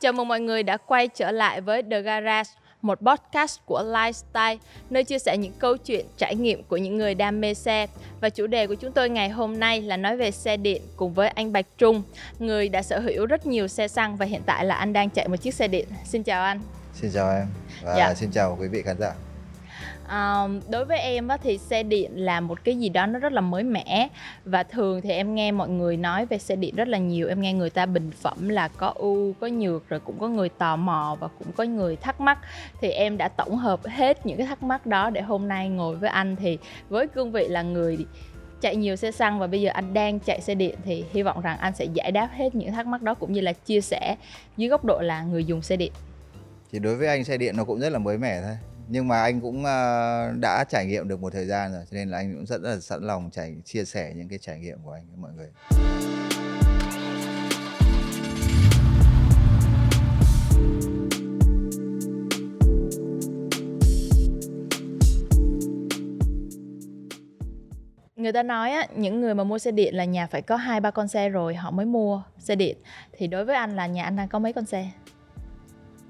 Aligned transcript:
Chào 0.00 0.12
mừng 0.12 0.28
mọi 0.28 0.40
người 0.40 0.62
đã 0.62 0.76
quay 0.76 1.08
trở 1.08 1.30
lại 1.30 1.60
với 1.60 1.82
The 1.90 2.00
Garage, 2.00 2.50
một 2.82 2.98
podcast 3.00 3.58
của 3.66 3.82
Lifestyle, 3.82 4.58
nơi 4.90 5.04
chia 5.04 5.18
sẻ 5.18 5.36
những 5.36 5.52
câu 5.58 5.76
chuyện, 5.76 6.06
trải 6.16 6.34
nghiệm 6.34 6.62
của 6.62 6.76
những 6.76 6.98
người 6.98 7.14
đam 7.14 7.40
mê 7.40 7.54
xe. 7.54 7.86
Và 8.20 8.28
chủ 8.30 8.46
đề 8.46 8.66
của 8.66 8.74
chúng 8.74 8.92
tôi 8.92 9.10
ngày 9.10 9.28
hôm 9.28 9.60
nay 9.60 9.82
là 9.82 9.96
nói 9.96 10.16
về 10.16 10.30
xe 10.30 10.56
điện 10.56 10.82
cùng 10.96 11.12
với 11.14 11.28
anh 11.28 11.52
Bạch 11.52 11.66
Trung, 11.78 12.02
người 12.38 12.68
đã 12.68 12.82
sở 12.82 13.00
hữu 13.00 13.26
rất 13.26 13.46
nhiều 13.46 13.68
xe 13.68 13.88
xăng 13.88 14.16
và 14.16 14.26
hiện 14.26 14.42
tại 14.46 14.64
là 14.64 14.74
anh 14.74 14.92
đang 14.92 15.10
chạy 15.10 15.28
một 15.28 15.36
chiếc 15.36 15.54
xe 15.54 15.68
điện. 15.68 15.88
Xin 16.04 16.22
chào 16.22 16.44
anh. 16.44 16.60
Xin 16.94 17.10
chào 17.14 17.30
em 17.30 17.46
và 17.82 17.94
Dạ. 17.96 18.14
xin 18.14 18.30
chào 18.30 18.56
quý 18.60 18.68
vị 18.68 18.82
khán 18.82 18.96
giả. 18.98 19.12
Um, 20.10 20.60
đối 20.70 20.84
với 20.84 20.98
em 20.98 21.28
á, 21.28 21.36
thì 21.36 21.58
xe 21.58 21.82
điện 21.82 22.10
là 22.14 22.40
một 22.40 22.64
cái 22.64 22.78
gì 22.78 22.88
đó 22.88 23.06
nó 23.06 23.18
rất 23.18 23.32
là 23.32 23.40
mới 23.40 23.62
mẻ. 23.62 24.08
Và 24.44 24.62
thường 24.62 25.00
thì 25.00 25.10
em 25.10 25.34
nghe 25.34 25.52
mọi 25.52 25.68
người 25.68 25.96
nói 25.96 26.26
về 26.26 26.38
xe 26.38 26.56
điện 26.56 26.74
rất 26.74 26.88
là 26.88 26.98
nhiều. 26.98 27.28
Em 27.28 27.40
nghe 27.40 27.52
người 27.52 27.70
ta 27.70 27.86
bình 27.86 28.10
phẩm 28.10 28.48
là 28.48 28.68
có 28.68 28.92
ưu 28.96 29.32
có 29.40 29.46
nhược 29.46 29.88
rồi 29.88 30.00
cũng 30.00 30.18
có 30.18 30.28
người 30.28 30.48
tò 30.48 30.76
mò 30.76 31.16
và 31.20 31.28
cũng 31.38 31.52
có 31.52 31.64
người 31.64 31.96
thắc 31.96 32.20
mắc. 32.20 32.38
Thì 32.80 32.90
em 32.90 33.16
đã 33.16 33.28
tổng 33.28 33.56
hợp 33.56 33.80
hết 33.86 34.26
những 34.26 34.38
cái 34.38 34.46
thắc 34.46 34.62
mắc 34.62 34.86
đó 34.86 35.10
để 35.10 35.20
hôm 35.20 35.48
nay 35.48 35.68
ngồi 35.68 35.96
với 35.96 36.10
anh 36.10 36.36
thì 36.36 36.58
với 36.88 37.08
cương 37.08 37.32
vị 37.32 37.48
là 37.48 37.62
người 37.62 37.98
chạy 38.60 38.76
nhiều 38.76 38.96
xe 38.96 39.10
xăng 39.10 39.38
và 39.38 39.46
bây 39.46 39.60
giờ 39.60 39.70
anh 39.74 39.94
đang 39.94 40.20
chạy 40.20 40.40
xe 40.40 40.54
điện 40.54 40.74
thì 40.84 41.04
hy 41.12 41.22
vọng 41.22 41.40
rằng 41.40 41.58
anh 41.58 41.74
sẽ 41.74 41.84
giải 41.84 42.12
đáp 42.12 42.28
hết 42.32 42.54
những 42.54 42.72
thắc 42.72 42.86
mắc 42.86 43.02
đó 43.02 43.14
cũng 43.14 43.32
như 43.32 43.40
là 43.40 43.52
chia 43.52 43.80
sẻ 43.80 44.16
dưới 44.56 44.68
góc 44.68 44.84
độ 44.84 45.00
là 45.00 45.22
người 45.22 45.44
dùng 45.44 45.62
xe 45.62 45.76
điện. 45.76 45.92
Thì 46.72 46.78
đối 46.78 46.96
với 46.96 47.08
anh 47.08 47.24
xe 47.24 47.36
điện 47.36 47.56
nó 47.56 47.64
cũng 47.64 47.80
rất 47.80 47.88
là 47.88 47.98
mới 47.98 48.18
mẻ 48.18 48.42
thôi. 48.42 48.69
Nhưng 48.92 49.08
mà 49.08 49.22
anh 49.22 49.40
cũng 49.40 49.64
ờ, 49.64 50.32
đã 50.40 50.64
trải 50.64 50.86
nghiệm 50.86 51.08
được 51.08 51.20
một 51.20 51.32
thời 51.32 51.46
gian 51.46 51.72
rồi 51.72 51.82
cho 51.90 51.94
nên 51.94 52.08
là 52.08 52.18
anh 52.18 52.34
cũng 52.34 52.46
rất 52.46 52.60
là 52.60 52.80
sẵn 52.80 53.02
lòng 53.02 53.30
trải 53.32 53.56
chia 53.64 53.84
sẻ 53.84 54.12
những 54.16 54.28
cái 54.28 54.38
trải 54.42 54.58
nghiệm 54.58 54.78
của 54.84 54.92
anh 54.92 55.06
với 55.08 55.16
mọi 55.16 55.32
người. 55.32 55.50
người 68.16 68.32
ta 68.32 68.42
nói 68.42 68.70
á 68.70 68.86
những 68.96 69.20
người 69.20 69.34
mà 69.34 69.44
mua 69.44 69.58
xe 69.58 69.70
điện 69.70 69.94
là 69.94 70.04
nhà 70.04 70.26
phải 70.26 70.42
có 70.42 70.56
hai 70.56 70.80
ba 70.80 70.90
con 70.90 71.08
xe 71.08 71.28
rồi 71.28 71.54
họ 71.54 71.70
mới 71.70 71.86
mua 71.86 72.22
xe 72.38 72.54
điện 72.54 72.76
thì 73.12 73.26
đối 73.26 73.44
với 73.44 73.56
anh 73.56 73.76
là 73.76 73.86
nhà 73.86 74.04
anh 74.04 74.16
đang 74.16 74.28
có 74.28 74.38
mấy 74.38 74.52
con 74.52 74.66
xe 74.66 74.90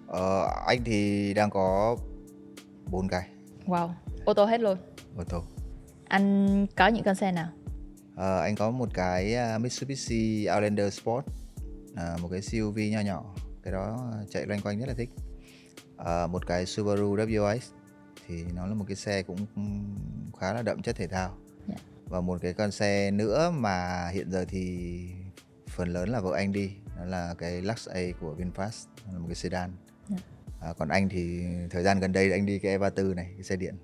Ờ, 0.07 0.49
anh 0.67 0.85
thì 0.85 1.35
đang 1.35 1.51
có 1.51 1.97
bốn 2.91 3.09
cái 3.09 3.29
wow 3.67 3.91
ô 4.25 4.35
tô 4.35 4.45
hết 4.45 4.61
luôn 4.61 4.79
ô 5.17 5.25
tô. 5.29 5.43
anh 6.09 6.67
có 6.77 6.89
những 6.89 7.05
con 7.05 7.15
xe 7.15 7.33
nào 7.33 7.49
Ờ, 8.21 8.41
anh 8.41 8.57
có 8.57 8.71
một 8.71 8.89
cái 8.95 9.35
à, 9.35 9.59
Mitsubishi 9.59 10.47
Outlander 10.55 10.95
Sport, 10.95 11.27
à, 11.97 12.17
một 12.23 12.29
cái 12.31 12.43
SUV 12.43 12.79
nho 12.93 13.01
nhỏ, 13.01 13.35
cái 13.63 13.73
đó 13.73 14.13
chạy 14.31 14.47
loanh 14.47 14.61
quanh 14.61 14.81
rất 14.81 14.89
là 14.89 14.95
thích. 14.95 15.11
Ờ, 15.97 16.27
một 16.27 16.47
cái 16.47 16.67
Subaru 16.67 17.17
WRX 17.17 17.59
thì 18.27 18.45
nó 18.55 18.67
là 18.67 18.75
một 18.75 18.85
cái 18.89 18.97
xe 18.97 19.23
cũng 19.23 19.47
khá 20.41 20.53
là 20.53 20.63
đậm 20.63 20.83
chất 20.83 20.97
thể 20.97 21.07
thao. 21.07 21.37
Dạ. 21.67 21.75
Và 22.05 22.21
một 22.21 22.39
cái 22.43 22.53
con 22.53 22.71
xe 22.71 23.11
nữa 23.11 23.51
mà 23.51 24.09
hiện 24.09 24.31
giờ 24.31 24.45
thì 24.49 24.99
phần 25.69 25.89
lớn 25.89 26.09
là 26.09 26.21
vợ 26.21 26.33
anh 26.37 26.53
đi, 26.53 26.73
đó 26.97 27.05
là 27.05 27.35
cái 27.39 27.63
Lux 27.63 27.89
A 27.89 28.01
của 28.21 28.35
VinFast, 28.39 28.87
là 29.13 29.19
một 29.19 29.27
cái 29.29 29.35
sedan. 29.35 29.71
Dạ. 30.09 30.17
À, 30.61 30.73
còn 30.79 30.89
anh 30.89 31.09
thì 31.09 31.45
thời 31.71 31.83
gian 31.83 32.01
gần 32.01 32.13
đây 32.13 32.33
anh 32.33 32.47
đi 32.47 32.59
cái 32.59 32.79
E34 32.79 33.15
này, 33.15 33.27
cái 33.35 33.43
xe 33.43 33.57
điện. 33.57 33.75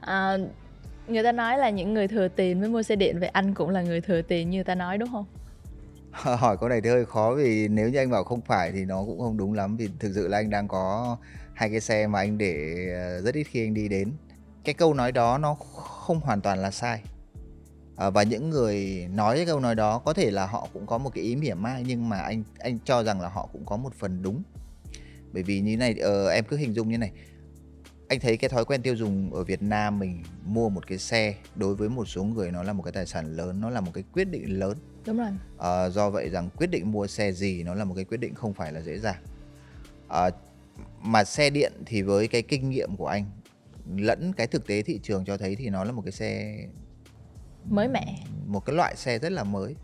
à, 0.00 0.36
người 1.08 1.22
ta 1.22 1.32
nói 1.32 1.58
là 1.58 1.70
những 1.70 1.94
người 1.94 2.08
thừa 2.08 2.28
tiền 2.28 2.60
mới 2.60 2.68
mua 2.68 2.82
xe 2.82 2.96
điện 2.96 3.20
vậy 3.20 3.28
anh 3.28 3.54
cũng 3.54 3.70
là 3.70 3.82
người 3.82 4.00
thừa 4.00 4.22
tiền 4.22 4.50
như 4.50 4.62
ta 4.64 4.74
nói 4.74 4.98
đúng 4.98 5.08
không? 5.12 5.24
Hỏi 6.12 6.56
câu 6.60 6.68
này 6.68 6.80
thì 6.80 6.90
hơi 6.90 7.06
khó 7.06 7.34
vì 7.36 7.68
nếu 7.68 7.88
như 7.88 7.98
anh 7.98 8.10
bảo 8.10 8.24
không 8.24 8.40
phải 8.40 8.72
thì 8.72 8.84
nó 8.84 9.04
cũng 9.06 9.20
không 9.20 9.36
đúng 9.36 9.52
lắm. 9.52 9.76
Vì 9.76 9.88
thực 9.98 10.12
sự 10.14 10.28
là 10.28 10.38
anh 10.38 10.50
đang 10.50 10.68
có 10.68 11.16
hai 11.54 11.70
cái 11.70 11.80
xe 11.80 12.06
mà 12.06 12.18
anh 12.18 12.38
để 12.38 12.86
ờ, 12.94 13.20
rất 13.20 13.34
ít 13.34 13.44
khi 13.44 13.66
anh 13.66 13.74
đi 13.74 13.88
đến. 13.88 14.12
Cái 14.64 14.74
câu 14.74 14.94
nói 14.94 15.12
đó 15.12 15.38
nó 15.38 15.54
không 15.54 16.20
hoàn 16.20 16.40
toàn 16.40 16.58
là 16.58 16.70
sai. 16.70 17.02
Ờ, 17.96 18.10
và 18.10 18.22
những 18.22 18.50
người 18.50 19.08
nói 19.14 19.36
cái 19.36 19.46
câu 19.46 19.60
nói 19.60 19.74
đó 19.74 19.98
có 19.98 20.12
thể 20.12 20.30
là 20.30 20.46
họ 20.46 20.68
cũng 20.72 20.86
có 20.86 20.98
một 20.98 21.10
cái 21.14 21.24
ý 21.24 21.36
mỉa 21.36 21.54
mai 21.54 21.84
nhưng 21.86 22.08
mà 22.08 22.18
anh 22.18 22.42
anh 22.58 22.78
cho 22.84 23.02
rằng 23.02 23.20
là 23.20 23.28
họ 23.28 23.48
cũng 23.52 23.66
có 23.66 23.76
một 23.76 23.94
phần 23.94 24.22
đúng 24.22 24.42
bởi 25.32 25.42
vì 25.42 25.60
như 25.60 25.76
này 25.76 25.94
ờ, 25.98 26.28
em 26.28 26.44
cứ 26.44 26.56
hình 26.56 26.74
dung 26.74 26.88
như 26.88 26.98
này. 26.98 27.12
Anh 28.08 28.20
thấy 28.20 28.36
cái 28.36 28.48
thói 28.48 28.64
quen 28.64 28.82
tiêu 28.82 28.96
dùng 28.96 29.34
ở 29.34 29.44
Việt 29.44 29.62
Nam 29.62 29.98
mình 29.98 30.22
mua 30.44 30.68
một 30.68 30.86
cái 30.86 30.98
xe 30.98 31.34
đối 31.54 31.74
với 31.74 31.88
một 31.88 32.04
số 32.04 32.24
người 32.24 32.50
nó 32.50 32.62
là 32.62 32.72
một 32.72 32.82
cái 32.82 32.92
tài 32.92 33.06
sản 33.06 33.36
lớn 33.36 33.60
nó 33.60 33.70
là 33.70 33.80
một 33.80 33.90
cái 33.94 34.04
quyết 34.12 34.24
định 34.24 34.58
lớn. 34.58 34.78
Đúng 35.06 35.18
rồi. 35.18 35.30
Ờ, 35.56 35.90
do 35.90 36.10
vậy 36.10 36.28
rằng 36.30 36.48
quyết 36.56 36.66
định 36.66 36.92
mua 36.92 37.06
xe 37.06 37.32
gì 37.32 37.62
nó 37.62 37.74
là 37.74 37.84
một 37.84 37.94
cái 37.94 38.04
quyết 38.04 38.20
định 38.20 38.34
không 38.34 38.54
phải 38.54 38.72
là 38.72 38.80
dễ 38.80 38.98
dàng. 38.98 39.22
Ờ, 40.08 40.30
mà 41.00 41.24
xe 41.24 41.50
điện 41.50 41.72
thì 41.86 42.02
với 42.02 42.28
cái 42.28 42.42
kinh 42.42 42.70
nghiệm 42.70 42.96
của 42.96 43.06
anh 43.06 43.24
lẫn 43.96 44.32
cái 44.32 44.46
thực 44.46 44.66
tế 44.66 44.82
thị 44.82 45.00
trường 45.02 45.24
cho 45.24 45.36
thấy 45.36 45.56
thì 45.56 45.68
nó 45.68 45.84
là 45.84 45.92
một 45.92 46.02
cái 46.04 46.12
xe 46.12 46.58
mới 47.70 47.88
mẻ. 47.88 48.18
Một 48.46 48.64
cái 48.66 48.76
loại 48.76 48.96
xe 48.96 49.18
rất 49.18 49.32
là 49.32 49.44
mới. 49.44 49.74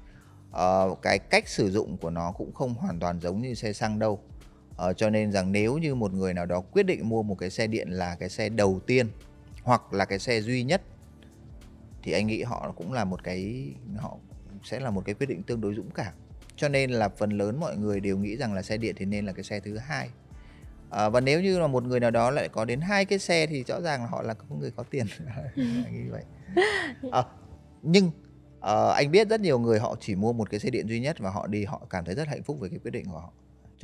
Ờ, 0.50 0.94
cái 1.03 1.19
cách 1.19 1.49
sử 1.49 1.71
dụng 1.71 1.97
của 1.97 2.10
nó 2.10 2.33
cũng 2.33 2.54
không 2.54 2.75
hoàn 2.75 3.00
toàn 3.00 3.21
giống 3.21 3.43
như 3.43 3.54
xe 3.54 3.72
xăng 3.72 3.99
đâu 3.99 4.21
Ờ, 4.76 4.92
cho 4.92 5.10
nên 5.10 5.32
rằng 5.32 5.52
nếu 5.52 5.78
như 5.78 5.94
một 5.94 6.12
người 6.12 6.34
nào 6.34 6.46
đó 6.46 6.60
quyết 6.60 6.82
định 6.82 7.08
mua 7.08 7.22
một 7.22 7.38
cái 7.38 7.50
xe 7.50 7.66
điện 7.66 7.90
là 7.90 8.14
cái 8.14 8.28
xe 8.28 8.48
đầu 8.48 8.80
tiên 8.86 9.06
hoặc 9.62 9.92
là 9.92 10.04
cái 10.04 10.18
xe 10.18 10.40
duy 10.40 10.62
nhất 10.62 10.82
thì 12.02 12.12
anh 12.12 12.26
nghĩ 12.26 12.42
họ 12.42 12.72
cũng 12.76 12.92
là 12.92 13.04
một 13.04 13.24
cái 13.24 13.70
họ 13.96 14.16
sẽ 14.64 14.80
là 14.80 14.90
một 14.90 15.02
cái 15.04 15.14
quyết 15.14 15.26
định 15.26 15.42
tương 15.42 15.60
đối 15.60 15.74
dũng 15.74 15.90
cảm. 15.90 16.12
Cho 16.56 16.68
nên 16.68 16.90
là 16.90 17.08
phần 17.08 17.30
lớn 17.30 17.60
mọi 17.60 17.76
người 17.76 18.00
đều 18.00 18.18
nghĩ 18.18 18.36
rằng 18.36 18.54
là 18.54 18.62
xe 18.62 18.76
điện 18.76 18.94
thì 18.98 19.04
nên 19.04 19.26
là 19.26 19.32
cái 19.32 19.44
xe 19.44 19.60
thứ 19.60 19.78
hai. 19.78 20.08
Ờ, 20.91 21.10
và 21.10 21.20
nếu 21.20 21.41
như 21.42 21.58
là 21.58 21.66
một 21.66 21.84
người 21.84 22.00
nào 22.00 22.10
đó 22.10 22.30
lại 22.30 22.48
có 22.48 22.64
đến 22.64 22.80
hai 22.80 23.04
cái 23.04 23.18
xe 23.18 23.46
thì 23.46 23.64
rõ 23.64 23.80
ràng 23.80 24.00
là 24.00 24.06
họ 24.06 24.22
là 24.22 24.34
người 24.60 24.70
có 24.70 24.82
tiền. 24.82 25.06
Anh 25.56 25.94
nghĩ 25.94 26.08
vậy. 26.08 26.22
Ờ, 27.10 27.24
nhưng 27.82 28.10
ờ, 28.60 28.92
anh 28.92 29.10
biết 29.10 29.28
rất 29.28 29.41
nhiều 29.41 29.58
người 29.58 29.78
họ 29.78 29.96
chỉ 30.00 30.14
mua 30.14 30.32
một 30.32 30.50
cái 30.50 30.60
xe 30.60 30.70
điện 30.70 30.88
duy 30.88 31.00
nhất 31.00 31.16
và 31.18 31.30
họ 31.30 31.46
đi 31.46 31.64
họ 31.64 31.82
cảm 31.91 32.04
thấy 32.04 32.14
rất 32.14 32.28
hạnh 32.28 32.42
phúc 32.42 32.56
với 32.60 32.70
cái 32.70 32.78
quyết 32.78 32.91
định 32.91 33.04
của 33.06 33.18
họ 33.18 33.32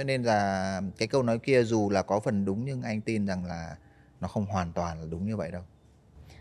cho 0.01 0.05
nên 0.05 0.23
là 0.23 0.81
cái 0.99 1.09
câu 1.09 1.23
nói 1.23 1.39
kia 1.39 1.63
dù 1.63 1.91
là 1.91 2.03
có 2.03 2.21
phần 2.21 2.45
đúng 2.45 2.65
nhưng 2.65 2.83
anh 2.83 3.01
tin 3.01 3.27
rằng 3.27 3.45
là 3.45 3.77
nó 4.21 4.29
không 4.29 4.47
hoàn 4.47 4.73
toàn 4.73 5.01
là 5.01 5.07
đúng 5.11 5.27
như 5.27 5.37
vậy 5.37 5.51
đâu. 5.51 5.63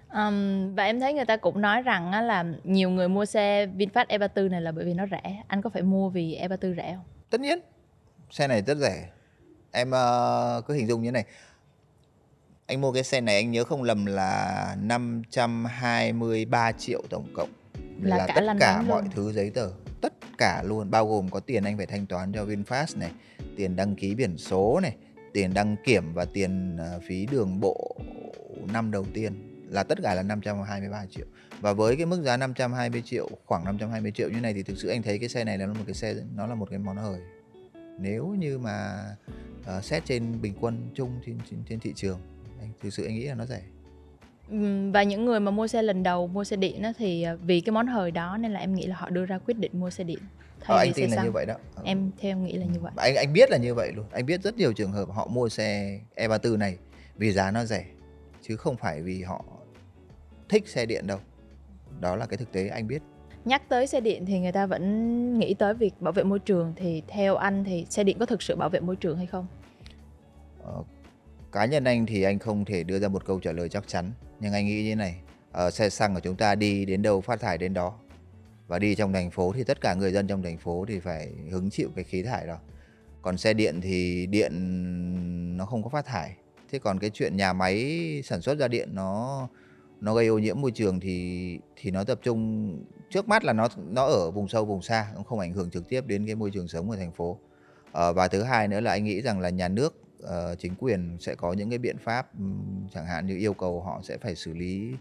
Ừm, 0.09 0.75
và 0.75 0.84
em 0.84 1.00
thấy 1.00 1.14
người 1.14 1.25
ta 1.25 1.38
cũng 1.38 1.62
nói 1.62 1.81
rằng 1.81 2.12
á, 2.12 2.22
là 2.22 2.46
nhiều 2.64 2.90
người 2.90 3.09
mua 3.09 3.25
xe 3.25 3.66
VinFast 3.66 4.06
E34 4.06 4.50
này 4.50 4.62
là 4.62 4.72
bởi 4.72 4.86
vì 4.86 4.94
nó 4.94 5.06
rẻ. 5.12 5.44
Anh 5.47 5.62
có 5.62 5.70
phải 5.70 5.81
mua 5.81 6.09
vì 6.09 6.40
E34 6.42 6.75
rẻ 6.75 6.94
không? 6.96 7.03
Tất 7.30 7.42
nhiên. 7.42 7.59
Xe 8.31 8.47
này 8.47 8.62
rất 8.62 8.78
rẻ. 8.78 9.09
Em 9.72 9.91
ờ, 9.91 10.62
cứ 10.68 10.74
hình 10.74 10.88
dung 10.88 11.03
như 11.03 11.12
này. 11.12 11.26
Anh 12.66 12.81
mua 12.81 12.91
cái 12.91 13.03
xe 13.03 13.22
này 13.22 13.36
anh 13.36 13.52
nhớ 13.52 13.64
không 13.64 13.84
lầm 13.84 14.06
là 14.06 14.76
523 14.81 16.72
triệu 16.72 17.02
tổng 17.09 17.28
cộng. 17.34 17.50
Là 18.02 18.18
là, 18.18 18.28
cả 18.28 18.34
tất 18.36 18.53
cả 18.59 18.81
mọi 18.81 19.02
luôn. 19.02 19.12
thứ 19.12 19.31
giấy 19.31 19.50
tờ 19.50 19.70
tất 20.01 20.13
cả 20.37 20.63
luôn 20.65 20.91
bao 20.91 21.07
gồm 21.07 21.29
có 21.29 21.39
tiền 21.39 21.63
anh 21.63 21.77
phải 21.77 21.85
thanh 21.85 22.05
toán 22.05 22.31
cho 22.33 22.45
VinFast 22.45 22.99
này 22.99 23.11
tiền 23.55 23.75
đăng 23.75 23.95
ký 23.95 24.15
biển 24.15 24.37
số 24.37 24.79
này 24.79 24.95
tiền 25.33 25.53
đăng 25.53 25.75
kiểm 25.85 26.13
và 26.13 26.25
tiền 26.25 26.77
à, 26.77 26.99
phí 27.07 27.25
đường 27.25 27.59
bộ 27.59 27.95
năm 28.73 28.91
đầu 28.91 29.05
tiên 29.13 29.49
là 29.69 29.83
tất 29.83 29.97
cả 30.03 30.15
là 30.15 30.23
523 30.23 31.05
triệu. 31.05 31.25
Và 31.61 31.73
với 31.73 31.95
cái 31.95 32.05
mức 32.05 32.21
giá 32.21 32.37
520 32.37 33.01
triệu 33.05 33.29
khoảng 33.45 33.65
520 33.65 34.11
triệu 34.11 34.29
như 34.29 34.39
này 34.39 34.53
thì 34.53 34.63
thực 34.63 34.77
sự 34.77 34.87
anh 34.87 35.01
thấy 35.01 35.19
cái 35.19 35.29
xe 35.29 35.43
này 35.43 35.57
là 35.57 35.67
một 35.67 35.83
cái 35.85 35.93
xe 35.93 36.16
nó 36.35 36.47
là 36.47 36.55
một 36.55 36.69
cái 36.69 36.79
món 36.79 36.97
hời. 36.97 37.19
Nếu 37.99 38.27
như 38.27 38.57
mà 38.57 39.05
uh, 39.77 39.83
xét 39.83 40.05
trên 40.05 40.41
bình 40.41 40.53
quân 40.61 40.89
chung 40.95 41.21
trên, 41.25 41.37
trên, 41.49 41.59
trên 41.69 41.79
thị 41.79 41.93
trường 41.95 42.19
anh 42.59 42.69
thực 42.81 42.93
sự 42.93 43.05
anh 43.05 43.16
nghĩ 43.16 43.25
là 43.25 43.35
nó 43.35 43.45
rẻ. 43.45 43.61
Ừm, 44.49 44.91
và 44.91 45.03
những 45.03 45.25
người 45.25 45.39
mà 45.39 45.51
mua 45.51 45.67
xe 45.67 45.81
lần 45.81 46.03
đầu 46.03 46.27
mua 46.27 46.43
xe 46.43 46.55
điện 46.55 46.81
á, 46.83 46.93
thì 46.97 47.23
à, 47.23 47.35
vì 47.35 47.61
cái 47.61 47.71
món 47.71 47.87
hời 47.87 48.11
đó 48.11 48.37
nên 48.37 48.51
là 48.51 48.59
em 48.59 48.73
nghĩ 48.75 48.85
là 48.87 48.95
họ 48.95 49.09
đưa 49.09 49.25
ra 49.25 49.37
quyết 49.37 49.57
định 49.57 49.71
mua 49.79 49.89
xe 49.89 50.03
điện. 50.03 50.19
Thay 50.59 50.77
Ờ, 50.77 50.83
vì 50.83 50.87
anh 50.89 50.93
xe 50.93 51.01
tin 51.01 51.09
là 51.09 51.15
xăng. 51.15 51.25
như 51.25 51.31
vậy 51.31 51.45
đó. 51.45 51.53
Em 51.83 52.11
theo 52.17 52.31
em 52.31 52.43
nghĩ 52.43 52.53
là 52.53 52.65
như 52.65 52.79
vậy. 52.79 52.91
Anh 52.95 53.15
anh 53.15 53.33
biết 53.33 53.49
là 53.51 53.57
như 53.57 53.73
vậy 53.73 53.91
luôn. 53.95 54.05
Anh 54.11 54.25
biết 54.25 54.41
rất 54.43 54.57
nhiều 54.57 54.73
trường 54.73 54.91
hợp 54.91 55.09
họ 55.11 55.28
mua 55.28 55.49
xe 55.49 55.99
E34 56.16 56.57
này 56.57 56.78
vì 57.16 57.31
giá 57.31 57.51
nó 57.51 57.66
rẻ 57.66 57.85
chứ 58.41 58.55
không 58.57 58.78
phải 58.78 59.01
vì 59.01 59.22
họ 59.23 59.46
thích 60.49 60.67
xe 60.67 60.85
điện 60.85 61.07
đâu. 61.07 61.19
Đó 61.99 62.16
là 62.16 62.25
cái 62.25 62.37
thực 62.37 62.52
tế 62.52 62.67
anh 62.67 62.87
biết. 62.87 63.02
Nhắc 63.45 63.69
tới 63.69 63.87
xe 63.87 64.02
điện 64.02 64.25
thì 64.25 64.40
người 64.40 64.52
ta 64.52 64.66
vẫn 64.66 65.40
nghĩ 65.40 65.53
tới 65.53 65.73
việc 65.73 66.02
bảo 66.02 66.11
vệ 66.11 66.23
môi 66.23 66.40
trường. 66.40 66.73
Thì 66.75 67.03
theo 67.07 67.35
anh 67.35 67.63
thì 67.63 67.85
xe 67.90 68.03
điện 68.03 68.17
có 68.19 68.25
thực 68.25 68.41
sự 68.41 68.55
bảo 68.55 68.69
vệ 68.69 68.79
môi 68.79 68.95
trường 68.95 69.17
hay 69.17 69.25
không? 69.25 69.47
Ờ, 70.63 70.84
cá 71.52 71.66
nhân 71.66 71.84
anh 71.84 72.05
thì 72.05 72.23
anh 72.23 72.40
không 72.40 72.66
thể 72.66 72.84
đưa 72.84 72.99
ra 72.99 73.07
một 73.07 73.25
câu 73.25 73.40
trả 73.40 73.52
lời 73.52 73.69
chắc 73.69 73.87
chắn 73.87 74.11
nhưng 74.40 74.53
anh 74.53 74.66
nghĩ 74.66 74.84
như 74.84 74.96
này 74.96 75.16
ờ, 75.52 75.72
xe 75.72 75.90
xăng 75.90 76.14
của 76.14 76.20
chúng 76.20 76.36
ta 76.36 76.56
đi 76.56 76.86
đến 76.86 77.02
đâu 77.02 77.22
phát 77.22 77.40
thải 77.40 77.58
đến 77.58 77.74
đó. 77.74 77.94
Và 78.68 78.80
đi 78.80 78.96
trong 78.96 79.14
thành 79.14 79.32
phố 79.32 79.53
thì 79.56 79.64
tất 79.64 79.82
cả 79.82 79.94
người 79.94 80.12
dân 80.12 80.28
trong 80.28 80.44
thành 80.44 80.58
phố 80.58 80.86
thì 80.88 81.00
phải 81.00 81.32
hứng 81.52 81.70
chịu 81.70 81.90
cái 81.96 82.03
khí 82.03 82.24
thải 82.24 82.47
đó. 82.47 82.58
Còn 83.22 83.38
xe 83.38 83.53
điện 83.53 83.82
thì 83.82 84.26
điện 84.26 84.52
nó 85.58 85.66
không 85.66 85.84
có 85.84 85.90
phát 85.90 86.06
thải. 86.06 86.36
Thế 86.72 86.80
còn 86.80 87.00
cái 87.00 87.09
chuyện 87.09 87.38
nhà 87.38 87.53
máy 87.53 88.22
sản 88.26 88.41
xuất 88.41 88.58
ra 88.58 88.68
điện 88.68 88.90
nó 88.94 89.47
nó 90.02 90.14
gây 90.14 90.28
ô 90.28 90.40
nhiễm 90.40 90.62
môi 90.62 90.72
trường 90.72 91.00
thì 91.00 91.59
thì 91.76 91.91
nó 91.91 92.03
tập 92.03 92.20
trung 92.24 92.70
trước 93.09 93.28
mắt 93.28 93.44
là 93.44 93.53
nó 93.53 93.68
nó 93.90 94.06
ở 94.06 94.32
vùng 94.32 94.47
sâu 94.47 94.66
vùng 94.66 94.82
xa 94.82 95.08
nó 95.16 95.24
không 95.24 95.40
ảnh 95.40 95.53
hưởng 95.53 95.70
trực 95.70 95.90
tiếp 95.90 96.08
đến 96.08 96.26
cái 96.26 96.36
môi 96.36 96.52
trường 96.52 96.68
sống 96.68 96.88
của 96.88 96.96
thành 96.96 97.12
phố. 97.12 97.30
Uh, 97.30 98.16
và 98.16 98.28
thứ 98.28 98.44
hai 98.44 98.68
nữa 98.68 98.80
là 98.80 98.91
anh 98.91 99.03
nghĩ 99.03 99.22
rằng 99.22 99.40
là 99.40 99.50
nhà 99.50 99.68
nước 99.68 99.96
uh, 100.23 100.59
chính 100.59 100.75
quyền 100.75 101.17
sẽ 101.19 101.35
có 101.35 101.53
những 101.53 101.69
cái 101.69 101.77
biện 101.77 101.97
pháp 101.97 102.37
um, 102.37 102.87
chẳng 102.93 103.05
hạn 103.05 103.27
như 103.27 103.37
yêu 103.37 103.53
cầu 103.53 103.81
họ 103.81 103.99
sẽ 104.03 104.17
phải 104.17 104.35
xử 104.35 104.53
lý 104.53 104.93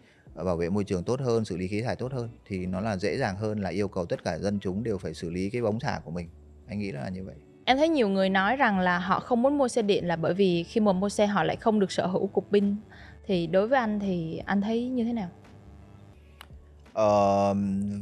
bảo 0.44 0.56
vệ 0.56 0.70
môi 0.70 0.84
trường 0.84 1.04
tốt 1.04 1.20
hơn 1.20 1.44
xử 1.44 1.56
lý 1.56 1.68
khí 1.68 1.82
thải 1.82 1.96
tốt 1.96 2.12
hơn 2.12 2.28
thì 2.46 2.66
nó 2.66 2.80
là 2.80 2.96
dễ 2.96 3.16
dàng 3.16 3.36
hơn 3.36 3.60
là 3.60 3.70
yêu 3.70 3.88
cầu 3.88 4.06
tất 4.06 4.24
cả 4.24 4.38
dân 4.38 4.58
chúng 4.60 4.84
đều 4.84 4.98
phải 4.98 5.14
xử 5.14 5.30
lý 5.30 5.50
cái 5.50 5.62
bóng 5.62 5.80
xả 5.80 6.00
của 6.04 6.10
mình. 6.10 6.28
Anh 6.68 6.78
nghĩ 6.78 6.92
là 6.92 7.08
như 7.08 7.24
vậy. 7.24 7.34
Em 7.64 7.76
thấy 7.76 7.88
nhiều 7.88 8.08
người 8.08 8.30
nói 8.30 8.56
rằng 8.56 8.78
là 8.78 8.98
họ 8.98 9.20
không 9.20 9.42
muốn 9.42 9.58
mua 9.58 9.68
xe 9.68 9.82
điện 9.82 10.06
là 10.06 10.16
bởi 10.16 10.34
vì 10.34 10.62
khi 10.62 10.80
mà 10.80 10.92
mua 10.92 11.08
xe 11.08 11.26
họ 11.26 11.44
lại 11.44 11.56
không 11.56 11.80
được 11.80 11.92
sở 11.92 12.06
hữu 12.06 12.26
cục 12.26 12.50
pin. 12.52 12.76
Thì 13.26 13.46
đối 13.46 13.68
với 13.68 13.78
anh 13.78 14.00
thì 14.00 14.42
anh 14.44 14.60
thấy 14.60 14.88
như 14.88 15.04
thế 15.04 15.12
nào? 15.12 15.28
Ờ, 16.92 17.54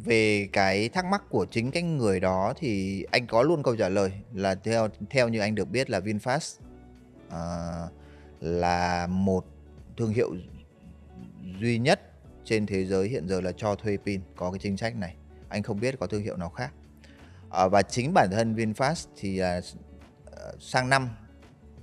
về 0.04 0.48
cái 0.52 0.88
thắc 0.88 1.04
mắc 1.04 1.22
của 1.28 1.46
chính 1.50 1.70
cái 1.70 1.82
người 1.82 2.20
đó 2.20 2.54
thì 2.58 3.02
anh 3.10 3.26
có 3.26 3.42
luôn 3.42 3.62
câu 3.62 3.76
trả 3.76 3.88
lời 3.88 4.12
là 4.34 4.54
theo 4.54 4.88
theo 5.10 5.28
như 5.28 5.40
anh 5.40 5.54
được 5.54 5.70
biết 5.70 5.90
là 5.90 6.00
VinFast 6.00 6.60
Ờ, 7.30 7.88
là 8.40 9.06
một 9.06 9.44
thương 9.96 10.10
hiệu 10.10 10.34
duy 11.60 11.78
nhất 11.78 12.00
trên 12.44 12.66
thế 12.66 12.84
giới 12.84 13.08
hiện 13.08 13.28
giờ 13.28 13.40
là 13.40 13.52
cho 13.56 13.74
thuê 13.74 13.96
pin 14.06 14.20
có 14.36 14.50
cái 14.50 14.58
chính 14.58 14.76
sách 14.76 14.96
này. 14.96 15.16
Anh 15.48 15.62
không 15.62 15.80
biết 15.80 15.98
có 16.00 16.06
thương 16.06 16.22
hiệu 16.22 16.36
nào 16.36 16.50
khác. 16.50 16.72
À, 17.50 17.68
và 17.68 17.82
chính 17.82 18.14
bản 18.14 18.28
thân 18.30 18.54
VinFast 18.54 19.06
thì 19.16 19.36
là 19.36 19.60
sang 20.60 20.88
năm 20.88 21.08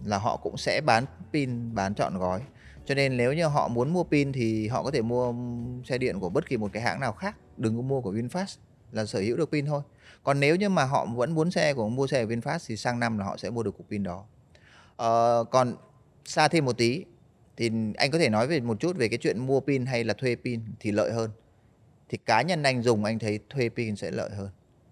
là 0.06 0.18
họ 0.18 0.38
cũng 0.38 0.58
sẽ 0.58 0.82
bán 0.82 1.06
pin 1.34 1.76
bán 1.76 1.96
chọn 1.96 2.18
gói. 2.18 2.42
Cho 2.86 2.96
nên 2.96 3.18
nếu 3.18 3.34
như 3.34 3.48
họ 3.48 3.68
muốn 3.68 3.94
mua 3.94 4.04
pin 4.04 4.32
thì 4.32 4.68
họ 4.68 4.84
có 4.84 4.92
thể 4.92 5.02
mua 5.02 5.34
xe 5.86 5.98
điện 5.98 6.20
của 6.20 6.30
bất 6.30 6.50
kỳ 6.50 6.58
một 6.58 6.70
cái 6.74 6.84
hãng 6.84 7.00
nào 7.00 7.14
khác 7.14 7.38
đừng 7.58 7.76
có 7.76 7.82
mua 7.82 8.02
của 8.02 8.14
VinFast 8.14 8.58
là 8.92 9.06
sở 9.06 9.20
hữu 9.20 9.38
được 9.38 9.52
pin 9.52 9.66
thôi. 9.66 9.82
Còn 10.24 10.40
nếu 10.40 10.56
như 10.56 10.70
mà 10.70 10.84
họ 10.84 11.06
vẫn 11.06 11.36
muốn 11.36 11.52
xe 11.52 11.74
của 11.74 11.90
mua 11.90 12.08
xe 12.08 12.26
của 12.26 12.32
VinFast 12.32 12.60
thì 12.68 12.78
sang 12.78 13.00
năm 13.00 13.18
là 13.18 13.26
họ 13.26 13.38
sẽ 13.38 13.50
mua 13.50 13.64
được 13.64 13.78
cục 13.78 13.90
pin 13.90 14.04
đó. 14.04 14.26
Ờ, 14.96 15.44
còn 15.52 15.76
xa 16.26 16.48
thêm 16.48 16.66
một 16.66 16.78
tí 16.78 17.06
thì 17.58 17.72
anh 17.98 18.12
có 18.12 18.18
thể 18.18 18.30
nói 18.30 18.48
về 18.48 18.60
một 18.60 18.80
chút 18.80 18.98
về 18.98 19.08
cái 19.08 19.18
chuyện 19.18 19.40
mua 19.40 19.60
pin 19.60 19.86
hay 19.86 20.04
là 20.04 20.14
thuê 20.14 20.36
pin 20.36 20.62
thì 20.80 20.92
lợi 20.92 21.12
hơn. 21.12 21.32
Thì 22.10 22.18
cá 22.26 22.42
nhân 22.42 22.64
anh 22.64 22.82
dùng 22.82 23.04
anh 23.04 23.20
thấy 23.20 23.40
thuê 23.50 23.70
pin 23.70 23.96
sẽ 23.96 24.12
lợi 24.12 24.30
hơn. 24.30 24.50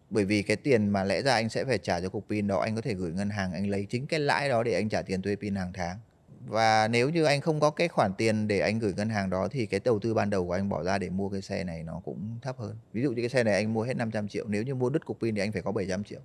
Bởi 0.10 0.26
vì 0.26 0.44
cái 0.44 0.58
tiền 0.58 0.90
mà 0.90 1.04
lẽ 1.04 1.22
ra 1.22 1.34
anh 1.34 1.50
sẽ 1.50 1.66
phải 1.66 1.78
trả 1.78 2.02
cho 2.02 2.10
cục 2.10 2.26
pin 2.30 2.48
đó 2.48 2.60
anh 2.60 2.76
có 2.76 2.82
thể 2.82 2.94
gửi 2.94 3.12
ngân 3.12 3.30
hàng 3.30 3.54
anh 3.54 3.70
lấy 3.70 3.86
chính 3.90 4.08
cái 4.08 4.20
lãi 4.20 4.50
đó 4.50 4.64
để 4.64 4.74
anh 4.74 4.90
trả 4.90 5.02
tiền 5.02 5.22
thuê 5.22 5.36
pin 5.36 5.56
hàng 5.56 5.74
tháng. 5.74 5.98
Và 6.48 6.88
nếu 6.88 7.10
như 7.10 7.24
anh 7.24 7.42
không 7.42 7.60
có 7.60 7.70
cái 7.70 7.88
khoản 7.88 8.12
tiền 8.18 8.48
để 8.48 8.60
anh 8.60 8.80
gửi 8.80 8.94
ngân 8.94 9.10
hàng 9.10 9.30
đó 9.30 9.48
thì 9.52 9.66
cái 9.66 9.80
đầu 9.84 10.00
tư 10.00 10.14
ban 10.14 10.30
đầu 10.30 10.48
của 10.48 10.54
anh 10.54 10.70
bỏ 10.70 10.84
ra 10.84 10.98
để 10.98 11.10
mua 11.10 11.30
cái 11.30 11.42
xe 11.42 11.64
này 11.64 11.84
nó 11.84 12.02
cũng 12.06 12.38
thấp 12.42 12.58
hơn. 12.58 12.76
Ví 12.94 13.02
dụ 13.02 13.12
như 13.12 13.22
cái 13.22 13.30
xe 13.30 13.44
này 13.44 13.54
anh 13.54 13.74
mua 13.74 13.84
hết 13.84 13.94
500 13.94 14.28
triệu 14.28 14.46
nếu 14.48 14.64
như 14.64 14.76
mua 14.76 14.90
đứt 14.90 15.06
cục 15.06 15.20
pin 15.20 15.36
thì 15.36 15.42
anh 15.42 15.52
phải 15.52 15.62
có 15.62 15.72
700 15.72 16.04
triệu 16.04 16.20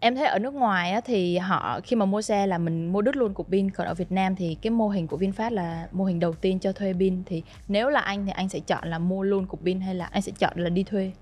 em 0.00 0.14
thấy 0.14 0.26
ở 0.26 0.38
nước 0.38 0.54
ngoài 0.54 0.90
á, 0.90 1.00
thì 1.04 1.38
họ 1.38 1.80
khi 1.84 1.96
mà 1.96 2.06
mua 2.06 2.22
xe 2.22 2.46
là 2.46 2.58
mình 2.58 2.92
mua 2.92 3.02
đứt 3.02 3.16
luôn 3.16 3.34
cục 3.34 3.50
pin 3.50 3.70
còn 3.70 3.86
ở 3.86 3.94
Việt 3.94 4.12
Nam 4.12 4.36
thì 4.36 4.56
cái 4.62 4.70
mô 4.70 4.88
hình 4.88 5.06
của 5.06 5.18
VinFast 5.18 5.50
là 5.50 5.88
mô 5.92 6.04
hình 6.04 6.20
đầu 6.20 6.32
tiên 6.32 6.58
cho 6.60 6.72
thuê 6.72 6.92
pin. 6.98 7.24
Thì 7.24 7.42
nếu 7.68 7.88
là 7.88 8.00
anh 8.00 8.26
thì 8.26 8.32
anh 8.32 8.48
sẽ 8.48 8.60
chọn 8.60 8.88
là 8.88 8.98
mua 8.98 9.22
luôn 9.22 9.46
cục 9.46 9.64
pin 9.64 9.80
hay 9.80 9.94
là 9.94 10.04
anh 10.04 10.22
sẽ 10.22 10.32
chọn 10.38 10.52
là 10.56 10.70
đi 10.70 10.82
thuê? 10.82 11.12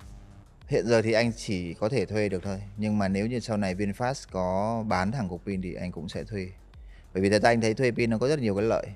Hiện 0.66 0.86
giờ 0.86 1.02
thì 1.02 1.12
anh 1.12 1.32
chỉ 1.36 1.74
có 1.74 1.88
thể 1.88 2.06
thuê 2.06 2.28
được 2.28 2.42
thôi. 2.42 2.62
Nhưng 2.76 2.98
mà 2.98 3.08
nếu 3.08 3.26
như 3.26 3.40
sau 3.40 3.56
này 3.56 3.74
VinFast 3.74 4.26
có 4.30 4.84
bán 4.88 5.12
thẳng 5.12 5.28
cục 5.28 5.44
pin 5.46 5.62
thì 5.62 5.74
anh 5.74 5.92
cũng 5.92 6.08
sẽ 6.08 6.24
thuê. 6.24 6.46
Bởi 7.14 7.22
vì 7.22 7.30
thật 7.30 7.42
ra 7.42 7.50
anh 7.50 7.60
thấy 7.60 7.74
thuê 7.74 7.90
pin 7.90 8.10
nó 8.10 8.18
có 8.18 8.28
rất 8.28 8.38
nhiều 8.38 8.54
cái 8.54 8.64
lợi. 8.64 8.86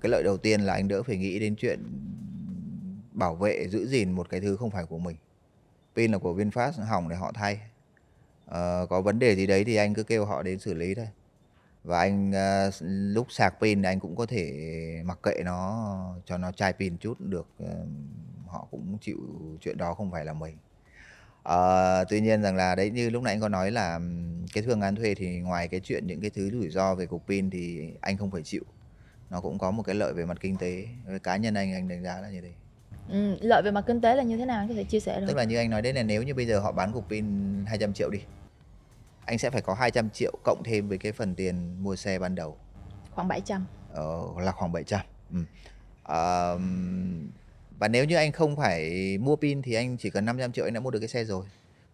Cái 0.00 0.10
lợi 0.10 0.22
đầu 0.22 0.36
tiên 0.36 0.60
là 0.60 0.72
anh 0.72 0.88
đỡ 0.88 1.02
phải 1.02 1.16
nghĩ 1.16 1.38
đến 1.38 1.54
chuyện 1.56 1.80
bảo 3.12 3.34
vệ 3.34 3.68
giữ 3.68 3.86
gìn 3.86 4.12
một 4.12 4.28
cái 4.28 4.40
thứ 4.40 4.56
không 4.56 4.70
phải 4.70 4.84
của 4.84 4.98
mình. 4.98 5.16
Pin 5.96 6.12
là 6.12 6.18
của 6.18 6.34
VinFast 6.34 6.84
hỏng 6.84 7.08
để 7.08 7.16
họ 7.16 7.32
thay 7.34 7.58
uh, 8.52 8.88
có 8.88 9.00
vấn 9.00 9.18
đề 9.18 9.36
gì 9.36 9.46
đấy 9.46 9.64
thì 9.64 9.76
anh 9.76 9.94
cứ 9.94 10.02
kêu 10.02 10.24
họ 10.24 10.42
đến 10.42 10.58
xử 10.58 10.74
lý 10.74 10.94
thôi. 10.94 11.08
Và 11.84 11.98
anh 11.98 12.30
uh, 12.30 12.74
lúc 13.14 13.26
sạc 13.30 13.54
pin 13.60 13.82
anh 13.82 14.00
cũng 14.00 14.16
có 14.16 14.26
thể 14.26 14.52
mặc 15.04 15.18
kệ 15.22 15.42
nó 15.44 16.14
cho 16.26 16.38
nó 16.38 16.52
chai 16.52 16.72
pin 16.72 16.96
chút 16.96 17.20
được 17.20 17.46
uh, 17.62 17.68
họ 18.46 18.66
cũng 18.70 18.98
chịu 19.00 19.18
chuyện 19.60 19.78
đó 19.78 19.94
không 19.94 20.10
phải 20.10 20.24
là 20.24 20.32
mình. 20.32 20.56
Uh, 21.48 22.08
tuy 22.08 22.20
nhiên 22.20 22.42
rằng 22.42 22.56
là 22.56 22.74
đấy 22.74 22.90
như 22.90 23.10
lúc 23.10 23.22
nãy 23.22 23.34
anh 23.34 23.40
có 23.40 23.48
nói 23.48 23.70
là 23.70 24.00
cái 24.54 24.64
phương 24.66 24.80
án 24.80 24.96
thuê 24.96 25.14
thì 25.14 25.40
ngoài 25.40 25.68
cái 25.68 25.80
chuyện 25.80 26.06
những 26.06 26.20
cái 26.20 26.30
thứ 26.30 26.50
rủi 26.50 26.70
ro 26.70 26.94
về 26.94 27.06
cục 27.06 27.26
pin 27.28 27.50
thì 27.50 27.90
anh 28.00 28.16
không 28.16 28.30
phải 28.30 28.42
chịu. 28.42 28.62
Nó 29.30 29.40
cũng 29.40 29.58
có 29.58 29.70
một 29.70 29.82
cái 29.82 29.94
lợi 29.94 30.12
về 30.12 30.24
mặt 30.24 30.38
kinh 30.40 30.56
tế. 30.56 30.86
Cá 31.22 31.36
nhân 31.36 31.54
anh 31.54 31.72
anh 31.72 31.88
đánh 31.88 32.02
giá 32.02 32.20
là 32.20 32.30
như 32.30 32.40
thế. 32.40 32.50
Ừ, 33.08 33.36
lợi 33.40 33.62
về 33.62 33.70
mặt 33.70 33.84
kinh 33.86 34.00
tế 34.00 34.16
là 34.16 34.22
như 34.22 34.36
thế 34.36 34.44
nào? 34.44 34.58
Anh 34.58 34.68
có 34.68 34.74
thể 34.74 34.84
chia 34.84 35.00
sẻ 35.00 35.20
được 35.20 35.26
tức 35.28 35.36
là 35.36 35.44
như 35.44 35.56
anh 35.56 35.70
nói 35.70 35.82
đấy 35.82 35.92
là 35.92 36.02
nếu 36.02 36.22
như 36.22 36.34
bây 36.34 36.46
giờ 36.46 36.60
họ 36.60 36.72
bán 36.72 36.92
cục 36.92 37.08
pin 37.08 37.24
200 37.66 37.92
triệu 37.92 38.10
đi 38.10 38.18
anh 39.24 39.38
sẽ 39.38 39.50
phải 39.50 39.62
có 39.62 39.74
200 39.74 40.10
triệu 40.10 40.32
cộng 40.44 40.62
thêm 40.64 40.88
với 40.88 40.98
cái 40.98 41.12
phần 41.12 41.34
tiền 41.34 41.82
mua 41.82 41.96
xe 41.96 42.18
ban 42.18 42.34
đầu. 42.34 42.56
Khoảng 43.10 43.28
700 43.28 43.66
ờ, 43.92 44.20
là 44.38 44.52
khoảng 44.52 44.72
700 44.72 45.00
ừ. 45.30 45.38
à, 46.02 46.52
và 47.78 47.88
nếu 47.88 48.04
như 48.04 48.16
anh 48.16 48.32
không 48.32 48.56
phải 48.56 49.18
mua 49.18 49.36
pin 49.36 49.62
thì 49.62 49.74
anh 49.74 49.96
chỉ 49.96 50.10
cần 50.10 50.24
500 50.24 50.52
triệu 50.52 50.64
anh 50.64 50.74
đã 50.74 50.80
mua 50.80 50.90
được 50.90 50.98
cái 50.98 51.08
xe 51.08 51.24
rồi. 51.24 51.44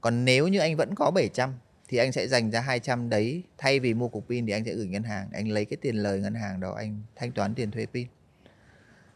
Còn 0.01 0.25
nếu 0.25 0.49
như 0.49 0.59
anh 0.59 0.77
vẫn 0.77 0.95
có 0.95 1.11
700 1.11 1.55
thì 1.89 1.99
anh 1.99 2.13
sẽ 2.13 2.29
dành 2.29 2.51
ra 2.51 2.61
200 2.61 3.09
đấy. 3.09 3.43
Thay 3.59 3.81
vì 3.81 3.95
mua 3.95 4.09
cục 4.09 4.29
pin 4.29 4.47
thì 4.47 4.53
anh 4.53 4.65
sẽ 4.65 4.75
gửi 4.75 4.87
ngân 4.87 5.03
hàng. 5.03 5.29
Anh 5.33 5.49
lấy 5.49 5.65
cái 5.65 5.77
tiền 5.77 5.97
lời 5.97 6.21
ngân 6.21 6.35
hàng 6.35 6.61
đó 6.61 6.75
anh 6.77 7.01
thanh 7.17 7.33
toán 7.33 7.55
tiền 7.55 7.71
thuê 7.71 7.87
pin. 7.87 8.07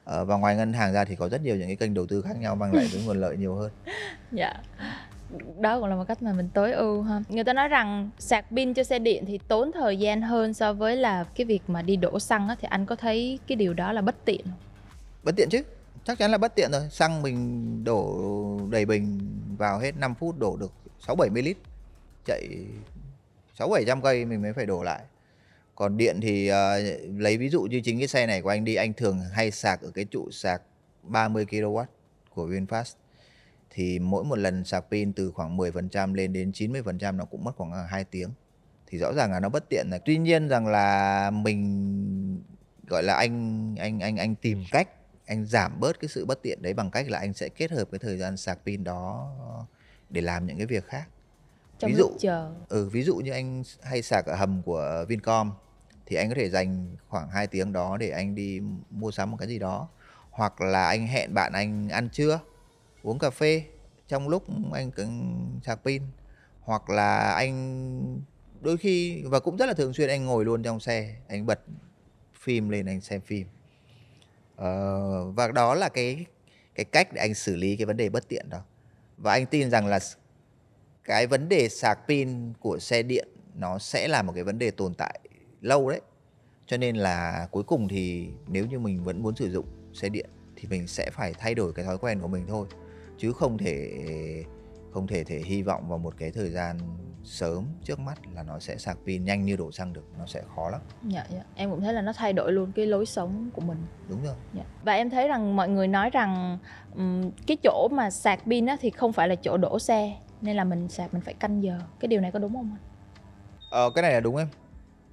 Ờ, 0.04 0.24
và 0.24 0.36
ngoài 0.36 0.56
ngân 0.56 0.72
hàng 0.72 0.92
ra 0.92 1.04
thì 1.04 1.16
có 1.16 1.28
rất 1.28 1.42
nhiều 1.42 1.56
những 1.56 1.66
cái 1.66 1.76
kênh 1.76 1.94
đầu 1.94 2.06
tư 2.06 2.22
khác 2.22 2.36
nhau 2.38 2.56
mang 2.56 2.74
lại 2.74 2.88
cái 2.92 3.02
nguồn 3.04 3.20
lợi 3.20 3.36
nhiều 3.36 3.54
hơn. 3.54 3.72
Dạ 4.32 4.52
đó 5.60 5.80
cũng 5.80 5.88
là 5.88 5.96
một 5.96 6.04
cách 6.08 6.22
mà 6.22 6.32
mình 6.32 6.48
tối 6.54 6.72
ưu 6.72 7.02
ha. 7.02 7.22
Người 7.28 7.44
ta 7.44 7.52
nói 7.52 7.68
rằng 7.68 8.10
sạc 8.18 8.44
pin 8.50 8.74
cho 8.74 8.84
xe 8.84 8.98
điện 8.98 9.24
thì 9.26 9.38
tốn 9.48 9.72
thời 9.72 9.96
gian 9.96 10.22
hơn 10.22 10.54
so 10.54 10.72
với 10.72 10.96
là 10.96 11.24
cái 11.24 11.44
việc 11.44 11.62
mà 11.66 11.82
đi 11.82 11.96
đổ 11.96 12.18
xăng 12.18 12.48
á 12.48 12.56
thì 12.60 12.68
anh 12.70 12.86
có 12.86 12.96
thấy 12.96 13.38
cái 13.46 13.56
điều 13.56 13.74
đó 13.74 13.92
là 13.92 14.02
bất 14.02 14.24
tiện 14.24 14.40
không? 14.44 14.58
Bất 15.22 15.36
tiện 15.36 15.48
chứ. 15.50 15.62
Chắc 16.04 16.18
chắn 16.18 16.30
là 16.30 16.38
bất 16.38 16.54
tiện 16.54 16.70
rồi. 16.72 16.88
Xăng 16.90 17.22
mình 17.22 17.84
đổ 17.84 18.20
đầy 18.70 18.84
bình 18.84 19.20
vào 19.58 19.78
hết 19.78 19.96
5 19.96 20.14
phút 20.14 20.38
đổ 20.38 20.56
được 20.56 20.72
6 21.06 21.16
70 21.16 21.42
lít. 21.42 21.56
Chạy 22.26 22.48
6 23.58 23.68
700 23.68 24.02
cây 24.02 24.24
mình 24.24 24.42
mới 24.42 24.52
phải 24.52 24.66
đổ 24.66 24.82
lại. 24.82 25.00
Còn 25.74 25.96
điện 25.96 26.18
thì 26.22 26.50
uh, 26.50 26.54
lấy 27.18 27.36
ví 27.36 27.48
dụ 27.48 27.62
như 27.62 27.80
chính 27.80 27.98
cái 27.98 28.08
xe 28.08 28.26
này 28.26 28.42
của 28.42 28.48
anh 28.48 28.64
đi 28.64 28.74
anh 28.74 28.92
thường 28.92 29.20
hay 29.32 29.50
sạc 29.50 29.82
ở 29.82 29.90
cái 29.94 30.04
trụ 30.04 30.30
sạc 30.30 30.62
30 31.02 31.46
kW 31.50 31.84
của 32.34 32.46
VinFast 32.46 32.92
thì 33.74 33.98
mỗi 33.98 34.24
một 34.24 34.38
lần 34.38 34.64
sạc 34.64 34.84
pin 34.90 35.12
từ 35.12 35.30
khoảng 35.30 35.56
10% 35.56 36.14
lên 36.14 36.32
đến 36.32 36.50
90% 36.50 37.16
nó 37.16 37.24
cũng 37.24 37.44
mất 37.44 37.56
khoảng 37.56 37.86
2 37.88 38.04
tiếng. 38.04 38.30
Thì 38.86 38.98
rõ 38.98 39.12
ràng 39.12 39.32
là 39.32 39.40
nó 39.40 39.48
bất 39.48 39.68
tiện 39.68 39.86
này. 39.90 40.00
Tuy 40.04 40.18
nhiên 40.18 40.48
rằng 40.48 40.66
là 40.66 41.30
mình 41.30 42.42
gọi 42.86 43.02
là 43.02 43.14
anh 43.14 43.76
anh 43.78 44.00
anh 44.00 44.16
anh 44.16 44.34
tìm 44.34 44.64
cách 44.70 44.88
anh 45.26 45.46
giảm 45.46 45.80
bớt 45.80 46.00
cái 46.00 46.08
sự 46.08 46.24
bất 46.24 46.42
tiện 46.42 46.62
đấy 46.62 46.74
bằng 46.74 46.90
cách 46.90 47.10
là 47.10 47.18
anh 47.18 47.32
sẽ 47.32 47.48
kết 47.48 47.70
hợp 47.70 47.88
cái 47.92 47.98
thời 47.98 48.18
gian 48.18 48.36
sạc 48.36 48.58
pin 48.66 48.84
đó 48.84 49.32
để 50.10 50.20
làm 50.20 50.46
những 50.46 50.56
cái 50.56 50.66
việc 50.66 50.86
khác. 50.86 51.08
Trong 51.78 51.90
ví 51.90 51.96
dụ 51.96 52.10
chờ. 52.18 52.52
ừ 52.68 52.88
ví 52.88 53.02
dụ 53.02 53.16
như 53.16 53.32
anh 53.32 53.62
hay 53.82 54.02
sạc 54.02 54.26
ở 54.26 54.34
hầm 54.34 54.62
của 54.62 55.04
Vincom 55.08 55.52
thì 56.06 56.16
anh 56.16 56.28
có 56.28 56.34
thể 56.34 56.50
dành 56.50 56.96
khoảng 57.08 57.28
2 57.28 57.46
tiếng 57.46 57.72
đó 57.72 57.96
để 57.96 58.10
anh 58.10 58.34
đi 58.34 58.60
mua 58.90 59.10
sắm 59.10 59.30
một 59.30 59.36
cái 59.40 59.48
gì 59.48 59.58
đó. 59.58 59.88
Hoặc 60.30 60.60
là 60.60 60.86
anh 60.86 61.06
hẹn 61.06 61.34
bạn 61.34 61.52
anh 61.52 61.88
ăn 61.88 62.08
trưa 62.08 62.40
uống 63.02 63.18
cà 63.18 63.30
phê 63.30 63.64
trong 64.08 64.28
lúc 64.28 64.44
anh 64.72 64.90
cần 64.90 65.60
sạc 65.64 65.80
pin 65.84 66.02
hoặc 66.60 66.90
là 66.90 67.32
anh 67.34 68.22
đôi 68.60 68.76
khi 68.76 69.22
và 69.22 69.40
cũng 69.40 69.56
rất 69.56 69.66
là 69.66 69.74
thường 69.74 69.92
xuyên 69.92 70.08
anh 70.08 70.24
ngồi 70.24 70.44
luôn 70.44 70.62
trong 70.62 70.80
xe 70.80 71.16
anh 71.28 71.46
bật 71.46 71.60
phim 72.34 72.68
lên 72.68 72.86
anh 72.86 73.00
xem 73.00 73.20
phim. 73.20 73.46
Ờ, 74.56 75.30
và 75.30 75.48
đó 75.48 75.74
là 75.74 75.88
cái 75.88 76.26
cái 76.74 76.84
cách 76.84 77.12
để 77.12 77.20
anh 77.20 77.34
xử 77.34 77.56
lý 77.56 77.76
cái 77.76 77.86
vấn 77.86 77.96
đề 77.96 78.08
bất 78.08 78.28
tiện 78.28 78.48
đó. 78.50 78.62
Và 79.16 79.32
anh 79.32 79.46
tin 79.46 79.70
rằng 79.70 79.86
là 79.86 79.98
cái 81.04 81.26
vấn 81.26 81.48
đề 81.48 81.68
sạc 81.68 81.98
pin 82.08 82.52
của 82.60 82.78
xe 82.78 83.02
điện 83.02 83.28
nó 83.54 83.78
sẽ 83.78 84.08
là 84.08 84.22
một 84.22 84.32
cái 84.32 84.44
vấn 84.44 84.58
đề 84.58 84.70
tồn 84.70 84.94
tại 84.94 85.20
lâu 85.60 85.90
đấy. 85.90 86.00
Cho 86.66 86.76
nên 86.76 86.96
là 86.96 87.48
cuối 87.50 87.62
cùng 87.62 87.88
thì 87.88 88.28
nếu 88.46 88.66
như 88.66 88.78
mình 88.78 89.04
vẫn 89.04 89.22
muốn 89.22 89.36
sử 89.36 89.50
dụng 89.50 89.66
xe 89.94 90.08
điện 90.08 90.30
thì 90.56 90.68
mình 90.68 90.86
sẽ 90.86 91.10
phải 91.10 91.34
thay 91.38 91.54
đổi 91.54 91.72
cái 91.72 91.84
thói 91.84 91.98
quen 91.98 92.20
của 92.20 92.28
mình 92.28 92.44
thôi 92.48 92.66
chứ 93.22 93.32
không 93.32 93.58
thể 93.58 93.90
không 94.92 95.06
thể 95.06 95.24
thể 95.24 95.42
hy 95.44 95.62
vọng 95.62 95.88
vào 95.88 95.98
một 95.98 96.14
cái 96.18 96.30
thời 96.30 96.50
gian 96.50 96.78
sớm 97.24 97.64
trước 97.84 97.98
mắt 97.98 98.18
là 98.34 98.42
nó 98.42 98.58
sẽ 98.58 98.76
sạc 98.76 98.98
pin 99.06 99.24
nhanh 99.24 99.44
như 99.44 99.56
đổ 99.56 99.72
xăng 99.72 99.92
được 99.92 100.04
nó 100.18 100.26
sẽ 100.26 100.42
khó 100.56 100.70
lắm. 100.70 100.80
Dạ 101.08 101.24
dạ. 101.30 101.42
Em 101.54 101.70
cũng 101.70 101.80
thấy 101.80 101.94
là 101.94 102.02
nó 102.02 102.12
thay 102.12 102.32
đổi 102.32 102.52
luôn 102.52 102.72
cái 102.74 102.86
lối 102.86 103.06
sống 103.06 103.50
của 103.54 103.60
mình. 103.60 103.78
Đúng 104.08 104.24
rồi. 104.24 104.34
Dạ. 104.54 104.62
và 104.84 104.92
em 104.92 105.10
thấy 105.10 105.28
rằng 105.28 105.56
mọi 105.56 105.68
người 105.68 105.88
nói 105.88 106.10
rằng 106.10 106.58
um, 106.94 107.30
cái 107.46 107.56
chỗ 107.62 107.88
mà 107.92 108.10
sạc 108.10 108.40
pin 108.46 108.66
á 108.66 108.76
thì 108.80 108.90
không 108.90 109.12
phải 109.12 109.28
là 109.28 109.34
chỗ 109.34 109.56
đổ 109.56 109.78
xe 109.78 110.16
nên 110.40 110.56
là 110.56 110.64
mình 110.64 110.88
sạc 110.88 111.14
mình 111.14 111.22
phải 111.22 111.34
canh 111.34 111.62
giờ. 111.62 111.78
Cái 112.00 112.08
điều 112.08 112.20
này 112.20 112.32
có 112.32 112.38
đúng 112.38 112.54
không 112.54 112.70
anh? 112.72 112.80
Ờ, 113.70 113.90
cái 113.94 114.02
này 114.02 114.12
là 114.12 114.20
đúng 114.20 114.36
em. 114.36 114.48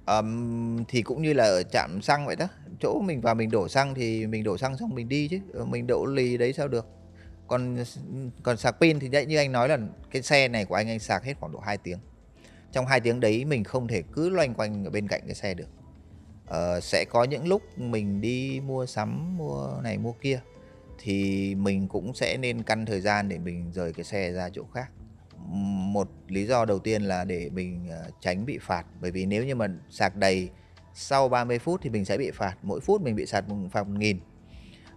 Um, 0.06 0.84
thì 0.88 1.02
cũng 1.02 1.22
như 1.22 1.32
là 1.32 1.44
ở 1.44 1.62
trạm 1.62 2.02
xăng 2.02 2.26
vậy 2.26 2.36
đó. 2.36 2.46
Chỗ 2.80 3.00
mình 3.00 3.20
vào 3.20 3.34
mình 3.34 3.50
đổ 3.50 3.68
xăng 3.68 3.94
thì 3.94 4.26
mình 4.26 4.44
đổ 4.44 4.58
xăng 4.58 4.76
xong 4.76 4.94
mình 4.94 5.08
đi 5.08 5.28
chứ. 5.28 5.40
Ờ, 5.54 5.64
mình 5.64 5.86
đổ 5.86 6.04
lì 6.04 6.36
đấy 6.36 6.52
sao 6.52 6.68
được 6.68 6.99
còn 7.50 7.84
còn 8.42 8.56
sạc 8.56 8.76
pin 8.80 8.98
thì 8.98 9.08
như 9.26 9.36
anh 9.36 9.52
nói 9.52 9.68
là 9.68 9.78
cái 10.10 10.22
xe 10.22 10.48
này 10.48 10.64
của 10.64 10.74
anh 10.74 10.88
anh 10.88 10.98
sạc 10.98 11.24
hết 11.24 11.34
khoảng 11.40 11.52
độ 11.52 11.58
2 11.58 11.78
tiếng. 11.78 11.98
Trong 12.72 12.86
hai 12.86 13.00
tiếng 13.00 13.20
đấy 13.20 13.44
mình 13.44 13.64
không 13.64 13.88
thể 13.88 14.02
cứ 14.12 14.28
loanh 14.28 14.54
quanh 14.54 14.84
ở 14.84 14.90
bên 14.90 15.08
cạnh 15.08 15.22
cái 15.26 15.34
xe 15.34 15.54
được. 15.54 15.68
Ờ, 16.46 16.80
sẽ 16.80 17.04
có 17.10 17.24
những 17.24 17.48
lúc 17.48 17.62
mình 17.78 18.20
đi 18.20 18.60
mua 18.66 18.86
sắm 18.86 19.36
mua 19.36 19.80
này 19.82 19.98
mua 19.98 20.12
kia 20.12 20.40
thì 20.98 21.54
mình 21.54 21.88
cũng 21.88 22.14
sẽ 22.14 22.36
nên 22.36 22.62
căn 22.62 22.86
thời 22.86 23.00
gian 23.00 23.28
để 23.28 23.38
mình 23.38 23.72
rời 23.72 23.92
cái 23.92 24.04
xe 24.04 24.32
ra 24.32 24.48
chỗ 24.52 24.62
khác. 24.74 24.90
Một 25.92 26.08
lý 26.28 26.46
do 26.46 26.64
đầu 26.64 26.78
tiên 26.78 27.02
là 27.02 27.24
để 27.24 27.50
mình 27.52 27.88
ờ, 27.90 28.10
tránh 28.20 28.46
bị 28.46 28.58
phạt. 28.58 28.86
Bởi 29.00 29.10
vì 29.10 29.26
nếu 29.26 29.44
như 29.44 29.54
mà 29.54 29.66
sạc 29.90 30.16
đầy 30.16 30.48
sau 30.94 31.28
30 31.28 31.58
phút 31.58 31.80
thì 31.82 31.90
mình 31.90 32.04
sẽ 32.04 32.18
bị 32.18 32.30
phạt. 32.30 32.56
Mỗi 32.62 32.80
phút 32.80 33.02
mình 33.02 33.16
bị 33.16 33.26
sạc 33.26 33.44
phạt 33.72 33.82
một 33.88 33.98
nghìn 33.98 34.20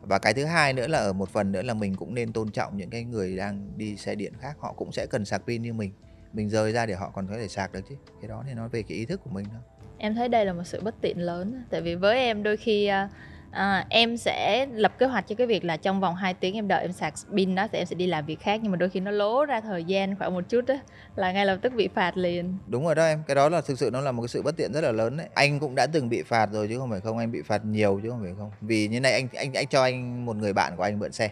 và 0.08 0.20
cái 0.20 0.34
thứ 0.34 0.46
hai 0.46 0.74
nữa 0.74 0.88
là 0.88 0.98
ở 0.98 1.14
một 1.14 1.30
phần 1.30 1.52
nữa 1.52 1.62
là 1.62 1.74
mình 1.74 1.96
cũng 1.96 2.14
nên 2.14 2.34
tôn 2.34 2.52
trọng 2.52 2.78
những 2.78 2.90
cái 2.90 3.04
người 3.04 3.36
đang 3.36 3.78
đi 3.78 3.98
xe 3.98 4.16
điện 4.16 4.34
khác, 4.40 4.58
họ 4.60 4.74
cũng 4.74 4.92
sẽ 4.92 5.06
cần 5.06 5.26
sạc 5.26 5.42
pin 5.48 5.62
như 5.62 5.74
mình. 5.74 5.92
Mình 6.34 6.50
rời 6.50 6.72
ra 6.72 6.86
để 6.86 6.94
họ 6.94 7.12
còn 7.16 7.28
có 7.28 7.38
thể 7.38 7.48
sạc 7.48 7.74
được 7.74 7.82
chứ. 7.90 7.96
Cái 8.22 8.30
đó 8.30 8.44
thì 8.48 8.54
nói 8.54 8.70
về 8.70 8.84
cái 8.84 8.98
ý 8.98 9.06
thức 9.06 9.22
của 9.24 9.30
mình 9.30 9.46
thôi. 9.52 9.62
Em 9.98 10.16
thấy 10.16 10.30
đây 10.30 10.46
là 10.46 10.54
một 10.54 10.64
sự 10.66 10.82
bất 10.82 10.96
tiện 11.02 11.20
lớn, 11.20 11.64
tại 11.70 11.82
vì 11.82 11.96
với 11.96 12.18
em 12.18 12.44
đôi 12.44 12.58
khi 12.58 12.86
à, 12.86 13.10
à, 13.54 13.86
em 13.90 14.18
sẽ 14.18 14.66
lập 14.66 15.00
kế 15.00 15.06
hoạch 15.06 15.28
cho 15.28 15.36
cái 15.36 15.48
việc 15.48 15.66
là 15.66 15.78
trong 15.78 16.02
vòng 16.02 16.16
2 16.16 16.34
tiếng 16.34 16.56
em 16.56 16.68
đợi 16.68 16.82
em 16.82 16.92
sạc 16.92 17.14
pin 17.36 17.56
đó 17.56 17.68
thì 17.72 17.78
em 17.78 17.86
sẽ 17.86 17.96
đi 17.96 18.08
làm 18.08 18.26
việc 18.26 18.40
khác 18.40 18.60
nhưng 18.64 18.72
mà 18.72 18.78
đôi 18.78 18.90
khi 18.90 19.00
nó 19.00 19.12
lố 19.12 19.46
ra 19.46 19.62
thời 19.62 19.84
gian 19.84 20.16
khoảng 20.16 20.34
một 20.34 20.50
chút 20.50 20.66
đó 20.66 20.76
là 21.16 21.32
ngay 21.32 21.46
lập 21.46 21.58
tức 21.62 21.74
bị 21.74 21.88
phạt 21.88 22.18
liền. 22.18 22.58
Đúng 22.68 22.86
rồi 22.86 22.96
đó 22.96 23.06
em 23.06 23.24
cái 23.28 23.36
đó 23.36 23.50
là 23.50 23.62
thực 23.62 23.80
sự 23.80 23.90
nó 23.94 24.02
là 24.02 24.12
một 24.12 24.22
cái 24.22 24.28
sự 24.28 24.42
bất 24.42 24.58
tiện 24.58 24.74
rất 24.74 24.82
là 24.82 24.92
lớn 24.92 25.18
đấy. 25.18 25.28
Anh 25.34 25.60
cũng 25.60 25.76
đã 25.76 25.88
từng 25.88 26.10
bị 26.10 26.24
phạt 26.24 26.50
rồi 26.52 26.68
chứ 26.68 26.80
không 26.80 26.90
phải 26.90 27.00
không 27.00 27.18
anh 27.18 27.32
bị 27.32 27.42
phạt 27.42 27.66
nhiều 27.66 28.00
chứ 28.04 28.10
không 28.10 28.22
phải 28.22 28.34
không. 28.38 28.52
Vì 28.62 28.88
như 28.88 29.00
này 29.00 29.14
anh 29.14 29.28
anh 29.36 29.54
anh 29.54 29.68
cho 29.68 29.84
anh 29.84 30.26
một 30.26 30.36
người 30.36 30.54
bạn 30.54 30.74
của 30.78 30.84
anh 30.84 31.00
mượn 31.00 31.12
xe. 31.12 31.32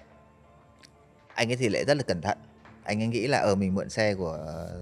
Anh 1.34 1.52
ấy 1.52 1.56
thì 1.56 1.70
lại 1.70 1.86
rất 1.86 1.98
là 1.98 2.04
cẩn 2.04 2.22
thận. 2.22 2.38
Anh 2.84 3.02
ấy 3.02 3.08
nghĩ 3.08 3.28
là 3.28 3.38
ở 3.38 3.50
ờ, 3.50 3.56
mình 3.56 3.76
mượn 3.76 3.90
xe 3.90 4.14
của 4.14 4.38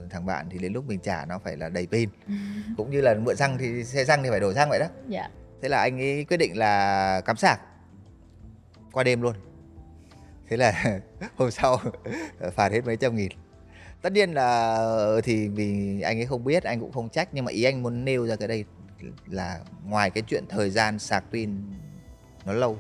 thằng 0.10 0.26
bạn 0.26 0.48
thì 0.50 0.58
đến 0.58 0.74
lúc 0.74 0.84
mình 0.88 1.00
trả 1.00 1.26
nó 1.26 1.40
phải 1.40 1.58
là 1.58 1.70
đầy 1.70 1.88
pin. 1.92 2.10
Cũng 2.78 2.92
như 2.92 3.02
là 3.02 3.14
mượn 3.14 3.36
xăng 3.36 3.58
thì 3.58 3.84
xe 3.84 4.06
xăng 4.06 4.24
thì 4.24 4.30
phải 4.30 4.40
đổ 4.40 4.54
xăng 4.54 4.70
vậy 4.70 4.80
đó. 4.80 4.86
Dạ 5.08 5.30
thế 5.62 5.70
là 5.70 5.80
anh 5.80 6.02
ấy 6.02 6.26
quyết 6.30 6.38
định 6.38 6.58
là 6.58 7.22
cắm 7.26 7.38
sạc. 7.38 7.62
Qua 8.92 9.04
đêm 9.04 9.22
luôn. 9.22 9.36
Thế 10.48 10.58
là 10.58 11.00
hôm 11.36 11.52
sau 11.52 11.78
phạt 12.56 12.72
hết 12.72 12.86
mấy 12.86 12.98
trăm 12.98 13.16
nghìn. 13.16 13.32
Tất 14.02 14.14
nhiên 14.14 14.34
là 14.34 14.76
ờ, 14.76 15.22
thì 15.22 15.48
vì 15.48 16.02
anh 16.02 16.20
ấy 16.20 16.26
không 16.26 16.44
biết, 16.44 16.64
anh 16.64 16.80
cũng 16.80 16.92
không 16.92 17.10
trách, 17.10 17.30
nhưng 17.32 17.46
mà 17.46 17.52
ý 17.52 17.64
anh 17.64 17.84
muốn 17.84 18.06
nêu 18.06 18.28
ra 18.28 18.36
cái 18.36 18.48
đây 18.48 18.66
là 19.26 19.60
ngoài 19.86 20.10
cái 20.10 20.24
chuyện 20.28 20.44
thời 20.50 20.70
gian 20.70 21.00
sạc 21.00 21.24
pin 21.32 21.52
nó 22.46 22.54
lâu, 22.54 22.78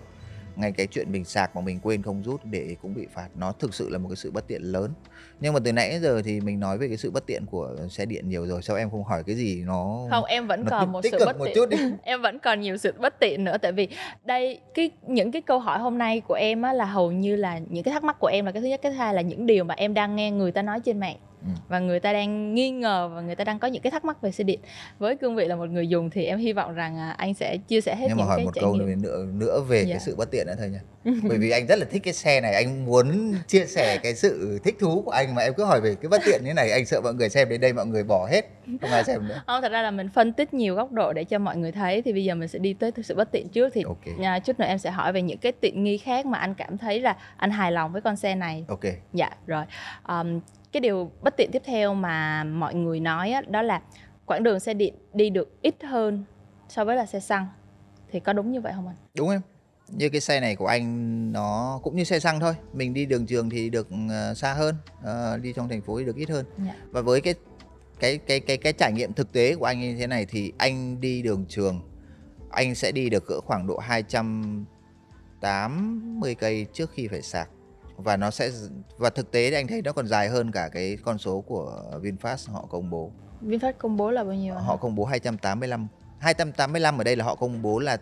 ngay 0.55 0.71
cái 0.71 0.87
chuyện 0.87 1.11
mình 1.11 1.25
sạc 1.25 1.55
mà 1.55 1.61
mình 1.61 1.79
quên 1.79 2.03
không 2.03 2.23
rút 2.23 2.41
để 2.45 2.75
cũng 2.81 2.93
bị 2.93 3.07
phạt, 3.13 3.29
nó 3.35 3.51
thực 3.51 3.73
sự 3.73 3.89
là 3.89 3.97
một 3.97 4.09
cái 4.09 4.15
sự 4.15 4.31
bất 4.31 4.47
tiện 4.47 4.61
lớn 4.61 4.93
nhưng 5.41 5.53
mà 5.53 5.59
từ 5.63 5.71
nãy 5.71 5.99
giờ 6.01 6.21
thì 6.25 6.41
mình 6.41 6.59
nói 6.59 6.77
về 6.77 6.87
cái 6.87 6.97
sự 6.97 7.11
bất 7.11 7.25
tiện 7.25 7.45
của 7.45 7.75
xe 7.89 8.05
điện 8.05 8.29
nhiều 8.29 8.47
rồi 8.47 8.61
sao 8.61 8.77
em 8.77 8.89
không 8.89 9.03
hỏi 9.03 9.23
cái 9.27 9.35
gì 9.35 9.63
nó 9.65 10.07
không 10.11 10.25
em 10.25 10.47
vẫn 10.47 10.63
nó 10.63 10.69
còn 10.69 10.91
một 10.91 11.01
sự 11.11 11.17
bất 11.25 11.37
một 11.37 11.45
tiện. 11.45 11.55
chút 11.55 11.69
đi. 11.69 11.77
em 12.03 12.21
vẫn 12.21 12.39
còn 12.39 12.61
nhiều 12.61 12.77
sự 12.77 12.93
bất 12.97 13.19
tiện 13.19 13.43
nữa 13.43 13.57
tại 13.61 13.71
vì 13.71 13.87
đây 14.25 14.59
cái 14.73 14.91
những 15.07 15.31
cái 15.31 15.41
câu 15.41 15.59
hỏi 15.59 15.79
hôm 15.79 15.97
nay 15.97 16.21
của 16.21 16.33
em 16.33 16.61
á 16.61 16.73
là 16.73 16.85
hầu 16.85 17.11
như 17.11 17.35
là 17.35 17.59
những 17.69 17.83
cái 17.83 17.93
thắc 17.93 18.03
mắc 18.03 18.19
của 18.19 18.27
em 18.27 18.45
là 18.45 18.51
cái 18.51 18.61
thứ 18.61 18.67
nhất. 18.67 18.79
Cái 18.81 18.91
thứ 18.91 18.97
hai 18.97 19.13
là 19.13 19.21
những 19.21 19.45
điều 19.45 19.63
mà 19.63 19.73
em 19.77 19.93
đang 19.93 20.15
nghe 20.15 20.31
người 20.31 20.51
ta 20.51 20.61
nói 20.61 20.79
trên 20.79 20.99
mạng 20.99 21.15
Ừ. 21.41 21.47
và 21.67 21.79
người 21.79 21.99
ta 21.99 22.13
đang 22.13 22.55
nghi 22.55 22.69
ngờ 22.69 23.09
và 23.15 23.21
người 23.21 23.35
ta 23.35 23.43
đang 23.43 23.59
có 23.59 23.67
những 23.67 23.81
cái 23.81 23.91
thắc 23.91 24.05
mắc 24.05 24.21
về 24.21 24.31
xe 24.31 24.43
điện 24.43 24.59
với 24.99 25.15
cương 25.15 25.35
vị 25.35 25.45
là 25.45 25.55
một 25.55 25.69
người 25.69 25.87
dùng 25.87 26.09
thì 26.09 26.25
em 26.25 26.39
hy 26.39 26.53
vọng 26.53 26.73
rằng 26.73 26.97
à, 26.97 27.15
anh 27.17 27.33
sẽ 27.33 27.57
chia 27.57 27.81
sẻ 27.81 27.95
hết 27.95 28.05
nhưng 28.09 28.17
mà 28.17 28.23
hỏi 28.23 28.37
cái 28.37 28.45
một 28.45 28.51
câu 28.61 28.73
nghiệm. 28.73 29.01
nữa 29.01 29.25
nữa 29.33 29.61
về 29.67 29.83
dạ. 29.83 29.93
cái 29.93 29.99
sự 29.99 30.15
bất 30.15 30.31
tiện 30.31 30.47
nữa 30.47 30.55
thôi 30.59 30.69
nha 30.69 30.79
bởi 31.29 31.37
vì 31.37 31.49
anh 31.49 31.67
rất 31.67 31.79
là 31.79 31.85
thích 31.91 32.03
cái 32.03 32.13
xe 32.13 32.41
này 32.41 32.53
anh 32.53 32.85
muốn 32.85 33.33
chia 33.47 33.65
sẻ 33.65 33.97
cái 34.03 34.15
sự 34.15 34.59
thích 34.63 34.75
thú 34.79 35.01
của 35.05 35.11
anh 35.11 35.35
mà 35.35 35.41
em 35.41 35.53
cứ 35.53 35.63
hỏi 35.63 35.81
về 35.81 35.95
cái 36.01 36.09
bất 36.09 36.21
tiện 36.25 36.41
như 36.43 36.53
này 36.53 36.71
anh 36.71 36.85
sợ 36.85 37.01
mọi 37.01 37.13
người 37.13 37.29
xem 37.29 37.49
đến 37.49 37.61
đây 37.61 37.73
mọi 37.73 37.85
người 37.85 38.03
bỏ 38.03 38.27
hết 38.31 38.45
không 38.81 38.91
ai 38.91 39.03
xem 39.03 39.27
nữa 39.27 39.41
không 39.47 39.61
thật 39.61 39.71
ra 39.71 39.81
là 39.81 39.91
mình 39.91 40.09
phân 40.09 40.33
tích 40.33 40.53
nhiều 40.53 40.75
góc 40.75 40.91
độ 40.91 41.13
để 41.13 41.23
cho 41.23 41.39
mọi 41.39 41.57
người 41.57 41.71
thấy 41.71 42.01
thì 42.01 42.13
bây 42.13 42.23
giờ 42.23 42.35
mình 42.35 42.47
sẽ 42.47 42.59
đi 42.59 42.73
tới 42.73 42.91
sự 43.03 43.15
bất 43.15 43.31
tiện 43.31 43.49
trước 43.49 43.73
thì 43.73 43.83
okay. 43.83 44.39
chút 44.39 44.59
nữa 44.59 44.65
em 44.65 44.77
sẽ 44.77 44.91
hỏi 44.91 45.13
về 45.13 45.21
những 45.21 45.37
cái 45.37 45.51
tiện 45.51 45.83
nghi 45.83 45.97
khác 45.97 46.25
mà 46.25 46.37
anh 46.37 46.53
cảm 46.55 46.77
thấy 46.77 47.01
là 47.01 47.15
anh 47.37 47.51
hài 47.51 47.71
lòng 47.71 47.91
với 47.91 48.01
con 48.01 48.15
xe 48.15 48.35
này 48.35 48.65
ok 48.67 48.85
dạ 49.13 49.29
rồi 49.47 49.63
um, 50.07 50.39
cái 50.71 50.81
điều 50.81 51.11
bất 51.21 51.37
tiện 51.37 51.51
tiếp 51.51 51.61
theo 51.65 51.93
mà 51.93 52.43
mọi 52.43 52.75
người 52.75 52.99
nói 52.99 53.31
á, 53.31 53.41
đó 53.47 53.61
là 53.61 53.81
quãng 54.25 54.43
đường 54.43 54.59
xe 54.59 54.73
điện 54.73 54.93
đi 55.13 55.29
được 55.29 55.61
ít 55.61 55.75
hơn 55.83 56.23
so 56.69 56.85
với 56.85 56.95
là 56.95 57.05
xe 57.05 57.19
xăng 57.19 57.47
thì 58.11 58.19
có 58.19 58.33
đúng 58.33 58.51
như 58.51 58.61
vậy 58.61 58.73
không 58.75 58.87
anh? 58.87 58.95
Đúng 59.13 59.29
em. 59.29 59.41
Như 59.87 60.09
cái 60.09 60.21
xe 60.21 60.39
này 60.39 60.55
của 60.55 60.67
anh 60.67 61.31
nó 61.31 61.79
cũng 61.83 61.95
như 61.95 62.03
xe 62.03 62.19
xăng 62.19 62.39
thôi. 62.39 62.53
Mình 62.73 62.93
đi 62.93 63.05
đường 63.05 63.25
trường 63.25 63.49
thì 63.49 63.69
được 63.69 63.87
uh, 63.89 64.37
xa 64.37 64.53
hơn, 64.53 64.75
uh, 64.99 65.41
đi 65.41 65.53
trong 65.53 65.69
thành 65.69 65.81
phố 65.81 65.99
thì 65.99 66.05
được 66.05 66.15
ít 66.15 66.29
hơn. 66.29 66.45
Yeah. 66.57 66.67
Dạ. 66.67 66.75
Và 66.91 67.01
với 67.01 67.21
cái 67.21 67.33
cái 67.99 68.17
cái 68.17 68.39
cái 68.39 68.57
cái 68.57 68.73
trải 68.73 68.91
nghiệm 68.91 69.13
thực 69.13 69.31
tế 69.31 69.55
của 69.55 69.65
anh 69.65 69.79
như 69.79 69.95
thế 69.99 70.07
này 70.07 70.25
thì 70.25 70.53
anh 70.57 71.01
đi 71.01 71.21
đường 71.21 71.45
trường 71.49 71.81
anh 72.51 72.75
sẽ 72.75 72.91
đi 72.91 73.09
được 73.09 73.27
cỡ 73.27 73.41
khoảng 73.41 73.67
độ 73.67 73.77
280 73.77 76.35
cây 76.35 76.65
trước 76.73 76.91
khi 76.91 77.07
phải 77.07 77.21
sạc 77.21 77.49
và 78.03 78.17
nó 78.17 78.31
sẽ 78.31 78.51
và 78.97 79.09
thực 79.09 79.31
tế 79.31 79.49
thì 79.49 79.55
anh 79.55 79.67
thấy 79.67 79.81
nó 79.81 79.91
còn 79.91 80.07
dài 80.07 80.29
hơn 80.29 80.51
cả 80.51 80.69
cái 80.73 80.97
con 81.03 81.17
số 81.17 81.41
của 81.41 81.83
VinFast 82.01 82.51
họ 82.51 82.65
công 82.69 82.89
bố. 82.89 83.11
VinFast 83.41 83.73
công 83.77 83.97
bố 83.97 84.11
là 84.11 84.23
bao 84.23 84.33
nhiêu? 84.33 84.53
Họ 84.53 84.77
công 84.77 84.95
bố 84.95 85.05
285. 85.05 85.87
285 86.19 86.97
ở 86.97 87.03
đây 87.03 87.15
là 87.15 87.25
họ 87.25 87.35
công 87.35 87.61
bố 87.61 87.79
là 87.79 87.97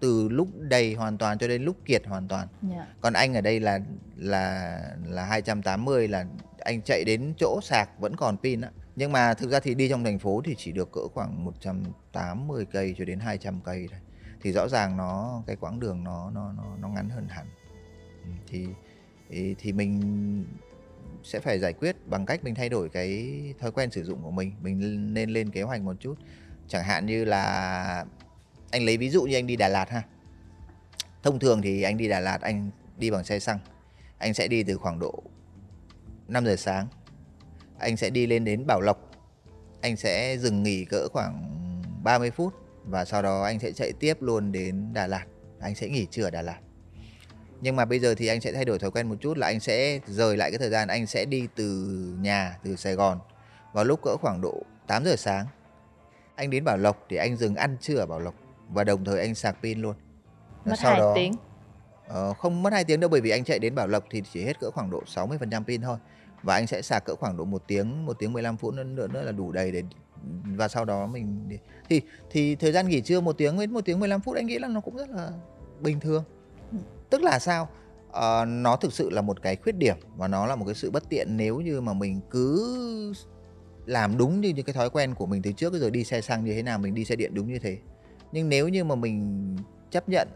từ 0.00 0.28
lúc 0.28 0.48
đầy 0.58 0.94
hoàn 0.94 1.18
toàn 1.18 1.38
cho 1.38 1.48
đến 1.48 1.62
lúc 1.62 1.76
kiệt 1.84 2.06
hoàn 2.06 2.28
toàn. 2.28 2.48
Yeah. 2.62 2.76
Dạ. 2.76 2.86
Còn 3.00 3.12
anh 3.12 3.34
ở 3.34 3.40
đây 3.40 3.60
là 3.60 3.80
là 4.16 4.80
là 5.06 5.24
280 5.24 6.08
là 6.08 6.26
anh 6.58 6.82
chạy 6.82 7.04
đến 7.04 7.34
chỗ 7.38 7.60
sạc 7.62 8.00
vẫn 8.00 8.16
còn 8.16 8.36
pin 8.36 8.60
á. 8.60 8.70
Nhưng 8.96 9.12
mà 9.12 9.34
thực 9.34 9.50
ra 9.50 9.60
thì 9.60 9.74
đi 9.74 9.88
trong 9.88 10.04
thành 10.04 10.18
phố 10.18 10.42
thì 10.44 10.54
chỉ 10.58 10.72
được 10.72 10.92
cỡ 10.92 11.00
khoảng 11.14 11.44
180 11.44 12.66
cây 12.72 12.94
cho 12.98 13.04
đến 13.04 13.20
200 13.20 13.60
cây 13.64 13.86
thôi. 13.90 14.00
Thì 14.42 14.52
rõ 14.52 14.68
ràng 14.68 14.96
nó 14.96 15.42
cái 15.46 15.56
quãng 15.56 15.80
đường 15.80 16.04
nó 16.04 16.30
nó 16.34 16.52
nó 16.52 16.64
nó 16.80 16.88
ngắn 16.88 17.10
hơn 17.10 17.28
hẳn. 17.28 17.46
Ừ, 18.24 18.58
thì 19.30 19.54
thì 19.58 19.72
mình 19.72 20.44
sẽ 21.22 21.40
phải 21.40 21.58
giải 21.58 21.72
quyết 21.72 21.96
bằng 22.06 22.26
cách 22.26 22.44
mình 22.44 22.54
thay 22.54 22.68
đổi 22.68 22.88
cái 22.88 23.34
thói 23.58 23.72
quen 23.72 23.90
sử 23.90 24.04
dụng 24.04 24.22
của 24.22 24.30
mình. 24.30 24.52
Mình 24.62 25.14
nên 25.14 25.30
lên 25.30 25.50
kế 25.50 25.62
hoạch 25.62 25.82
một 25.82 25.96
chút. 26.00 26.14
Chẳng 26.68 26.84
hạn 26.84 27.06
như 27.06 27.24
là 27.24 28.04
anh 28.70 28.84
lấy 28.84 28.96
ví 28.96 29.10
dụ 29.10 29.22
như 29.22 29.36
anh 29.36 29.46
đi 29.46 29.56
Đà 29.56 29.68
Lạt 29.68 29.90
ha. 29.90 30.02
Thông 31.22 31.38
thường 31.38 31.62
thì 31.62 31.82
anh 31.82 31.96
đi 31.96 32.08
Đà 32.08 32.20
Lạt, 32.20 32.40
anh 32.40 32.70
đi 32.98 33.10
bằng 33.10 33.24
xe 33.24 33.38
xăng. 33.38 33.58
Anh 34.18 34.34
sẽ 34.34 34.48
đi 34.48 34.62
từ 34.62 34.76
khoảng 34.76 34.98
độ 34.98 35.22
5 36.28 36.44
giờ 36.44 36.56
sáng. 36.56 36.86
Anh 37.78 37.96
sẽ 37.96 38.10
đi 38.10 38.26
lên 38.26 38.44
đến 38.44 38.66
Bảo 38.66 38.80
Lộc. 38.80 39.10
Anh 39.80 39.96
sẽ 39.96 40.36
dừng 40.38 40.62
nghỉ 40.62 40.84
cỡ 40.84 41.08
khoảng 41.08 41.60
30 42.02 42.30
phút 42.30 42.54
và 42.84 43.04
sau 43.04 43.22
đó 43.22 43.42
anh 43.42 43.58
sẽ 43.58 43.72
chạy 43.72 43.92
tiếp 43.92 44.22
luôn 44.22 44.52
đến 44.52 44.92
Đà 44.92 45.06
Lạt. 45.06 45.26
Anh 45.60 45.74
sẽ 45.74 45.88
nghỉ 45.88 46.06
trưa 46.10 46.24
ở 46.24 46.30
Đà 46.30 46.42
Lạt 46.42 46.58
nhưng 47.60 47.76
mà 47.76 47.84
bây 47.84 47.98
giờ 47.98 48.14
thì 48.14 48.26
anh 48.26 48.40
sẽ 48.40 48.52
thay 48.52 48.64
đổi 48.64 48.78
thói 48.78 48.90
quen 48.90 49.08
một 49.08 49.14
chút 49.20 49.38
là 49.38 49.46
anh 49.46 49.60
sẽ 49.60 50.00
rời 50.06 50.36
lại 50.36 50.50
cái 50.50 50.58
thời 50.58 50.70
gian 50.70 50.88
anh 50.88 51.06
sẽ 51.06 51.24
đi 51.24 51.48
từ 51.54 51.66
nhà 52.20 52.56
từ 52.64 52.76
Sài 52.76 52.94
Gòn 52.94 53.18
vào 53.72 53.84
lúc 53.84 54.00
cỡ 54.02 54.16
khoảng 54.16 54.40
độ 54.40 54.62
8 54.86 55.04
giờ 55.04 55.16
sáng. 55.16 55.46
Anh 56.34 56.50
đến 56.50 56.64
Bảo 56.64 56.76
Lộc 56.76 57.06
thì 57.08 57.16
anh 57.16 57.36
dừng 57.36 57.54
ăn 57.54 57.76
trưa 57.80 57.96
ở 57.96 58.06
Bảo 58.06 58.20
Lộc 58.20 58.34
và 58.68 58.84
đồng 58.84 59.04
thời 59.04 59.20
anh 59.20 59.34
sạc 59.34 59.56
pin 59.62 59.82
luôn. 59.82 59.94
Mất 60.64 60.74
sau 60.78 60.90
2 60.90 61.00
đó, 61.00 61.12
tiếng. 61.14 61.32
Uh, 62.30 62.38
không 62.38 62.62
mất 62.62 62.72
hai 62.72 62.84
tiếng 62.84 63.00
đâu 63.00 63.10
bởi 63.10 63.20
vì 63.20 63.30
anh 63.30 63.44
chạy 63.44 63.58
đến 63.58 63.74
Bảo 63.74 63.86
Lộc 63.86 64.04
thì 64.10 64.22
chỉ 64.32 64.44
hết 64.44 64.60
cỡ 64.60 64.70
khoảng 64.70 64.90
độ 64.90 65.02
60% 65.06 65.64
pin 65.64 65.82
thôi. 65.82 65.98
Và 66.42 66.54
anh 66.54 66.66
sẽ 66.66 66.82
sạc 66.82 67.04
cỡ 67.04 67.14
khoảng 67.14 67.36
độ 67.36 67.44
một 67.44 67.62
tiếng 67.66 68.06
một 68.06 68.16
tiếng 68.18 68.32
15 68.32 68.56
phút 68.56 68.74
nữa, 68.74 68.84
nữa 68.84 69.06
nữa 69.08 69.22
là 69.22 69.32
đủ 69.32 69.52
đầy 69.52 69.72
để 69.72 69.82
và 70.44 70.68
sau 70.68 70.84
đó 70.84 71.06
mình 71.06 71.58
thì 71.88 72.00
thì 72.30 72.54
thời 72.54 72.72
gian 72.72 72.88
nghỉ 72.88 73.00
trưa 73.00 73.20
một 73.20 73.38
tiếng 73.38 73.58
đến 73.58 73.72
một 73.72 73.84
tiếng 73.84 74.00
15 74.00 74.20
phút 74.20 74.36
anh 74.36 74.46
nghĩ 74.46 74.58
là 74.58 74.68
nó 74.68 74.80
cũng 74.80 74.96
rất 74.96 75.10
là 75.10 75.30
bình 75.80 76.00
thường 76.00 76.24
tức 77.10 77.22
là 77.22 77.38
sao? 77.38 77.68
Uh, 78.08 78.48
nó 78.48 78.76
thực 78.76 78.92
sự 78.92 79.10
là 79.10 79.22
một 79.22 79.42
cái 79.42 79.56
khuyết 79.56 79.76
điểm 79.76 79.96
và 80.16 80.28
nó 80.28 80.46
là 80.46 80.56
một 80.56 80.64
cái 80.64 80.74
sự 80.74 80.90
bất 80.90 81.08
tiện 81.08 81.36
nếu 81.36 81.60
như 81.60 81.80
mà 81.80 81.92
mình 81.92 82.20
cứ 82.30 83.12
làm 83.86 84.18
đúng 84.18 84.40
như 84.40 84.48
những 84.48 84.64
cái 84.64 84.74
thói 84.74 84.90
quen 84.90 85.14
của 85.14 85.26
mình 85.26 85.42
từ 85.42 85.52
trước 85.52 85.72
rồi 85.72 85.90
đi 85.90 86.04
xe 86.04 86.20
xăng 86.20 86.44
như 86.44 86.54
thế 86.54 86.62
nào 86.62 86.78
mình 86.78 86.94
đi 86.94 87.04
xe 87.04 87.16
điện 87.16 87.34
đúng 87.34 87.52
như 87.52 87.58
thế. 87.58 87.78
Nhưng 88.32 88.48
nếu 88.48 88.68
như 88.68 88.84
mà 88.84 88.94
mình 88.94 89.56
chấp 89.90 90.08
nhận 90.08 90.28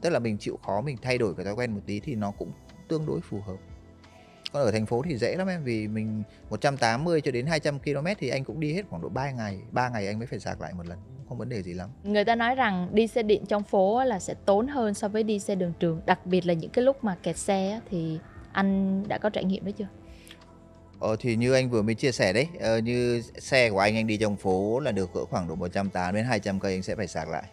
tức 0.00 0.10
là 0.10 0.18
mình 0.18 0.38
chịu 0.38 0.58
khó 0.66 0.80
mình 0.80 0.96
thay 1.02 1.18
đổi 1.18 1.34
cái 1.34 1.44
thói 1.44 1.54
quen 1.54 1.74
một 1.74 1.80
tí 1.86 2.00
thì 2.00 2.14
nó 2.14 2.30
cũng 2.30 2.52
tương 2.88 3.06
đối 3.06 3.20
phù 3.20 3.40
hợp. 3.40 3.56
Còn 4.52 4.62
ở 4.62 4.70
thành 4.70 4.86
phố 4.86 5.02
thì 5.02 5.18
dễ 5.18 5.36
lắm 5.36 5.48
em 5.48 5.64
vì 5.64 5.88
mình 5.88 6.22
180 6.50 7.20
cho 7.20 7.30
đến 7.30 7.46
200 7.46 7.78
km 7.78 8.06
thì 8.18 8.28
anh 8.28 8.44
cũng 8.44 8.60
đi 8.60 8.74
hết 8.74 8.82
khoảng 8.90 9.02
độ 9.02 9.08
3 9.08 9.30
ngày 9.30 9.60
3 9.70 9.88
ngày 9.88 10.06
anh 10.06 10.18
mới 10.18 10.26
phải 10.26 10.40
sạc 10.40 10.60
lại 10.60 10.72
một 10.74 10.86
lần 10.86 10.98
không 11.28 11.38
vấn 11.38 11.48
đề 11.48 11.62
gì 11.62 11.74
lắm 11.74 11.90
người 12.04 12.24
ta 12.24 12.34
nói 12.34 12.54
rằng 12.54 12.88
đi 12.92 13.06
xe 13.06 13.22
điện 13.22 13.46
trong 13.46 13.62
phố 13.62 14.04
là 14.04 14.18
sẽ 14.18 14.34
tốn 14.44 14.68
hơn 14.68 14.94
so 14.94 15.08
với 15.08 15.22
đi 15.22 15.38
xe 15.38 15.54
đường 15.54 15.72
trường 15.80 16.00
đặc 16.06 16.26
biệt 16.26 16.46
là 16.46 16.54
những 16.54 16.70
cái 16.70 16.84
lúc 16.84 17.04
mà 17.04 17.16
kẹt 17.22 17.36
xe 17.36 17.80
thì 17.90 18.18
anh 18.52 19.02
đã 19.08 19.18
có 19.18 19.30
trải 19.30 19.44
nghiệm 19.44 19.64
đấy 19.64 19.74
chưa 19.78 19.88
Ờ 21.02 21.16
thì 21.20 21.36
như 21.36 21.52
anh 21.52 21.70
vừa 21.70 21.82
mới 21.82 21.94
chia 21.94 22.12
sẻ 22.12 22.32
đấy, 22.32 22.48
ờ, 22.60 22.78
như 22.78 23.22
xe 23.38 23.70
của 23.70 23.78
anh 23.78 23.96
anh 23.96 24.06
đi 24.06 24.16
trong 24.16 24.36
phố 24.36 24.80
là 24.80 24.92
được 24.92 25.12
cỡ 25.14 25.24
khoảng 25.24 25.48
độ 25.48 25.54
180 25.54 26.12
đến 26.12 26.24
200 26.24 26.60
cây 26.60 26.72
anh 26.72 26.82
sẽ 26.82 26.96
phải 26.96 27.06
sạc 27.06 27.28
lại. 27.28 27.44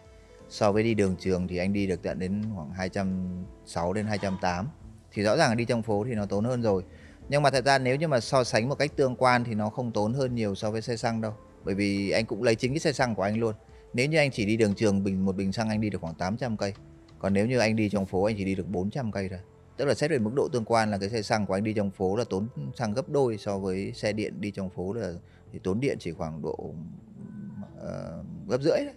So 0.48 0.72
với 0.72 0.82
đi 0.82 0.94
đường 0.94 1.16
trường 1.20 1.48
thì 1.48 1.56
anh 1.56 1.72
đi 1.72 1.86
được 1.86 2.02
tận 2.02 2.18
đến 2.18 2.42
khoảng 2.54 2.70
260 2.70 3.94
đến 3.94 4.06
280. 4.06 4.72
Thì 5.12 5.22
rõ 5.22 5.36
ràng 5.36 5.56
đi 5.56 5.64
trong 5.64 5.82
phố 5.82 6.04
thì 6.04 6.14
nó 6.14 6.26
tốn 6.26 6.44
hơn 6.44 6.62
rồi. 6.62 6.82
Nhưng 7.28 7.42
mà 7.42 7.50
thật 7.50 7.64
ra 7.64 7.78
nếu 7.78 7.96
như 7.96 8.08
mà 8.08 8.20
so 8.20 8.44
sánh 8.44 8.68
một 8.68 8.74
cách 8.74 8.96
tương 8.96 9.16
quan 9.16 9.44
thì 9.44 9.54
nó 9.54 9.70
không 9.70 9.92
tốn 9.92 10.14
hơn 10.14 10.34
nhiều 10.34 10.54
so 10.54 10.70
với 10.70 10.82
xe 10.82 10.96
xăng 10.96 11.20
đâu 11.20 11.32
bởi 11.64 11.74
vì 11.74 12.10
anh 12.10 12.26
cũng 12.26 12.42
lấy 12.42 12.54
chính 12.54 12.72
cái 12.72 12.80
xe 12.80 12.92
xăng 12.92 13.14
của 13.14 13.22
anh 13.22 13.38
luôn. 13.38 13.54
Nếu 13.94 14.06
như 14.06 14.18
anh 14.18 14.30
chỉ 14.30 14.46
đi 14.46 14.56
đường 14.56 14.74
trường 14.74 15.04
bình 15.04 15.24
một 15.24 15.36
bình 15.36 15.52
xăng 15.52 15.68
anh 15.68 15.80
đi 15.80 15.90
được 15.90 16.00
khoảng 16.00 16.14
800 16.14 16.56
cây. 16.56 16.74
Còn 17.18 17.32
nếu 17.32 17.46
như 17.46 17.58
anh 17.58 17.76
đi 17.76 17.88
trong 17.88 18.06
phố 18.06 18.24
anh 18.24 18.36
chỉ 18.38 18.44
đi 18.44 18.54
được 18.54 18.68
400 18.68 19.12
cây 19.12 19.28
thôi. 19.28 19.38
Tức 19.76 19.84
là 19.84 19.94
xét 19.94 20.10
về 20.10 20.18
mức 20.18 20.30
độ 20.34 20.48
tương 20.48 20.64
quan 20.64 20.90
là 20.90 20.98
cái 20.98 21.08
xe 21.08 21.22
xăng 21.22 21.46
của 21.46 21.54
anh 21.54 21.64
đi 21.64 21.72
trong 21.72 21.90
phố 21.90 22.16
là 22.16 22.24
tốn 22.24 22.48
xăng 22.74 22.94
gấp 22.94 23.08
đôi 23.08 23.38
so 23.38 23.58
với 23.58 23.92
xe 23.92 24.12
điện 24.12 24.40
đi 24.40 24.50
trong 24.50 24.70
phố 24.70 24.92
là 24.92 25.12
thì 25.52 25.58
tốn 25.62 25.80
điện 25.80 25.96
chỉ 26.00 26.12
khoảng 26.12 26.42
độ 26.42 26.74
uh, 27.76 28.48
gấp 28.48 28.62
rưỡi 28.62 28.78
đấy. 28.78 28.94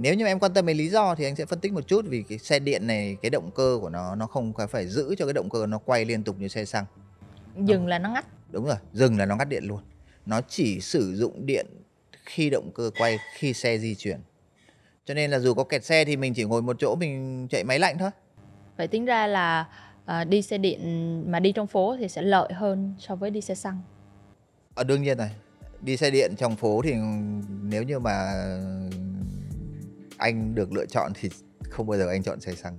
Nếu 0.00 0.14
như 0.14 0.26
em 0.26 0.38
quan 0.38 0.54
tâm 0.54 0.66
đến 0.66 0.76
lý 0.76 0.88
do 0.88 1.14
thì 1.14 1.24
anh 1.24 1.36
sẽ 1.36 1.46
phân 1.46 1.60
tích 1.60 1.72
một 1.72 1.86
chút 1.86 2.04
vì 2.08 2.22
cái 2.22 2.38
xe 2.38 2.58
điện 2.58 2.86
này 2.86 3.16
cái 3.22 3.30
động 3.30 3.50
cơ 3.54 3.78
của 3.80 3.90
nó 3.90 4.14
nó 4.14 4.26
không 4.26 4.52
phải 4.70 4.86
giữ 4.86 5.14
cho 5.18 5.26
cái 5.26 5.32
động 5.32 5.50
cơ 5.50 5.66
nó 5.66 5.78
quay 5.78 6.04
liên 6.04 6.22
tục 6.22 6.36
như 6.38 6.48
xe 6.48 6.64
xăng. 6.64 6.84
Dừng 7.56 7.86
là 7.86 7.98
nó 7.98 8.10
ngắt. 8.10 8.26
Đúng 8.50 8.64
rồi 8.64 8.76
dừng 8.92 9.18
là 9.18 9.26
nó 9.26 9.36
ngắt 9.36 9.48
điện 9.48 9.64
luôn 9.64 9.80
nó 10.30 10.40
chỉ 10.48 10.80
sử 10.80 11.14
dụng 11.14 11.46
điện 11.46 11.66
khi 12.24 12.50
động 12.50 12.70
cơ 12.74 12.90
quay 12.98 13.18
khi 13.34 13.52
xe 13.52 13.78
di 13.78 13.94
chuyển. 13.94 14.20
Cho 15.04 15.14
nên 15.14 15.30
là 15.30 15.38
dù 15.38 15.54
có 15.54 15.64
kẹt 15.64 15.84
xe 15.84 16.04
thì 16.04 16.16
mình 16.16 16.34
chỉ 16.34 16.44
ngồi 16.44 16.62
một 16.62 16.76
chỗ 16.78 16.94
mình 16.94 17.46
chạy 17.50 17.64
máy 17.64 17.78
lạnh 17.78 17.96
thôi. 17.98 18.10
Vậy 18.76 18.88
tính 18.88 19.04
ra 19.04 19.26
là 19.26 19.68
uh, 20.04 20.28
đi 20.28 20.42
xe 20.42 20.58
điện 20.58 20.80
mà 21.30 21.40
đi 21.40 21.52
trong 21.52 21.66
phố 21.66 21.96
thì 21.98 22.08
sẽ 22.08 22.22
lợi 22.22 22.52
hơn 22.52 22.94
so 22.98 23.14
với 23.16 23.30
đi 23.30 23.40
xe 23.40 23.54
xăng. 23.54 23.80
À, 24.74 24.84
đương 24.84 25.02
nhiên 25.02 25.18
rồi. 25.18 25.30
Đi 25.80 25.96
xe 25.96 26.10
điện 26.10 26.34
trong 26.36 26.56
phố 26.56 26.82
thì 26.84 26.94
nếu 27.62 27.82
như 27.82 27.98
mà 27.98 28.32
anh 30.16 30.54
được 30.54 30.72
lựa 30.72 30.86
chọn 30.86 31.12
thì 31.14 31.28
không 31.70 31.86
bao 31.86 31.98
giờ 31.98 32.08
anh 32.08 32.22
chọn 32.22 32.40
xe 32.40 32.54
xăng 32.54 32.78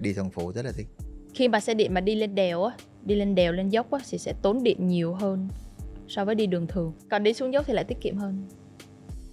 đi 0.00 0.14
trong 0.14 0.30
phố 0.30 0.52
rất 0.52 0.64
là 0.64 0.72
thích. 0.76 0.86
Khi 1.34 1.48
mà 1.48 1.60
xe 1.60 1.74
điện 1.74 1.94
mà 1.94 2.00
đi 2.00 2.14
lên 2.14 2.34
đèo 2.34 2.64
á 2.64 2.76
đi 3.04 3.14
lên 3.14 3.34
đèo 3.34 3.52
lên 3.52 3.68
dốc 3.68 3.90
á 3.90 3.98
thì 4.10 4.18
sẽ 4.18 4.32
tốn 4.42 4.62
điện 4.62 4.88
nhiều 4.88 5.14
hơn 5.14 5.48
so 6.08 6.24
với 6.24 6.34
đi 6.34 6.46
đường 6.46 6.66
thường. 6.66 6.92
Còn 7.10 7.22
đi 7.22 7.32
xuống 7.32 7.52
dốc 7.52 7.66
thì 7.66 7.72
lại 7.72 7.84
tiết 7.84 8.00
kiệm 8.00 8.16
hơn. 8.16 8.48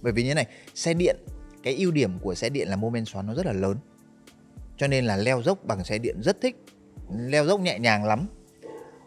Bởi 0.02 0.12
vì 0.12 0.24
như 0.24 0.34
này 0.34 0.46
xe 0.74 0.94
điện 0.94 1.16
cái 1.62 1.74
ưu 1.74 1.90
điểm 1.90 2.18
của 2.18 2.34
xe 2.34 2.48
điện 2.48 2.68
là 2.68 2.76
mô 2.76 2.90
men 2.90 3.04
xoắn 3.04 3.26
nó 3.26 3.34
rất 3.34 3.46
là 3.46 3.52
lớn. 3.52 3.76
Cho 4.76 4.86
nên 4.86 5.04
là 5.04 5.16
leo 5.16 5.42
dốc 5.42 5.64
bằng 5.64 5.84
xe 5.84 5.98
điện 5.98 6.16
rất 6.22 6.40
thích 6.40 6.56
leo 7.18 7.46
dốc 7.46 7.60
nhẹ 7.60 7.78
nhàng 7.78 8.04
lắm. 8.04 8.26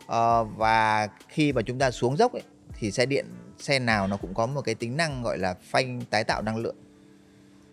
À, 0.08 0.44
và 0.44 1.08
khi 1.28 1.54
mà 1.54 1.62
chúng 1.62 1.80
ta 1.80 1.92
xuống 1.92 2.18
dốc 2.18 2.34
ấy, 2.34 2.44
thì 2.80 2.92
xe 2.92 3.06
điện 3.06 3.26
xe 3.60 3.80
nào 3.80 4.08
nó 4.08 4.18
cũng 4.18 4.34
có 4.34 4.46
một 4.46 4.62
cái 4.62 4.76
tính 4.76 4.98
năng 4.98 5.24
gọi 5.24 5.38
là 5.38 5.56
phanh 5.62 6.02
tái 6.10 6.24
tạo 6.24 6.42
năng 6.42 6.58
lượng. 6.58 6.76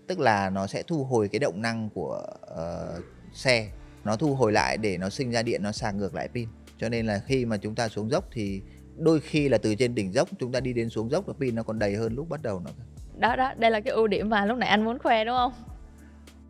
Tức 0.07 0.19
là 0.21 0.51
nó 0.51 0.67
sẽ 0.67 0.83
thu 0.83 1.05
hồi 1.05 1.29
cái 1.29 1.39
động 1.39 1.63
năng 1.63 1.91
của 1.95 2.27
uh, 2.53 3.05
xe. 3.35 3.71
Nó 4.05 4.17
thu 4.17 4.35
hồi 4.35 4.53
lại 4.53 4.77
để 4.77 4.99
nó 4.99 5.11
sinh 5.11 5.31
ra 5.31 5.43
điện 5.43 5.63
nó 5.63 5.73
sạc 5.73 5.95
ngược 5.95 6.15
lại 6.15 6.29
pin. 6.29 6.49
Cho 6.79 6.89
nên 6.89 7.07
là 7.07 7.23
khi 7.27 7.45
mà 7.45 7.57
chúng 7.57 7.75
ta 7.75 7.89
xuống 7.89 8.11
dốc 8.11 8.29
thì 8.33 8.63
đôi 8.99 9.21
khi 9.21 9.49
là 9.49 9.59
từ 9.59 9.75
trên 9.75 9.95
đỉnh 9.95 10.13
dốc 10.13 10.29
chúng 10.39 10.53
ta 10.53 10.61
đi 10.61 10.73
đến 10.73 10.91
xuống 10.91 11.11
dốc 11.11 11.29
là 11.29 11.35
pin 11.41 11.55
nó 11.55 11.63
còn 11.63 11.79
đầy 11.79 11.97
hơn 11.97 12.15
lúc 12.15 12.29
bắt 12.29 12.43
đầu 12.43 12.61
nó 12.65 12.71
đó 13.19 13.37
đó 13.37 13.55
đây 13.57 13.71
là 13.71 13.81
cái 13.81 13.95
ưu 13.95 14.07
điểm 14.07 14.31
mà 14.31 14.45
lúc 14.45 14.59
nãy 14.59 14.69
anh 14.69 14.85
muốn 14.85 14.99
khoe 14.99 15.25
đúng 15.25 15.37
không? 15.37 15.53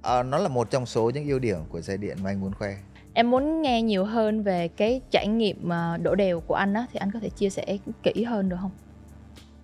À, 0.02 0.22
nó 0.22 0.38
là 0.38 0.48
một 0.48 0.70
trong 0.70 0.86
số 0.86 1.10
những 1.10 1.28
ưu 1.28 1.38
điểm 1.38 1.58
của 1.68 1.80
xe 1.80 1.96
điện 1.96 2.16
mà 2.22 2.30
anh 2.30 2.40
muốn 2.40 2.54
khoe. 2.54 2.76
Em 3.14 3.30
muốn 3.30 3.62
nghe 3.62 3.82
nhiều 3.82 4.04
hơn 4.04 4.42
về 4.42 4.68
cái 4.68 5.00
trải 5.10 5.28
nghiệm 5.28 5.68
ờ, 5.68 5.96
đổ 5.96 6.14
đèo 6.14 6.40
của 6.40 6.54
anh 6.54 6.74
á 6.74 6.86
thì 6.92 6.98
anh 6.98 7.10
có 7.12 7.20
thể 7.20 7.28
chia 7.28 7.50
sẻ 7.50 7.78
kỹ 8.02 8.24
hơn 8.24 8.48
được 8.48 8.56
không? 8.60 8.70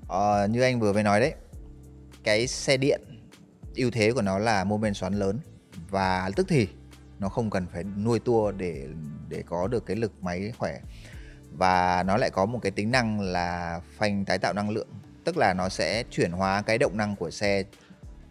À, 0.08 0.46
như 0.46 0.62
anh 0.62 0.80
vừa 0.80 0.92
mới 0.92 1.02
nói 1.02 1.20
đấy 1.20 1.34
cái 2.24 2.46
xe 2.46 2.76
điện 2.76 3.00
ưu 3.76 3.90
thế 3.90 4.12
của 4.12 4.22
nó 4.22 4.38
là 4.38 4.64
mô 4.64 4.76
men 4.76 4.94
xoắn 4.94 5.14
lớn 5.14 5.38
và 5.90 6.30
tức 6.36 6.46
thì 6.48 6.68
nó 7.18 7.28
không 7.28 7.50
cần 7.50 7.66
phải 7.72 7.84
nuôi 7.84 8.18
tua 8.18 8.52
để 8.52 8.86
để 9.28 9.42
có 9.46 9.68
được 9.68 9.86
cái 9.86 9.96
lực 9.96 10.12
máy 10.22 10.52
khỏe 10.58 10.80
và 11.56 12.02
nó 12.06 12.16
lại 12.16 12.30
có 12.30 12.46
một 12.46 12.58
cái 12.62 12.72
tính 12.72 12.90
năng 12.90 13.20
là 13.20 13.80
phanh 13.96 14.24
tái 14.24 14.38
tạo 14.38 14.52
năng 14.52 14.70
lượng. 14.70 14.88
Tức 15.24 15.36
là 15.36 15.54
nó 15.54 15.68
sẽ 15.68 16.04
chuyển 16.10 16.32
hóa 16.32 16.62
cái 16.62 16.78
động 16.78 16.96
năng 16.96 17.16
của 17.16 17.30
xe 17.30 17.62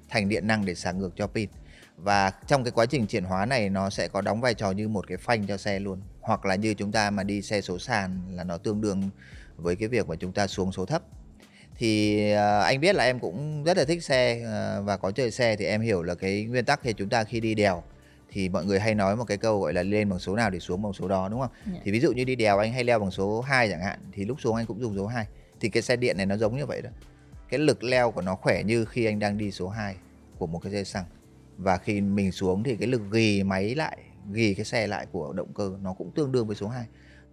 thành 0.10 0.30
điện 0.30 0.48
năng 0.48 0.66
để 0.66 0.76
sạc 0.76 0.96
ngược 0.96 1.12
cho 1.16 1.28
pin. 1.28 1.50
Và 1.98 2.32
trong 2.48 2.64
cái 2.64 2.72
quá 2.72 2.86
trình 2.86 3.08
chuyển 3.08 3.24
hóa 3.24 3.46
này 3.46 3.70
nó 3.70 3.90
sẽ 3.90 4.08
có 4.08 4.22
đóng 4.22 4.42
vai 4.42 4.54
trò 4.54 4.72
như 4.72 4.88
một 4.88 5.08
cái 5.08 5.18
phanh 5.18 5.48
cho 5.48 5.58
xe 5.58 5.80
luôn. 5.80 6.02
Hoặc 6.22 6.46
là 6.46 6.56
như 6.56 6.74
chúng 6.74 6.92
ta 6.92 7.10
mà 7.10 7.24
đi 7.24 7.42
xe 7.42 7.62
số 7.62 7.80
sàn 7.80 8.22
là 8.32 8.44
nó 8.44 8.58
tương 8.58 8.82
đương 8.82 9.10
với 9.56 9.76
cái 9.76 9.88
việc 9.88 10.10
mà 10.10 10.16
chúng 10.16 10.32
ta 10.32 10.48
xuống 10.48 10.72
số 10.72 10.86
thấp. 10.86 11.02
Thì 11.78 12.22
uh, 12.34 12.64
anh 12.64 12.80
biết 12.80 12.96
là 12.96 13.04
em 13.04 13.20
cũng 13.20 13.64
rất 13.64 13.78
là 13.78 13.86
thích 13.86 14.04
xe 14.04 14.42
uh, 14.42 14.86
và 14.86 14.98
có 14.98 15.12
chơi 15.12 15.32
xe 15.32 15.56
thì 15.56 15.66
em 15.66 15.82
hiểu 15.82 16.04
là 16.04 16.16
cái 16.16 16.44
nguyên 16.44 16.66
tắc 16.66 16.80
thì 16.84 16.94
chúng 16.94 17.10
ta 17.10 17.24
khi 17.24 17.40
đi 17.40 17.56
đèo 17.56 17.84
thì 18.32 18.50
mọi 18.50 18.66
người 18.66 18.80
hay 18.80 18.96
nói 18.96 19.16
một 19.16 19.26
cái 19.26 19.38
câu 19.38 19.62
gọi 19.62 19.74
là 19.74 19.84
lên 19.84 20.10
bằng 20.10 20.20
số 20.20 20.36
nào 20.36 20.50
để 20.50 20.60
xuống 20.60 20.82
bằng 20.82 20.94
số 20.94 21.08
đó 21.08 21.30
đúng 21.30 21.40
không? 21.40 21.52
Yeah. 21.66 21.76
Dạ. 21.76 21.82
Thì 21.86 21.92
ví 21.92 22.00
dụ 22.00 22.12
như 22.12 22.24
đi 22.24 22.36
đèo 22.36 22.58
anh 22.58 22.74
hay 22.74 22.84
leo 22.84 23.00
bằng 23.00 23.12
số 23.12 23.42
2 23.42 23.70
chẳng 23.70 23.82
hạn 23.82 24.00
thì 24.12 24.26
lúc 24.26 24.42
xuống 24.42 24.56
anh 24.56 24.66
cũng 24.66 24.82
dùng 24.82 24.96
số 24.96 25.08
2. 25.08 25.28
Thì 25.60 25.70
cái 25.70 25.84
xe 25.84 25.96
điện 25.96 26.18
này 26.18 26.26
nó 26.26 26.38
giống 26.38 26.58
như 26.58 26.66
vậy 26.66 26.82
đó. 26.82 26.90
Cái 27.50 27.60
lực 27.60 27.84
leo 27.84 28.12
của 28.12 28.22
nó 28.22 28.36
khỏe 28.36 28.64
như 28.64 28.86
khi 28.86 29.06
anh 29.06 29.20
đang 29.20 29.38
đi 29.38 29.52
số 29.52 29.70
2 29.70 29.96
của 30.38 30.48
một 30.48 30.60
cái 30.60 30.72
xe 30.72 30.84
xăng. 30.84 31.06
Và 31.58 31.78
khi 31.78 32.02
mình 32.02 32.32
xuống 32.32 32.64
thì 32.64 32.76
cái 32.76 32.88
lực 32.88 33.02
ghi 33.12 33.44
máy 33.44 33.76
lại, 33.76 33.98
ghi 34.32 34.54
cái 34.54 34.66
xe 34.66 34.88
lại 34.88 35.06
của 35.12 35.34
động 35.34 35.54
cơ 35.54 35.72
nó 35.82 35.94
cũng 35.94 36.12
tương 36.12 36.32
đương 36.32 36.48
với 36.48 36.56
số 36.56 36.68
2. 36.68 36.86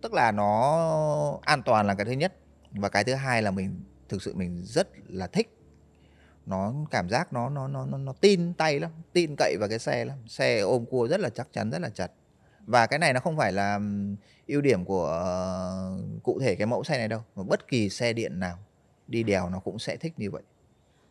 Tức 0.02 0.14
là 0.14 0.32
nó 0.32 1.38
an 1.42 1.62
toàn 1.62 1.86
là 1.86 1.94
cái 1.94 2.04
thứ 2.04 2.12
nhất 2.12 2.34
và 2.70 2.88
cái 2.88 3.04
thứ 3.04 3.14
hai 3.14 3.42
là 3.42 3.50
mình 3.50 3.80
thực 4.08 4.22
sự 4.22 4.34
mình 4.34 4.62
rất 4.64 4.88
là 5.08 5.26
thích 5.26 5.57
nó 6.48 6.72
cảm 6.90 7.08
giác 7.08 7.32
nó 7.32 7.48
nó 7.48 7.68
nó 7.68 7.86
nó, 7.86 7.98
nó 7.98 8.12
tin 8.12 8.54
tay 8.54 8.80
lắm 8.80 8.90
tin 9.12 9.34
cậy 9.36 9.56
vào 9.60 9.68
cái 9.68 9.78
xe 9.78 10.04
lắm. 10.04 10.18
Xe 10.26 10.60
ôm 10.60 10.84
cua 10.86 11.08
rất 11.08 11.20
là 11.20 11.30
chắc 11.30 11.48
chắn 11.52 11.70
rất 11.70 11.80
là 11.80 11.88
chặt 11.88 12.10
và 12.66 12.86
cái 12.86 12.98
này 12.98 13.12
nó 13.12 13.20
không 13.20 13.36
phải 13.36 13.52
là 13.52 13.80
ưu 14.46 14.60
điểm 14.60 14.84
của 14.84 15.22
uh, 16.16 16.22
cụ 16.22 16.40
thể 16.40 16.54
cái 16.54 16.66
mẫu 16.66 16.84
xe 16.84 16.98
này 16.98 17.08
đâu 17.08 17.20
mà 17.36 17.42
bất 17.42 17.68
kỳ 17.68 17.88
xe 17.88 18.12
điện 18.12 18.40
nào 18.40 18.58
đi 19.06 19.22
đèo 19.22 19.50
nó 19.50 19.58
cũng 19.58 19.78
sẽ 19.78 19.96
thích 19.96 20.12
như 20.16 20.30
vậy. 20.30 20.42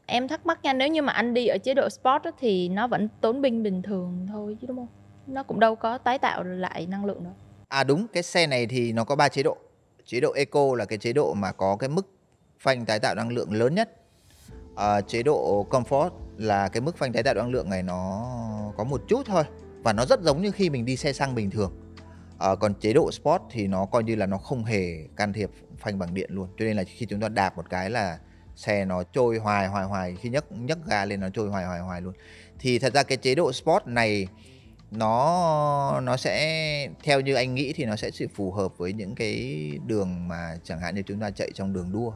Em 0.05 0.27
thắc 0.27 0.45
mắc 0.45 0.59
nha 0.63 0.73
nếu 0.73 0.87
như 0.87 1.01
mà 1.01 1.13
anh 1.13 1.33
đi 1.33 1.47
ở 1.47 1.57
chế 1.57 1.73
độ 1.73 1.89
sport 1.89 2.23
đó, 2.23 2.31
thì 2.39 2.69
nó 2.69 2.87
vẫn 2.87 3.09
tốn 3.21 3.43
pin 3.43 3.63
bình 3.63 3.81
thường 3.81 4.27
thôi 4.29 4.57
chứ 4.61 4.67
đúng 4.67 4.77
không? 4.77 4.87
Nó 5.27 5.43
cũng 5.43 5.59
đâu 5.59 5.75
có 5.75 5.97
tái 5.97 6.19
tạo 6.19 6.43
lại 6.43 6.85
năng 6.85 7.05
lượng 7.05 7.23
đâu. 7.23 7.33
À 7.67 7.83
đúng 7.83 8.07
cái 8.13 8.23
xe 8.23 8.47
này 8.47 8.67
thì 8.67 8.91
nó 8.91 9.03
có 9.03 9.15
ba 9.15 9.29
chế 9.29 9.43
độ. 9.43 9.57
Chế 10.05 10.19
độ 10.19 10.31
eco 10.33 10.75
là 10.77 10.85
cái 10.85 10.97
chế 10.97 11.13
độ 11.13 11.33
mà 11.33 11.51
có 11.51 11.75
cái 11.75 11.89
mức 11.89 12.07
phanh 12.59 12.85
tái 12.85 12.99
tạo 12.99 13.15
năng 13.15 13.29
lượng 13.29 13.53
lớn 13.53 13.75
nhất 13.75 13.91
à, 14.77 15.01
chế 15.01 15.23
độ 15.23 15.67
comfort 15.69 16.09
là 16.37 16.67
cái 16.67 16.81
mức 16.81 16.97
phanh 16.97 17.13
tái 17.13 17.23
tạo 17.23 17.33
năng 17.33 17.49
lượng 17.49 17.69
này 17.69 17.83
nó 17.83 18.27
có 18.77 18.83
một 18.83 19.01
chút 19.07 19.21
thôi 19.25 19.43
và 19.83 19.93
nó 19.93 20.05
rất 20.05 20.21
giống 20.21 20.41
như 20.41 20.51
khi 20.51 20.69
mình 20.69 20.85
đi 20.85 20.97
xe 20.97 21.13
xăng 21.13 21.35
bình 21.35 21.49
thường. 21.49 21.71
À, 22.39 22.55
còn 22.55 22.73
chế 22.73 22.93
độ 22.93 23.11
sport 23.11 23.41
thì 23.51 23.67
nó 23.67 23.85
coi 23.85 24.03
như 24.03 24.15
là 24.15 24.25
nó 24.25 24.37
không 24.37 24.63
hề 24.63 25.07
can 25.15 25.33
thiệp 25.33 25.49
phanh 25.77 25.99
bằng 25.99 26.13
điện 26.13 26.29
luôn. 26.33 26.47
Cho 26.57 26.65
nên 26.65 26.77
là 26.77 26.83
khi 26.83 27.05
chúng 27.05 27.19
ta 27.19 27.29
đạp 27.29 27.57
một 27.57 27.69
cái 27.69 27.89
là 27.89 28.19
xe 28.55 28.85
nó 28.85 29.03
trôi 29.03 29.37
hoài 29.37 29.67
hoài 29.67 29.85
hoài 29.85 30.15
khi 30.15 30.29
nhấc 30.29 30.51
nhấc 30.51 30.77
ga 30.87 31.05
lên 31.05 31.19
nó 31.19 31.29
trôi 31.29 31.49
hoài 31.49 31.65
hoài 31.65 31.79
hoài 31.79 32.01
luôn. 32.01 32.13
Thì 32.59 32.79
thật 32.79 32.93
ra 32.93 33.03
cái 33.03 33.17
chế 33.17 33.35
độ 33.35 33.53
sport 33.53 33.85
này 33.85 34.27
nó 34.91 36.01
nó 36.03 36.17
sẽ 36.17 36.89
theo 37.03 37.21
như 37.21 37.35
anh 37.35 37.55
nghĩ 37.55 37.73
thì 37.73 37.85
nó 37.85 37.95
sẽ 37.95 38.11
sự 38.11 38.27
phù 38.35 38.51
hợp 38.51 38.77
với 38.77 38.93
những 38.93 39.15
cái 39.15 39.71
đường 39.85 40.27
mà 40.27 40.57
chẳng 40.63 40.79
hạn 40.79 40.95
như 40.95 41.01
chúng 41.01 41.19
ta 41.19 41.31
chạy 41.31 41.51
trong 41.53 41.73
đường 41.73 41.91
đua 41.91 42.13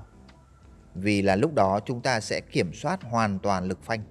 vì 0.96 1.22
là 1.22 1.36
lúc 1.36 1.54
đó 1.54 1.80
chúng 1.86 2.02
ta 2.02 2.20
sẽ 2.20 2.42
kiểm 2.42 2.74
soát 2.74 3.04
hoàn 3.04 3.40
toàn 3.40 3.66
lực 3.66 3.84
phanh 3.84 4.04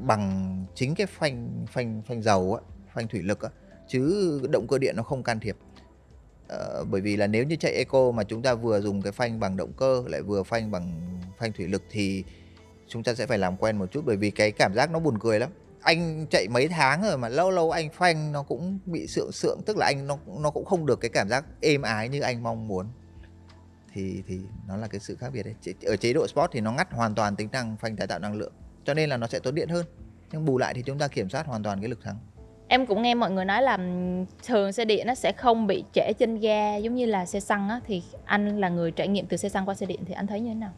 bằng 0.00 0.64
chính 0.74 0.94
cái 0.94 1.06
phanh 1.06 1.66
phanh 1.72 2.02
phanh 2.06 2.22
dầu 2.22 2.54
á, 2.54 2.60
phanh 2.94 3.08
thủy 3.08 3.22
lực 3.22 3.42
á, 3.42 3.48
chứ 3.88 4.40
động 4.50 4.66
cơ 4.68 4.78
điện 4.78 4.96
nó 4.96 5.02
không 5.02 5.22
can 5.22 5.40
thiệp. 5.40 5.56
Ờ, 6.48 6.84
bởi 6.90 7.00
vì 7.00 7.16
là 7.16 7.26
nếu 7.26 7.44
như 7.44 7.56
chạy 7.56 7.72
eco 7.72 8.10
mà 8.10 8.24
chúng 8.24 8.42
ta 8.42 8.54
vừa 8.54 8.80
dùng 8.80 9.02
cái 9.02 9.12
phanh 9.12 9.40
bằng 9.40 9.56
động 9.56 9.72
cơ 9.76 10.02
lại 10.06 10.22
vừa 10.22 10.42
phanh 10.42 10.70
bằng 10.70 10.92
phanh 11.38 11.52
thủy 11.52 11.68
lực 11.68 11.82
thì 11.90 12.24
chúng 12.88 13.02
ta 13.02 13.14
sẽ 13.14 13.26
phải 13.26 13.38
làm 13.38 13.56
quen 13.56 13.78
một 13.78 13.86
chút 13.92 14.02
bởi 14.06 14.16
vì 14.16 14.30
cái 14.30 14.52
cảm 14.52 14.72
giác 14.74 14.90
nó 14.90 14.98
buồn 14.98 15.18
cười 15.18 15.40
lắm. 15.40 15.50
Anh 15.80 16.26
chạy 16.30 16.48
mấy 16.48 16.68
tháng 16.68 17.02
rồi 17.02 17.18
mà 17.18 17.28
lâu 17.28 17.50
lâu 17.50 17.70
anh 17.70 17.90
phanh 17.90 18.32
nó 18.32 18.42
cũng 18.42 18.78
bị 18.86 19.06
sượng 19.06 19.32
sượng 19.32 19.60
tức 19.66 19.76
là 19.76 19.86
anh 19.86 20.06
nó 20.06 20.18
nó 20.38 20.50
cũng 20.50 20.64
không 20.64 20.86
được 20.86 21.00
cái 21.00 21.08
cảm 21.08 21.28
giác 21.28 21.44
êm 21.60 21.82
ái 21.82 22.08
như 22.08 22.20
anh 22.20 22.42
mong 22.42 22.68
muốn 22.68 22.86
thì 23.92 24.22
thì 24.26 24.40
nó 24.66 24.76
là 24.76 24.88
cái 24.88 25.00
sự 25.00 25.16
khác 25.16 25.30
biệt 25.32 25.42
đấy. 25.42 25.54
Ở 25.86 25.96
chế 25.96 26.12
độ 26.12 26.26
sport 26.26 26.50
thì 26.52 26.60
nó 26.60 26.72
ngắt 26.72 26.92
hoàn 26.92 27.14
toàn 27.14 27.36
tính 27.36 27.48
năng 27.52 27.76
phanh 27.76 27.96
tái 27.96 28.06
tạo 28.06 28.18
năng 28.18 28.34
lượng 28.34 28.52
cho 28.84 28.94
nên 28.94 29.10
là 29.10 29.16
nó 29.16 29.26
sẽ 29.26 29.38
tốn 29.38 29.54
điện 29.54 29.68
hơn. 29.68 29.86
Nhưng 30.32 30.44
bù 30.44 30.58
lại 30.58 30.74
thì 30.74 30.82
chúng 30.82 30.98
ta 30.98 31.08
kiểm 31.08 31.28
soát 31.28 31.46
hoàn 31.46 31.62
toàn 31.62 31.80
cái 31.80 31.88
lực 31.88 32.02
thắng. 32.02 32.16
Em 32.68 32.86
cũng 32.86 33.02
nghe 33.02 33.14
mọi 33.14 33.30
người 33.30 33.44
nói 33.44 33.62
là 33.62 33.78
thường 34.46 34.72
xe 34.72 34.84
điện 34.84 35.06
nó 35.06 35.14
sẽ 35.14 35.32
không 35.32 35.66
bị 35.66 35.84
trễ 35.92 36.12
chân 36.12 36.40
ga 36.40 36.76
giống 36.76 36.94
như 36.94 37.06
là 37.06 37.26
xe 37.26 37.40
xăng 37.40 37.68
á 37.68 37.80
thì 37.86 38.02
anh 38.24 38.60
là 38.60 38.68
người 38.68 38.90
trải 38.90 39.08
nghiệm 39.08 39.26
từ 39.26 39.36
xe 39.36 39.48
xăng 39.48 39.68
qua 39.68 39.74
xe 39.74 39.86
điện 39.86 40.00
thì 40.06 40.14
anh 40.14 40.26
thấy 40.26 40.40
như 40.40 40.48
thế 40.48 40.54
nào? 40.54 40.72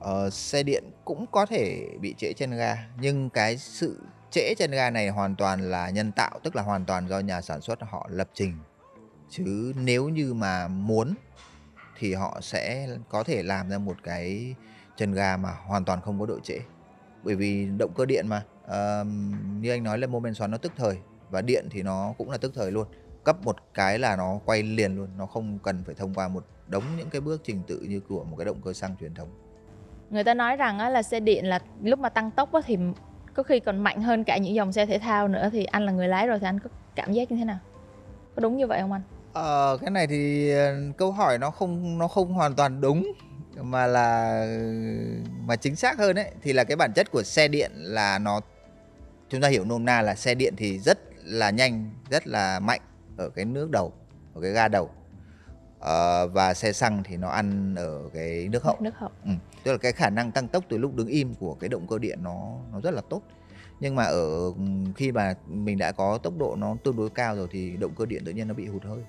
Ờ, 0.00 0.30
xe 0.30 0.62
điện 0.62 0.84
cũng 1.04 1.26
có 1.26 1.46
thể 1.46 1.88
bị 2.00 2.14
trễ 2.18 2.32
chân 2.32 2.50
ga 2.50 2.76
nhưng 3.00 3.30
cái 3.30 3.56
sự 3.56 4.00
trễ 4.30 4.54
chân 4.58 4.70
ga 4.70 4.90
này 4.90 5.08
hoàn 5.08 5.36
toàn 5.36 5.70
là 5.70 5.90
nhân 5.90 6.12
tạo 6.12 6.38
tức 6.42 6.56
là 6.56 6.62
hoàn 6.62 6.84
toàn 6.84 7.08
do 7.08 7.18
nhà 7.18 7.40
sản 7.40 7.60
xuất 7.60 7.78
họ 7.82 8.08
lập 8.10 8.28
trình 8.34 8.52
chứ 9.36 9.72
nếu 9.76 10.08
như 10.08 10.34
mà 10.34 10.68
muốn 10.68 11.14
thì 11.98 12.14
họ 12.14 12.38
sẽ 12.42 12.88
có 13.08 13.22
thể 13.22 13.42
làm 13.42 13.68
ra 13.68 13.78
một 13.78 13.96
cái 14.02 14.54
chân 14.96 15.12
ga 15.12 15.36
mà 15.36 15.50
hoàn 15.66 15.84
toàn 15.84 16.00
không 16.00 16.20
có 16.20 16.26
độ 16.26 16.38
trễ. 16.40 16.58
Bởi 17.22 17.34
vì 17.34 17.68
động 17.78 17.92
cơ 17.96 18.04
điện 18.06 18.26
mà 18.28 18.44
uh, 18.64 19.06
như 19.60 19.70
anh 19.70 19.82
nói 19.82 19.98
là 19.98 20.06
mô 20.06 20.20
men 20.20 20.34
xoắn 20.34 20.50
nó 20.50 20.58
tức 20.58 20.72
thời 20.76 20.98
và 21.30 21.42
điện 21.42 21.68
thì 21.70 21.82
nó 21.82 22.14
cũng 22.18 22.30
là 22.30 22.38
tức 22.38 22.52
thời 22.54 22.70
luôn. 22.70 22.86
Cấp 23.24 23.36
một 23.42 23.56
cái 23.74 23.98
là 23.98 24.16
nó 24.16 24.40
quay 24.44 24.62
liền 24.62 24.96
luôn 24.96 25.08
nó 25.18 25.26
không 25.26 25.58
cần 25.62 25.84
phải 25.84 25.94
thông 25.94 26.14
qua 26.14 26.28
một 26.28 26.44
đống 26.66 26.84
những 26.96 27.10
cái 27.10 27.20
bước 27.20 27.40
trình 27.44 27.62
tự 27.66 27.80
như 27.80 28.00
của 28.00 28.24
một 28.24 28.36
cái 28.36 28.44
động 28.44 28.60
cơ 28.64 28.72
xăng 28.72 28.96
truyền 29.00 29.14
thống. 29.14 29.28
Người 30.10 30.24
ta 30.24 30.34
nói 30.34 30.56
rằng 30.56 30.78
là 30.78 31.02
xe 31.02 31.20
điện 31.20 31.46
là 31.46 31.58
lúc 31.82 31.98
mà 31.98 32.08
tăng 32.08 32.30
tốc 32.30 32.50
thì 32.66 32.78
có 33.34 33.42
khi 33.42 33.60
còn 33.60 33.78
mạnh 33.78 34.02
hơn 34.02 34.24
cả 34.24 34.38
những 34.38 34.54
dòng 34.54 34.72
xe 34.72 34.86
thể 34.86 34.98
thao 34.98 35.28
nữa 35.28 35.48
thì 35.52 35.64
anh 35.64 35.86
là 35.86 35.92
người 35.92 36.08
lái 36.08 36.26
rồi 36.26 36.38
thì 36.38 36.46
anh 36.46 36.60
có 36.60 36.70
cảm 36.94 37.12
giác 37.12 37.30
như 37.30 37.36
thế 37.36 37.44
nào? 37.44 37.58
Có 38.36 38.40
đúng 38.40 38.56
như 38.56 38.66
vậy 38.66 38.80
không 38.80 38.92
anh? 38.92 39.02
Ờ, 39.34 39.78
cái 39.80 39.90
này 39.90 40.06
thì 40.06 40.50
ờ, 40.50 40.74
câu 40.96 41.12
hỏi 41.12 41.38
nó 41.38 41.50
không 41.50 41.98
nó 41.98 42.08
không 42.08 42.32
hoàn 42.32 42.54
toàn 42.54 42.80
đúng 42.80 43.12
mà 43.60 43.86
là 43.86 44.46
mà 45.46 45.56
chính 45.56 45.76
xác 45.76 45.98
hơn 45.98 46.18
ấy 46.18 46.30
thì 46.42 46.52
là 46.52 46.64
cái 46.64 46.76
bản 46.76 46.92
chất 46.92 47.10
của 47.10 47.22
xe 47.22 47.48
điện 47.48 47.70
là 47.74 48.18
nó 48.18 48.40
chúng 49.28 49.40
ta 49.40 49.48
hiểu 49.48 49.64
nôm 49.64 49.84
na 49.84 50.02
là 50.02 50.14
xe 50.14 50.34
điện 50.34 50.54
thì 50.56 50.78
rất 50.78 50.98
là 51.24 51.50
nhanh 51.50 51.90
rất 52.10 52.26
là 52.26 52.60
mạnh 52.60 52.80
ở 53.16 53.28
cái 53.28 53.44
nước 53.44 53.70
đầu 53.70 53.92
ở 54.34 54.40
cái 54.40 54.50
ga 54.50 54.68
đầu. 54.68 54.90
Uh, 55.78 56.32
và 56.32 56.54
xe 56.54 56.72
xăng 56.72 57.02
thì 57.04 57.16
nó 57.16 57.28
ăn 57.28 57.74
ở 57.74 58.02
cái 58.14 58.48
nước 58.48 58.62
hậu. 58.62 58.76
Nước 58.80 58.94
hậu. 58.98 59.10
Ừ. 59.24 59.30
tức 59.64 59.72
là 59.72 59.78
cái 59.78 59.92
khả 59.92 60.10
năng 60.10 60.32
tăng 60.32 60.48
tốc 60.48 60.64
từ 60.68 60.78
lúc 60.78 60.94
đứng 60.94 61.08
im 61.08 61.34
của 61.34 61.54
cái 61.54 61.68
động 61.68 61.86
cơ 61.86 61.98
điện 61.98 62.18
nó 62.22 62.58
nó 62.72 62.80
rất 62.80 62.94
là 62.94 63.02
tốt. 63.10 63.22
Nhưng 63.80 63.94
mà 63.94 64.04
ở 64.04 64.52
khi 64.96 65.12
mà 65.12 65.34
mình 65.46 65.78
đã 65.78 65.92
có 65.92 66.18
tốc 66.18 66.34
độ 66.38 66.56
nó 66.56 66.76
tương 66.84 66.96
đối 66.96 67.10
cao 67.10 67.36
rồi 67.36 67.48
thì 67.50 67.76
động 67.76 67.94
cơ 67.98 68.06
điện 68.06 68.22
tự 68.24 68.32
nhiên 68.32 68.48
nó 68.48 68.54
bị 68.54 68.66
hụt 68.66 68.82
hơi 68.84 69.02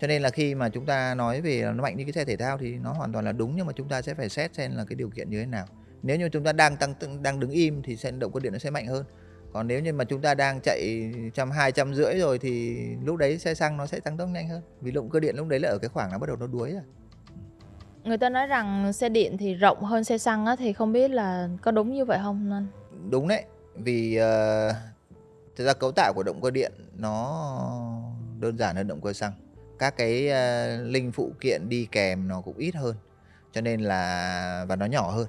cho 0.00 0.06
nên 0.06 0.22
là 0.22 0.30
khi 0.30 0.54
mà 0.54 0.68
chúng 0.68 0.86
ta 0.86 1.14
nói 1.14 1.40
về 1.40 1.62
nó 1.62 1.82
mạnh 1.82 1.96
như 1.96 2.04
cái 2.04 2.12
xe 2.12 2.24
thể 2.24 2.36
thao 2.36 2.58
thì 2.58 2.74
nó 2.74 2.92
hoàn 2.92 3.12
toàn 3.12 3.24
là 3.24 3.32
đúng 3.32 3.56
nhưng 3.56 3.66
mà 3.66 3.72
chúng 3.72 3.88
ta 3.88 4.02
sẽ 4.02 4.14
phải 4.14 4.28
xét 4.28 4.54
xem 4.54 4.76
là 4.76 4.84
cái 4.88 4.96
điều 4.96 5.10
kiện 5.10 5.30
như 5.30 5.40
thế 5.40 5.46
nào. 5.46 5.66
Nếu 6.02 6.16
như 6.16 6.28
chúng 6.28 6.44
ta 6.44 6.52
đang 6.52 6.76
tăng 6.76 6.94
đang 7.22 7.40
đứng 7.40 7.50
im 7.50 7.82
thì 7.82 7.96
sẽ 7.96 8.10
động 8.10 8.32
cơ 8.32 8.40
điện 8.40 8.52
nó 8.52 8.58
sẽ 8.58 8.70
mạnh 8.70 8.86
hơn. 8.86 9.04
Còn 9.52 9.66
nếu 9.66 9.80
như 9.80 9.92
mà 9.92 10.04
chúng 10.04 10.20
ta 10.20 10.34
đang 10.34 10.60
chạy 10.60 11.12
trăm 11.34 11.50
hai 11.50 11.72
trăm 11.72 11.94
rưỡi 11.94 12.14
rồi 12.14 12.38
thì 12.38 12.78
lúc 13.04 13.16
đấy 13.16 13.38
xe 13.38 13.54
xăng 13.54 13.76
nó 13.76 13.86
sẽ 13.86 14.00
tăng 14.00 14.16
tốc 14.16 14.28
nhanh 14.28 14.48
hơn. 14.48 14.62
Vì 14.80 14.90
động 14.90 15.10
cơ 15.10 15.20
điện 15.20 15.36
lúc 15.36 15.48
đấy 15.48 15.60
là 15.60 15.68
ở 15.68 15.78
cái 15.78 15.88
khoảng 15.88 16.12
nó 16.12 16.18
bắt 16.18 16.26
đầu 16.26 16.36
nó 16.36 16.46
đuối 16.46 16.72
rồi. 16.72 16.82
Người 18.04 18.18
ta 18.18 18.28
nói 18.28 18.46
rằng 18.46 18.92
xe 18.92 19.08
điện 19.08 19.36
thì 19.38 19.54
rộng 19.54 19.84
hơn 19.84 20.04
xe 20.04 20.18
xăng 20.18 20.46
á 20.46 20.56
thì 20.56 20.72
không 20.72 20.92
biết 20.92 21.10
là 21.10 21.48
có 21.62 21.70
đúng 21.70 21.94
như 21.94 22.04
vậy 22.04 22.18
không 22.22 22.52
anh 22.52 22.66
đúng 23.10 23.28
đấy 23.28 23.44
vì 23.74 24.18
uh, 24.20 24.76
thực 25.56 25.64
ra 25.64 25.72
cấu 25.72 25.92
tạo 25.92 26.12
của 26.14 26.22
động 26.22 26.40
cơ 26.42 26.50
điện 26.50 26.72
nó 26.96 27.50
đơn 28.40 28.58
giản 28.58 28.76
hơn 28.76 28.88
động 28.88 29.00
cơ 29.00 29.12
xăng 29.12 29.32
các 29.78 29.96
cái 29.96 30.26
uh, 30.26 30.86
linh 30.86 31.12
phụ 31.12 31.32
kiện 31.40 31.68
đi 31.68 31.88
kèm 31.92 32.28
nó 32.28 32.40
cũng 32.40 32.56
ít 32.56 32.74
hơn 32.74 32.96
cho 33.52 33.60
nên 33.60 33.80
là 33.80 34.64
và 34.68 34.76
nó 34.76 34.86
nhỏ 34.86 35.10
hơn. 35.10 35.26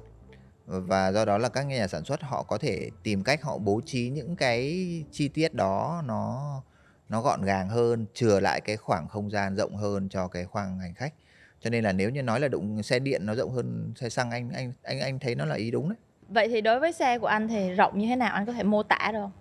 Và 0.66 1.12
do 1.12 1.26
đó 1.26 1.38
là 1.38 1.50
các 1.50 1.64
nhà 1.64 1.88
sản 1.88 2.04
xuất 2.04 2.22
họ 2.22 2.44
có 2.44 2.58
thể 2.58 2.90
tìm 3.04 3.24
cách 3.24 3.44
họ 3.44 3.58
bố 3.58 3.82
trí 3.86 4.10
những 4.10 4.36
cái 4.36 4.86
chi 5.12 5.28
tiết 5.28 5.54
đó 5.54 6.04
nó 6.06 6.62
nó 7.10 7.22
gọn 7.22 7.42
gàng 7.42 7.70
hơn 7.70 8.06
chừa 8.14 8.40
lại 8.40 8.62
cái 8.62 8.78
khoảng 8.78 9.08
không 9.08 9.32
gian 9.32 9.56
rộng 9.56 9.76
hơn 9.76 10.10
cho 10.10 10.28
cái 10.28 10.46
khoang 10.46 10.80
hành 10.80 10.94
khách. 10.94 11.14
Cho 11.62 11.70
nên 11.70 11.84
là 11.84 11.92
nếu 11.92 12.10
như 12.10 12.22
nói 12.22 12.40
là 12.40 12.48
động 12.48 12.84
xe 12.84 13.00
điện 13.00 13.26
nó 13.26 13.36
rộng 13.36 13.52
hơn 13.52 13.94
xe 13.96 14.10
xăng 14.10 14.32
anh 14.32 14.50
anh 14.50 14.74
anh 14.84 15.00
anh 15.00 15.20
thấy 15.20 15.36
nó 15.36 15.46
là 15.46 15.56
ý 15.56 15.72
đúng 15.72 15.90
đấy. 15.90 15.98
Vậy 16.28 16.48
thì 16.48 16.62
đối 16.62 16.80
với 16.80 16.92
xe 16.92 17.20
của 17.20 17.28
anh 17.28 17.48
thì 17.48 17.70
rộng 17.70 18.00
như 18.00 18.08
thế 18.08 18.16
nào? 18.16 18.34
Anh 18.34 18.46
có 18.46 18.54
thể 18.54 18.64
mô 18.64 18.84
tả 18.84 19.10
được 19.14 19.20
không? 19.22 19.32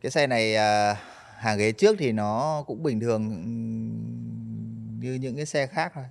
Cái 0.00 0.10
xe 0.10 0.26
này 0.26 0.56
à, 0.56 0.96
hàng 1.36 1.58
ghế 1.58 1.72
trước 1.72 1.96
thì 1.98 2.12
nó 2.12 2.64
cũng 2.66 2.82
bình 2.82 3.00
thường 3.00 3.42
như 5.06 5.14
những 5.14 5.36
cái 5.36 5.46
xe 5.46 5.66
khác 5.66 5.92
thôi. 5.94 6.04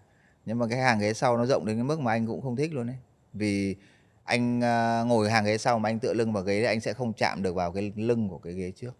Nhưng 0.45 0.59
mà 0.59 0.65
cái 0.69 0.79
hàng 0.79 0.99
ghế 0.99 1.13
sau 1.13 1.37
nó 1.37 1.45
rộng 1.45 1.65
đến 1.65 1.75
cái 1.77 1.83
mức 1.83 1.99
mà 1.99 2.11
anh 2.11 2.27
cũng 2.27 2.41
không 2.41 2.55
thích 2.55 2.73
luôn 2.73 2.87
đấy 2.87 2.95
vì 3.33 3.75
anh 4.23 4.63
à, 4.63 5.03
ngồi 5.07 5.31
hàng 5.31 5.45
ghế 5.45 5.57
sau 5.57 5.79
mà 5.79 5.89
anh 5.89 5.99
tựa 5.99 6.13
lưng 6.13 6.33
vào 6.33 6.43
ghế 6.43 6.59
thì 6.59 6.65
anh 6.65 6.79
sẽ 6.79 6.93
không 6.93 7.13
chạm 7.13 7.43
được 7.43 7.55
vào 7.55 7.71
cái 7.71 7.91
lưng 7.95 8.29
của 8.29 8.37
cái 8.37 8.53
ghế 8.53 8.71
trước. 8.75 8.97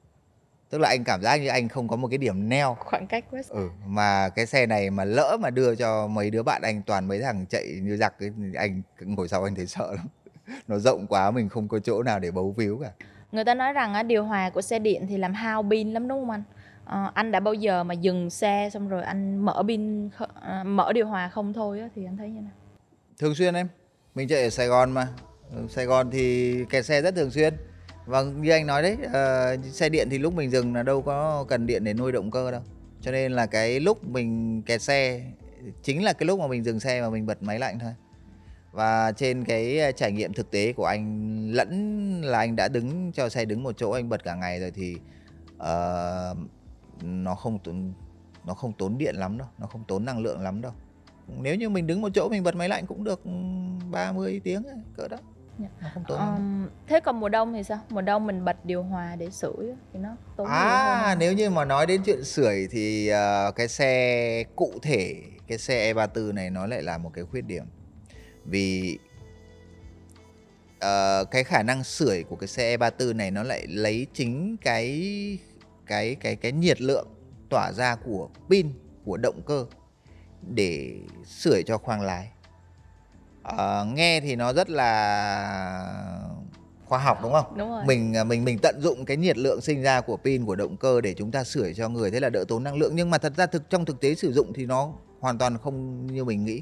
Tức 0.70 0.78
là 0.78 0.90
anh 0.90 1.04
cảm 1.04 1.22
giác 1.22 1.36
như 1.36 1.48
anh 1.48 1.68
không 1.68 1.88
có 1.88 1.96
một 1.96 2.08
cái 2.08 2.18
điểm 2.18 2.50
neo. 2.50 2.78
Khoảng 2.80 3.08
cách 3.08 3.26
quá 3.32 3.42
ừ 3.50 3.70
mà 3.86 4.30
cái 4.30 4.46
xe 4.46 4.66
này 4.66 4.90
mà 4.90 5.06
lỡ 5.06 5.38
mà 5.42 5.50
đưa 5.50 5.76
cho 5.76 6.08
mấy 6.08 6.30
đứa 6.30 6.44
bạn 6.44 6.62
anh 6.62 6.82
toàn 6.82 7.08
mấy 7.08 7.22
thằng 7.22 7.46
chạy 7.50 7.80
như 7.82 7.98
giặc 7.98 8.20
ấy, 8.20 8.32
anh 8.56 8.82
ngồi 9.00 9.28
sau 9.28 9.44
anh 9.44 9.56
thấy 9.56 9.68
sợ 9.68 9.96
lắm. 9.96 10.08
Nó 10.68 10.78
rộng 10.78 11.08
quá 11.08 11.32
mình 11.32 11.50
không 11.50 11.68
có 11.68 11.80
chỗ 11.80 12.04
nào 12.04 12.20
để 12.20 12.32
bấu 12.32 12.52
víu 12.52 12.80
cả. 12.84 12.92
Người 13.32 13.46
ta 13.46 13.54
nói 13.54 13.74
rằng 13.74 14.08
điều 14.08 14.24
hòa 14.24 14.50
của 14.50 14.62
xe 14.62 14.80
điện 14.80 15.06
thì 15.10 15.18
làm 15.18 15.34
hao 15.34 15.64
pin 15.64 15.94
lắm 15.94 16.08
đúng 16.08 16.20
không 16.20 16.30
anh 16.30 16.44
à, 16.86 17.12
anh 17.14 17.32
đã 17.32 17.40
bao 17.40 17.54
giờ 17.54 17.84
mà 17.84 17.94
dừng 17.94 18.30
xe 18.30 18.70
xong 18.74 18.88
rồi 18.88 19.04
anh 19.04 19.38
mở 19.38 19.64
pin 19.68 20.10
à, 20.42 20.64
mở 20.64 20.94
điều 20.94 21.08
hòa 21.08 21.30
không 21.30 21.54
thôi 21.54 21.80
á, 21.80 21.90
thì 21.96 22.06
anh 22.06 22.18
thấy 22.18 22.30
như 22.30 22.42
nào? 22.42 22.52
Thường 23.20 23.36
xuyên 23.36 23.54
em. 23.54 23.68
Mình 24.16 24.28
chạy 24.28 24.44
ở 24.44 24.50
Sài 24.50 24.68
Gòn 24.68 24.92
mà. 24.92 25.08
Ừ, 25.56 25.66
Sài 25.70 25.86
Gòn 25.86 26.10
thì 26.12 26.56
kẹt 26.70 26.86
xe 26.86 27.02
rất 27.02 27.16
thường 27.16 27.32
xuyên. 27.32 27.54
Và 28.06 28.22
như 28.22 28.52
anh 28.52 28.68
nói 28.68 28.82
đấy 28.82 28.98
uh, 29.06 29.66
xe 29.66 29.90
điện 29.90 30.08
thì 30.12 30.18
lúc 30.18 30.34
mình 30.34 30.52
dừng 30.52 30.76
là 30.76 30.84
đâu 30.84 31.02
có 31.02 31.46
cần 31.48 31.66
điện 31.66 31.84
để 31.84 31.94
nuôi 31.94 32.12
động 32.12 32.32
cơ 32.32 32.52
đâu. 32.52 32.62
Cho 33.02 33.12
nên 33.12 33.32
là 33.32 33.46
cái 33.46 33.80
lúc 33.80 34.08
mình 34.08 34.62
kẹt 34.62 34.82
xe 34.82 35.22
chính 35.84 36.04
là 36.04 36.14
cái 36.14 36.28
lúc 36.28 36.40
mà 36.40 36.48
mình 36.48 36.66
dừng 36.66 36.80
xe 36.80 37.02
và 37.02 37.10
mình 37.10 37.26
bật 37.26 37.44
máy 37.44 37.60
lạnh 37.60 37.80
thôi. 37.80 37.92
Và 38.72 39.12
trên 39.12 39.44
cái 39.44 39.94
trải 39.96 40.12
nghiệm 40.12 40.34
thực 40.34 40.52
tế 40.52 40.74
của 40.74 40.86
anh 40.86 41.52
lẫn 41.52 42.22
là 42.22 42.38
anh 42.40 42.56
đã 42.56 42.68
đứng 42.68 43.12
cho 43.12 43.30
xe 43.30 43.46
đứng 43.46 43.64
một 43.64 43.78
chỗ 43.78 43.92
anh 43.92 44.10
bật 44.10 44.24
cả 44.24 44.36
ngày 44.36 44.60
rồi 44.60 44.72
thì 44.72 44.96
uh, 45.56 46.38
nó 47.02 47.36
không 47.36 47.60
tốn 47.60 47.94
nó 48.46 48.54
không 48.54 48.74
tốn 48.74 48.98
điện 48.98 49.16
lắm 49.16 49.38
đâu 49.38 49.48
nó 49.58 49.68
không 49.68 49.84
tốn 49.88 50.06
năng 50.06 50.20
lượng 50.20 50.42
lắm 50.42 50.62
đâu. 50.62 50.72
Nếu 51.28 51.56
như 51.56 51.70
mình 51.70 51.88
đứng 51.88 52.02
một 52.02 52.10
chỗ 52.14 52.30
mình 52.30 52.44
bật 52.44 52.56
máy 52.56 52.70
lạnh 52.70 52.86
cũng 52.86 53.04
được 53.04 53.22
30 53.92 54.42
tiếng 54.44 54.64
cỡ 54.98 55.08
đó. 55.08 55.18
Dạ. 55.60 55.68
Nó 55.82 55.88
không 55.94 56.04
tốn 56.08 56.20
um, 56.20 56.68
thế 56.88 57.00
còn 57.00 57.20
mùa 57.20 57.30
đông 57.30 57.54
thì 57.54 57.64
sao? 57.64 57.80
Mùa 57.90 58.02
đông 58.02 58.28
mình 58.28 58.46
bật 58.46 58.66
điều 58.66 58.84
hòa 58.84 59.16
để 59.16 59.30
sưởi 59.30 59.76
thì 59.94 60.00
nó 60.00 60.16
tốn 60.36 60.48
à 60.48 61.16
nếu 61.20 61.34
như 61.34 61.50
mà 61.50 61.66
nói 61.66 61.86
đến 61.86 62.02
chuyện 62.06 62.24
sưởi 62.24 62.68
thì 62.72 63.12
uh, 63.12 63.56
cái 63.56 63.68
xe 63.68 64.44
cụ 64.56 64.74
thể 64.82 65.24
cái 65.48 65.58
xe 65.58 65.94
E34 65.94 66.34
này 66.34 66.50
nó 66.50 66.68
lại 66.68 66.84
là 66.84 66.98
một 66.98 67.12
cái 67.14 67.24
khuyết 67.24 67.42
điểm. 67.42 67.66
Vì 68.46 69.00
uh, 70.78 71.32
cái 71.32 71.44
khả 71.44 71.64
năng 71.64 71.84
sưởi 71.84 72.24
của 72.24 72.36
cái 72.36 72.48
xe 72.48 72.78
E34 72.78 73.16
này 73.16 73.32
nó 73.32 73.44
lại 73.44 73.68
lấy 73.68 74.08
chính 74.14 74.58
cái 74.58 74.90
cái 75.86 76.16
cái 76.16 76.36
cái 76.36 76.52
nhiệt 76.52 76.82
lượng 76.82 77.08
tỏa 77.50 77.72
ra 77.72 77.96
của 77.96 78.30
pin 78.50 78.70
của 79.06 79.18
động 79.18 79.42
cơ 79.46 79.66
để 80.42 81.00
sưởi 81.26 81.64
cho 81.64 81.78
khoang 81.78 82.02
lái 82.02 82.32
uh, 83.54 83.88
nghe 83.94 84.20
thì 84.20 84.36
nó 84.36 84.54
rất 84.54 84.70
là 84.70 84.92
khoa 86.86 87.00
học 87.00 87.20
đúng 87.24 87.32
không? 87.32 87.58
Đúng 87.58 87.70
rồi. 87.70 87.84
Mình 87.86 88.14
ờ, 88.14 88.24
mình 88.24 88.46
mình 88.46 88.60
tận 88.62 88.82
dụng 88.82 89.06
cái 89.06 89.18
nhiệt 89.18 89.38
lượng 89.38 89.62
sinh 89.62 89.82
ra 89.82 90.02
của 90.02 90.18
pin 90.18 90.46
của 90.46 90.56
động 90.56 90.78
cơ 90.78 91.02
để 91.02 91.14
chúng 91.14 91.32
ta 91.32 91.44
sưởi 91.44 91.74
cho 91.74 91.90
người 91.90 92.12
thế 92.12 92.20
là 92.20 92.30
đỡ 92.30 92.46
tốn 92.48 92.64
năng 92.64 92.76
lượng 92.76 92.96
nhưng 92.96 93.10
mà 93.10 93.18
thật 93.18 93.34
ra 93.38 93.46
thực 93.46 93.70
trong 93.70 93.86
thực 93.86 94.02
tế 94.02 94.16
sử 94.16 94.34
dụng 94.34 94.54
thì 94.54 94.66
nó 94.66 94.94
hoàn 95.20 95.38
toàn 95.38 95.58
không 95.58 96.06
như 96.06 96.24
mình 96.24 96.46
nghĩ. 96.46 96.62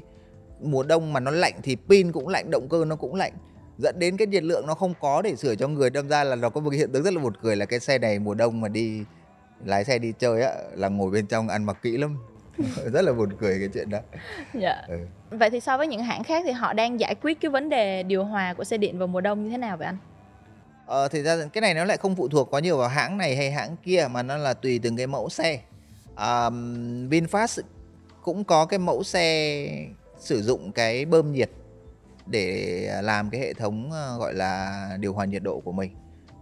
Mùa 0.60 0.82
đông 0.82 1.12
mà 1.12 1.20
nó 1.20 1.30
lạnh 1.30 1.54
thì 1.62 1.76
pin 1.88 2.12
cũng 2.12 2.28
lạnh, 2.28 2.50
động 2.50 2.68
cơ 2.68 2.84
nó 2.84 2.96
cũng 2.96 3.14
lạnh 3.14 3.32
dẫn 3.78 3.98
đến 3.98 4.16
cái 4.16 4.26
nhiệt 4.26 4.42
lượng 4.42 4.66
nó 4.66 4.74
không 4.74 4.94
có 5.00 5.22
để 5.22 5.36
sửa 5.36 5.54
cho 5.54 5.68
người 5.68 5.90
đâm 5.90 6.08
ra 6.08 6.24
là 6.24 6.36
nó 6.36 6.48
có 6.48 6.60
một 6.60 6.70
hiện 6.70 6.92
tượng 6.92 7.02
rất 7.02 7.14
là 7.14 7.20
một 7.20 7.42
cười 7.42 7.56
là 7.56 7.66
cái 7.66 7.80
xe 7.80 7.98
này 7.98 8.18
mùa 8.18 8.34
đông 8.34 8.60
mà 8.60 8.68
đi 8.68 9.04
lái 9.64 9.84
xe 9.84 9.98
đi 9.98 10.12
chơi 10.18 10.42
á 10.42 10.52
là 10.74 10.88
ngồi 10.88 11.10
bên 11.10 11.26
trong 11.26 11.48
ăn 11.48 11.64
mặc 11.64 11.76
kỹ 11.82 11.96
lắm. 11.96 12.18
Rất 12.92 13.02
là 13.02 13.12
buồn 13.12 13.28
cười 13.40 13.58
cái 13.58 13.68
chuyện 13.74 13.90
đó. 13.90 13.98
Dạ. 14.54 14.82
Ừ. 14.88 14.98
vậy 15.30 15.50
thì 15.50 15.60
so 15.60 15.78
với 15.78 15.86
những 15.86 16.02
hãng 16.02 16.24
khác 16.24 16.42
thì 16.46 16.52
họ 16.52 16.72
đang 16.72 17.00
giải 17.00 17.14
quyết 17.14 17.40
cái 17.40 17.50
vấn 17.50 17.68
đề 17.68 18.02
điều 18.02 18.24
hòa 18.24 18.54
của 18.54 18.64
xe 18.64 18.76
điện 18.76 18.98
vào 18.98 19.08
mùa 19.08 19.20
đông 19.20 19.44
như 19.44 19.50
thế 19.50 19.58
nào 19.58 19.76
vậy 19.76 19.86
anh? 19.86 19.96
Ờ 20.86 21.08
thì 21.08 21.22
ra 21.22 21.36
cái 21.52 21.60
này 21.60 21.74
nó 21.74 21.84
lại 21.84 21.96
không 21.96 22.16
phụ 22.16 22.28
thuộc 22.28 22.50
quá 22.50 22.60
nhiều 22.60 22.76
vào 22.76 22.88
hãng 22.88 23.18
này 23.18 23.36
hay 23.36 23.50
hãng 23.50 23.76
kia 23.84 24.08
mà 24.10 24.22
nó 24.22 24.36
là 24.36 24.54
tùy 24.54 24.80
từng 24.82 24.96
cái 24.96 25.06
mẫu 25.06 25.28
xe. 25.28 25.60
Um, 26.16 27.08
Vinfast 27.08 27.62
cũng 28.22 28.44
có 28.44 28.66
cái 28.66 28.78
mẫu 28.78 29.02
xe 29.02 29.66
sử 30.18 30.42
dụng 30.42 30.72
cái 30.72 31.04
bơm 31.04 31.32
nhiệt 31.32 31.50
để 32.26 33.00
làm 33.02 33.30
cái 33.30 33.40
hệ 33.40 33.54
thống 33.54 33.92
ờ, 33.92 34.18
gọi 34.18 34.34
là 34.34 34.88
điều 35.00 35.12
hòa 35.12 35.24
nhiệt 35.24 35.42
độ 35.42 35.60
của 35.60 35.72
mình. 35.72 35.94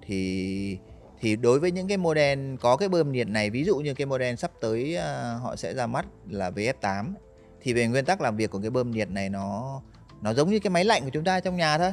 Thì 0.06 0.78
thì 1.20 1.36
đối 1.36 1.60
với 1.60 1.70
những 1.70 1.88
cái 1.88 1.96
model 1.96 2.54
có 2.60 2.76
cái 2.76 2.88
bơm 2.88 3.12
nhiệt 3.12 3.28
này 3.28 3.50
ví 3.50 3.64
dụ 3.64 3.76
như 3.76 3.94
cái 3.94 4.06
model 4.06 4.34
sắp 4.34 4.50
tới 4.60 4.96
ờ, 4.96 5.36
họ 5.36 5.56
sẽ 5.56 5.74
ra 5.74 5.86
mắt 5.86 6.06
là 6.28 6.50
VF8 6.50 7.12
thì 7.60 7.72
về 7.72 7.86
nguyên 7.86 8.04
tắc 8.04 8.20
làm 8.20 8.36
việc 8.36 8.50
của 8.50 8.58
cái 8.58 8.70
bơm 8.70 8.90
nhiệt 8.90 9.10
này 9.10 9.28
nó 9.28 9.80
nó 10.22 10.34
giống 10.34 10.50
như 10.50 10.58
cái 10.58 10.70
máy 10.70 10.84
lạnh 10.84 11.02
của 11.04 11.10
chúng 11.12 11.24
ta 11.24 11.40
trong 11.40 11.56
nhà 11.56 11.78
thôi. 11.78 11.92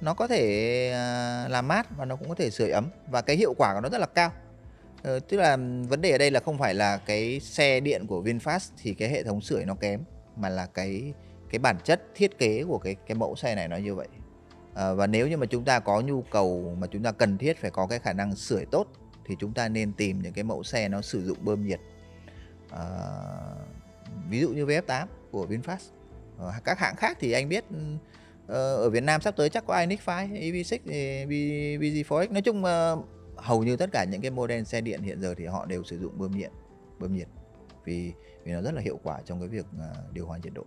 Nó 0.00 0.14
có 0.14 0.26
thể 0.26 0.90
ờ, 0.92 1.48
làm 1.48 1.68
mát 1.68 1.86
và 1.96 2.04
nó 2.04 2.16
cũng 2.16 2.28
có 2.28 2.34
thể 2.34 2.50
sưởi 2.50 2.70
ấm 2.70 2.90
và 3.10 3.22
cái 3.22 3.36
hiệu 3.36 3.54
quả 3.58 3.74
của 3.74 3.80
nó 3.80 3.88
rất 3.88 3.98
là 3.98 4.06
cao. 4.06 4.32
Uh, 5.00 5.28
tức 5.28 5.36
là 5.36 5.56
vấn 5.88 6.00
đề 6.00 6.10
ở 6.10 6.18
đây 6.18 6.30
là 6.30 6.40
không 6.40 6.58
phải 6.58 6.74
là 6.74 6.96
cái 6.96 7.40
xe 7.40 7.80
điện 7.80 8.06
của 8.06 8.22
VinFast 8.22 8.70
thì 8.82 8.94
cái 8.94 9.08
hệ 9.08 9.22
thống 9.22 9.40
sưởi 9.40 9.64
nó 9.64 9.74
kém 9.74 10.00
mà 10.36 10.48
là 10.48 10.66
cái 10.66 11.12
cái 11.50 11.58
bản 11.58 11.76
chất 11.84 12.02
thiết 12.14 12.38
kế 12.38 12.64
của 12.64 12.78
cái 12.78 12.94
cái 12.94 13.14
mẫu 13.14 13.36
xe 13.36 13.54
này 13.54 13.68
nó 13.68 13.76
như 13.76 13.94
vậy. 13.94 14.08
À, 14.74 14.92
và 14.92 15.06
nếu 15.06 15.28
như 15.28 15.36
mà 15.36 15.46
chúng 15.46 15.64
ta 15.64 15.80
có 15.80 16.00
nhu 16.00 16.22
cầu 16.22 16.76
mà 16.78 16.86
chúng 16.86 17.02
ta 17.02 17.12
cần 17.12 17.38
thiết 17.38 17.58
phải 17.58 17.70
có 17.70 17.86
cái 17.86 17.98
khả 17.98 18.12
năng 18.12 18.36
sưởi 18.36 18.64
tốt 18.70 18.86
thì 19.26 19.36
chúng 19.40 19.52
ta 19.52 19.68
nên 19.68 19.92
tìm 19.92 20.22
những 20.22 20.32
cái 20.32 20.44
mẫu 20.44 20.62
xe 20.62 20.88
nó 20.88 21.00
sử 21.00 21.24
dụng 21.24 21.38
bơm 21.40 21.66
nhiệt. 21.66 21.80
À, 22.70 22.82
ví 24.28 24.40
dụ 24.40 24.48
như 24.48 24.66
VF8 24.66 25.06
của 25.30 25.46
VinFast. 25.46 25.90
À, 26.38 26.60
các 26.64 26.78
hãng 26.78 26.96
khác 26.96 27.16
thì 27.20 27.32
anh 27.32 27.48
biết 27.48 27.64
ở 28.46 28.90
Việt 28.90 29.02
Nam 29.02 29.20
sắp 29.20 29.36
tới 29.36 29.50
chắc 29.50 29.66
có 29.66 29.80
iNix 29.80 30.00
5, 30.06 30.32
EV6, 30.32 30.78
VG4X 31.28 32.32
nói 32.32 32.42
chung 32.42 32.64
hầu 33.36 33.64
như 33.64 33.76
tất 33.76 33.90
cả 33.92 34.04
những 34.04 34.20
cái 34.20 34.30
model 34.30 34.62
xe 34.62 34.80
điện 34.80 35.02
hiện 35.02 35.20
giờ 35.20 35.34
thì 35.34 35.46
họ 35.46 35.66
đều 35.66 35.84
sử 35.84 35.98
dụng 35.98 36.18
bơm 36.18 36.30
nhiệt 36.30 36.50
bơm 36.98 37.16
nhiệt. 37.16 37.28
Vì 37.84 38.12
vì 38.44 38.52
nó 38.52 38.62
rất 38.62 38.74
là 38.74 38.80
hiệu 38.80 39.00
quả 39.02 39.20
trong 39.24 39.40
cái 39.40 39.48
việc 39.48 39.66
điều 40.12 40.26
hòa 40.26 40.38
nhiệt 40.44 40.54
độ. 40.54 40.64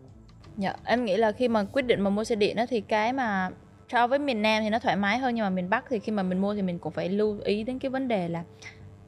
Dạ, 0.57 0.75
em 0.85 1.05
nghĩ 1.05 1.17
là 1.17 1.31
khi 1.31 1.47
mà 1.47 1.63
quyết 1.63 1.81
định 1.81 2.01
mà 2.01 2.09
mua 2.09 2.23
xe 2.23 2.35
điện 2.35 2.55
đó 2.55 2.65
thì 2.69 2.81
cái 2.81 3.13
mà 3.13 3.49
so 3.91 4.07
với 4.07 4.19
miền 4.19 4.41
Nam 4.41 4.63
thì 4.63 4.69
nó 4.69 4.79
thoải 4.79 4.95
mái 4.95 5.17
hơn 5.17 5.35
nhưng 5.35 5.43
mà 5.43 5.49
miền 5.49 5.69
Bắc 5.69 5.85
thì 5.89 5.99
khi 5.99 6.11
mà 6.11 6.23
mình 6.23 6.41
mua 6.41 6.55
thì 6.55 6.61
mình 6.61 6.79
cũng 6.79 6.93
phải 6.93 7.09
lưu 7.09 7.39
ý 7.43 7.63
đến 7.63 7.79
cái 7.79 7.89
vấn 7.89 8.07
đề 8.07 8.29
là 8.29 8.43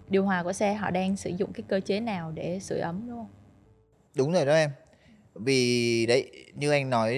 điều 0.10 0.26
hòa 0.26 0.44
của 0.44 0.54
xe 0.54 0.74
họ 0.74 0.92
đang 0.92 1.16
sử 1.16 1.30
dụng 1.30 1.54
cái 1.54 1.64
cơ 1.68 1.80
chế 1.80 2.00
nào 2.00 2.32
để 2.32 2.60
sưởi 2.60 2.80
ấm 2.80 3.08
đúng 3.08 3.18
không? 3.18 3.28
đúng 4.18 4.34
rồi 4.34 4.46
đó 4.46 4.54
em. 4.54 4.70
Vì 5.36 6.06
đấy 6.06 6.32
như 6.54 6.72
anh 6.72 6.90
nói 6.90 7.16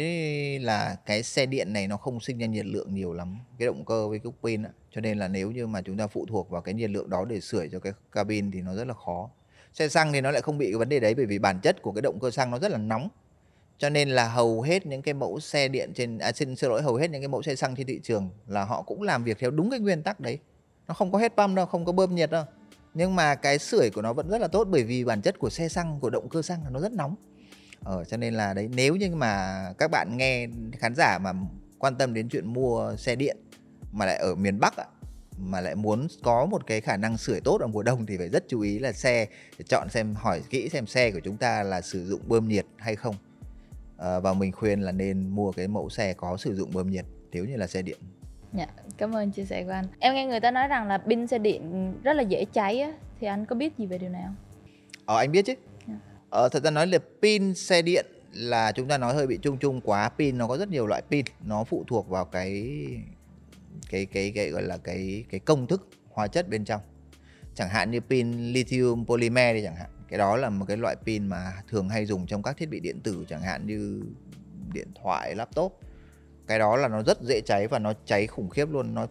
là 0.61 0.95
cái 1.05 1.23
xe 1.23 1.45
điện 1.45 1.73
này 1.73 1.87
nó 1.87 1.97
không 1.97 2.19
sinh 2.19 2.37
ra 2.37 2.47
nhiệt 2.47 2.65
lượng 2.65 2.93
nhiều 2.93 3.13
lắm 3.13 3.39
cái 3.59 3.65
động 3.65 3.85
cơ 3.85 4.07
với 4.07 4.19
cái 4.19 4.31
pin 4.43 4.63
á. 4.63 4.69
Cho 4.91 5.01
nên 5.01 5.17
là 5.17 5.27
nếu 5.27 5.51
như 5.51 5.67
mà 5.67 5.81
chúng 5.81 5.97
ta 5.97 6.07
phụ 6.07 6.25
thuộc 6.25 6.49
vào 6.49 6.61
cái 6.61 6.73
nhiệt 6.73 6.89
lượng 6.89 7.09
đó 7.09 7.25
để 7.25 7.39
sưởi 7.39 7.69
cho 7.71 7.79
cái 7.79 7.93
cabin 8.11 8.51
thì 8.51 8.61
nó 8.61 8.75
rất 8.75 8.87
là 8.87 8.93
khó. 8.93 9.29
Xe 9.73 9.87
xăng 9.87 10.13
thì 10.13 10.21
nó 10.21 10.31
lại 10.31 10.41
không 10.41 10.57
bị 10.57 10.65
cái 10.65 10.77
vấn 10.77 10.89
đề 10.89 10.99
đấy 10.99 11.15
bởi 11.15 11.25
vì 11.25 11.39
bản 11.39 11.59
chất 11.63 11.81
của 11.81 11.91
cái 11.91 12.01
động 12.01 12.19
cơ 12.19 12.31
xăng 12.31 12.51
nó 12.51 12.59
rất 12.59 12.71
là 12.71 12.77
nóng 12.77 13.09
cho 13.77 13.89
nên 13.89 14.09
là 14.09 14.27
hầu 14.27 14.61
hết 14.61 14.85
những 14.85 15.01
cái 15.01 15.13
mẫu 15.13 15.39
xe 15.39 15.67
điện 15.67 15.93
trên 15.95 16.17
à, 16.17 16.31
xin 16.31 16.55
xin 16.55 16.69
lỗi 16.69 16.81
hầu 16.81 16.95
hết 16.95 17.11
những 17.11 17.21
cái 17.21 17.27
mẫu 17.27 17.43
xe 17.43 17.55
xăng 17.55 17.75
trên 17.75 17.87
thị 17.87 17.99
trường 18.03 18.29
là 18.47 18.63
họ 18.63 18.81
cũng 18.81 19.01
làm 19.01 19.23
việc 19.23 19.37
theo 19.39 19.51
đúng 19.51 19.69
cái 19.69 19.79
nguyên 19.79 20.03
tắc 20.03 20.19
đấy. 20.19 20.39
Nó 20.87 20.93
không 20.93 21.11
có 21.11 21.19
hết 21.19 21.33
pump 21.37 21.55
đâu 21.55 21.65
không 21.65 21.85
có 21.85 21.91
bơm 21.91 22.15
nhiệt 22.15 22.31
đâu. 22.31 22.45
Nhưng 22.93 23.15
mà 23.15 23.35
cái 23.35 23.59
sưởi 23.59 23.89
của 23.89 24.01
nó 24.01 24.13
vẫn 24.13 24.29
rất 24.29 24.41
là 24.41 24.47
tốt 24.47 24.67
bởi 24.71 24.83
vì 24.83 25.03
bản 25.03 25.21
chất 25.21 25.39
của 25.39 25.49
xe 25.49 25.69
xăng 25.69 25.99
của 25.99 26.09
động 26.09 26.29
cơ 26.29 26.41
xăng 26.41 26.63
là 26.63 26.69
nó 26.69 26.79
rất 26.79 26.91
nóng. 26.91 27.15
Ờ, 27.83 28.03
cho 28.03 28.17
nên 28.17 28.33
là 28.33 28.53
đấy 28.53 28.69
nếu 28.75 28.95
như 28.95 29.15
mà 29.15 29.63
các 29.77 29.91
bạn 29.91 30.17
nghe 30.17 30.47
khán 30.79 30.95
giả 30.95 31.17
mà 31.17 31.33
quan 31.79 31.95
tâm 31.95 32.13
đến 32.13 32.29
chuyện 32.29 32.53
mua 32.53 32.95
xe 32.97 33.15
điện 33.15 33.37
mà 33.91 34.05
lại 34.05 34.17
ở 34.17 34.35
miền 34.35 34.59
Bắc 34.59 34.77
ạ 34.77 34.85
mà 35.37 35.61
lại 35.61 35.75
muốn 35.75 36.07
có 36.23 36.45
một 36.45 36.67
cái 36.67 36.81
khả 36.81 36.97
năng 36.97 37.17
sưởi 37.17 37.41
tốt 37.41 37.61
ở 37.61 37.67
mùa 37.67 37.83
đông 37.83 38.05
thì 38.05 38.17
phải 38.17 38.29
rất 38.29 38.43
chú 38.47 38.61
ý 38.61 38.79
là 38.79 38.91
xe 38.91 39.27
chọn 39.67 39.89
xem 39.89 40.15
hỏi 40.15 40.41
kỹ 40.49 40.69
xem 40.69 40.87
xe 40.87 41.11
của 41.11 41.19
chúng 41.23 41.37
ta 41.37 41.63
là 41.63 41.81
sử 41.81 42.05
dụng 42.05 42.21
bơm 42.27 42.47
nhiệt 42.47 42.65
hay 42.77 42.95
không 42.95 43.15
à, 43.97 44.19
và 44.19 44.33
mình 44.33 44.51
khuyên 44.51 44.81
là 44.81 44.91
nên 44.91 45.29
mua 45.29 45.51
cái 45.51 45.67
mẫu 45.67 45.89
xe 45.89 46.13
có 46.13 46.37
sử 46.37 46.55
dụng 46.55 46.71
bơm 46.73 46.89
nhiệt 46.89 47.05
nếu 47.31 47.45
như 47.45 47.55
là 47.55 47.67
xe 47.67 47.81
điện 47.81 47.97
Dạ, 48.53 48.67
cảm 48.97 49.15
ơn 49.15 49.31
chia 49.31 49.45
sẻ 49.45 49.63
của 49.63 49.71
anh. 49.71 49.85
Em 49.99 50.13
nghe 50.13 50.25
người 50.25 50.39
ta 50.39 50.51
nói 50.51 50.67
rằng 50.67 50.87
là 50.87 50.97
pin 50.97 51.27
xe 51.27 51.37
điện 51.37 51.93
rất 52.03 52.13
là 52.13 52.21
dễ 52.21 52.45
cháy 52.53 52.79
á, 52.81 52.93
thì 53.19 53.27
anh 53.27 53.45
có 53.45 53.55
biết 53.55 53.77
gì 53.77 53.85
về 53.85 53.97
điều 53.97 54.09
này 54.09 54.21
không? 54.25 54.35
Ờ 55.05 55.17
anh 55.17 55.31
biết 55.31 55.45
chứ. 55.45 55.53
Dạ. 55.87 55.93
Ờ 56.29 56.49
thật 56.49 56.63
ra 56.63 56.71
nói 56.71 56.87
là 56.87 56.97
pin 57.21 57.53
xe 57.55 57.81
điện 57.81 58.05
là 58.33 58.71
chúng 58.71 58.87
ta 58.87 58.97
nói 58.97 59.13
hơi 59.13 59.27
bị 59.27 59.39
chung 59.41 59.57
chung 59.57 59.81
quá. 59.81 60.09
Pin 60.09 60.37
nó 60.37 60.47
có 60.47 60.57
rất 60.57 60.69
nhiều 60.69 60.87
loại 60.87 61.01
pin, 61.11 61.25
nó 61.45 61.63
phụ 61.63 61.83
thuộc 61.87 62.09
vào 62.09 62.25
cái 62.25 62.85
cái 63.89 64.05
cái 64.05 64.31
cái 64.35 64.49
gọi 64.49 64.61
là 64.61 64.77
cái 64.77 65.23
cái 65.29 65.39
công 65.39 65.67
thức 65.67 65.89
hóa 66.11 66.27
chất 66.27 66.49
bên 66.49 66.65
trong. 66.65 66.81
Chẳng 67.55 67.69
hạn 67.69 67.91
như 67.91 67.99
pin 67.99 68.53
lithium 68.53 69.05
polymer 69.05 69.55
đi 69.55 69.63
chẳng 69.63 69.75
hạn. 69.75 69.89
Cái 70.07 70.17
đó 70.17 70.35
là 70.35 70.49
một 70.49 70.65
cái 70.67 70.77
loại 70.77 70.95
pin 71.05 71.27
mà 71.27 71.53
thường 71.67 71.89
hay 71.89 72.05
dùng 72.05 72.25
trong 72.27 72.43
các 72.43 72.57
thiết 72.57 72.69
bị 72.69 72.79
điện 72.79 72.99
tử 72.99 73.25
chẳng 73.29 73.41
hạn 73.41 73.67
như 73.67 74.01
điện 74.73 74.87
thoại, 75.03 75.35
laptop. 75.35 75.79
Cái 76.47 76.59
đó 76.59 76.75
là 76.75 76.87
nó 76.87 77.03
rất 77.03 77.21
dễ 77.21 77.41
cháy 77.45 77.67
và 77.67 77.79
nó 77.79 77.93
cháy 78.05 78.27
khủng 78.27 78.49
khiếp 78.49 78.69
luôn, 78.69 78.93
nó 78.93 79.07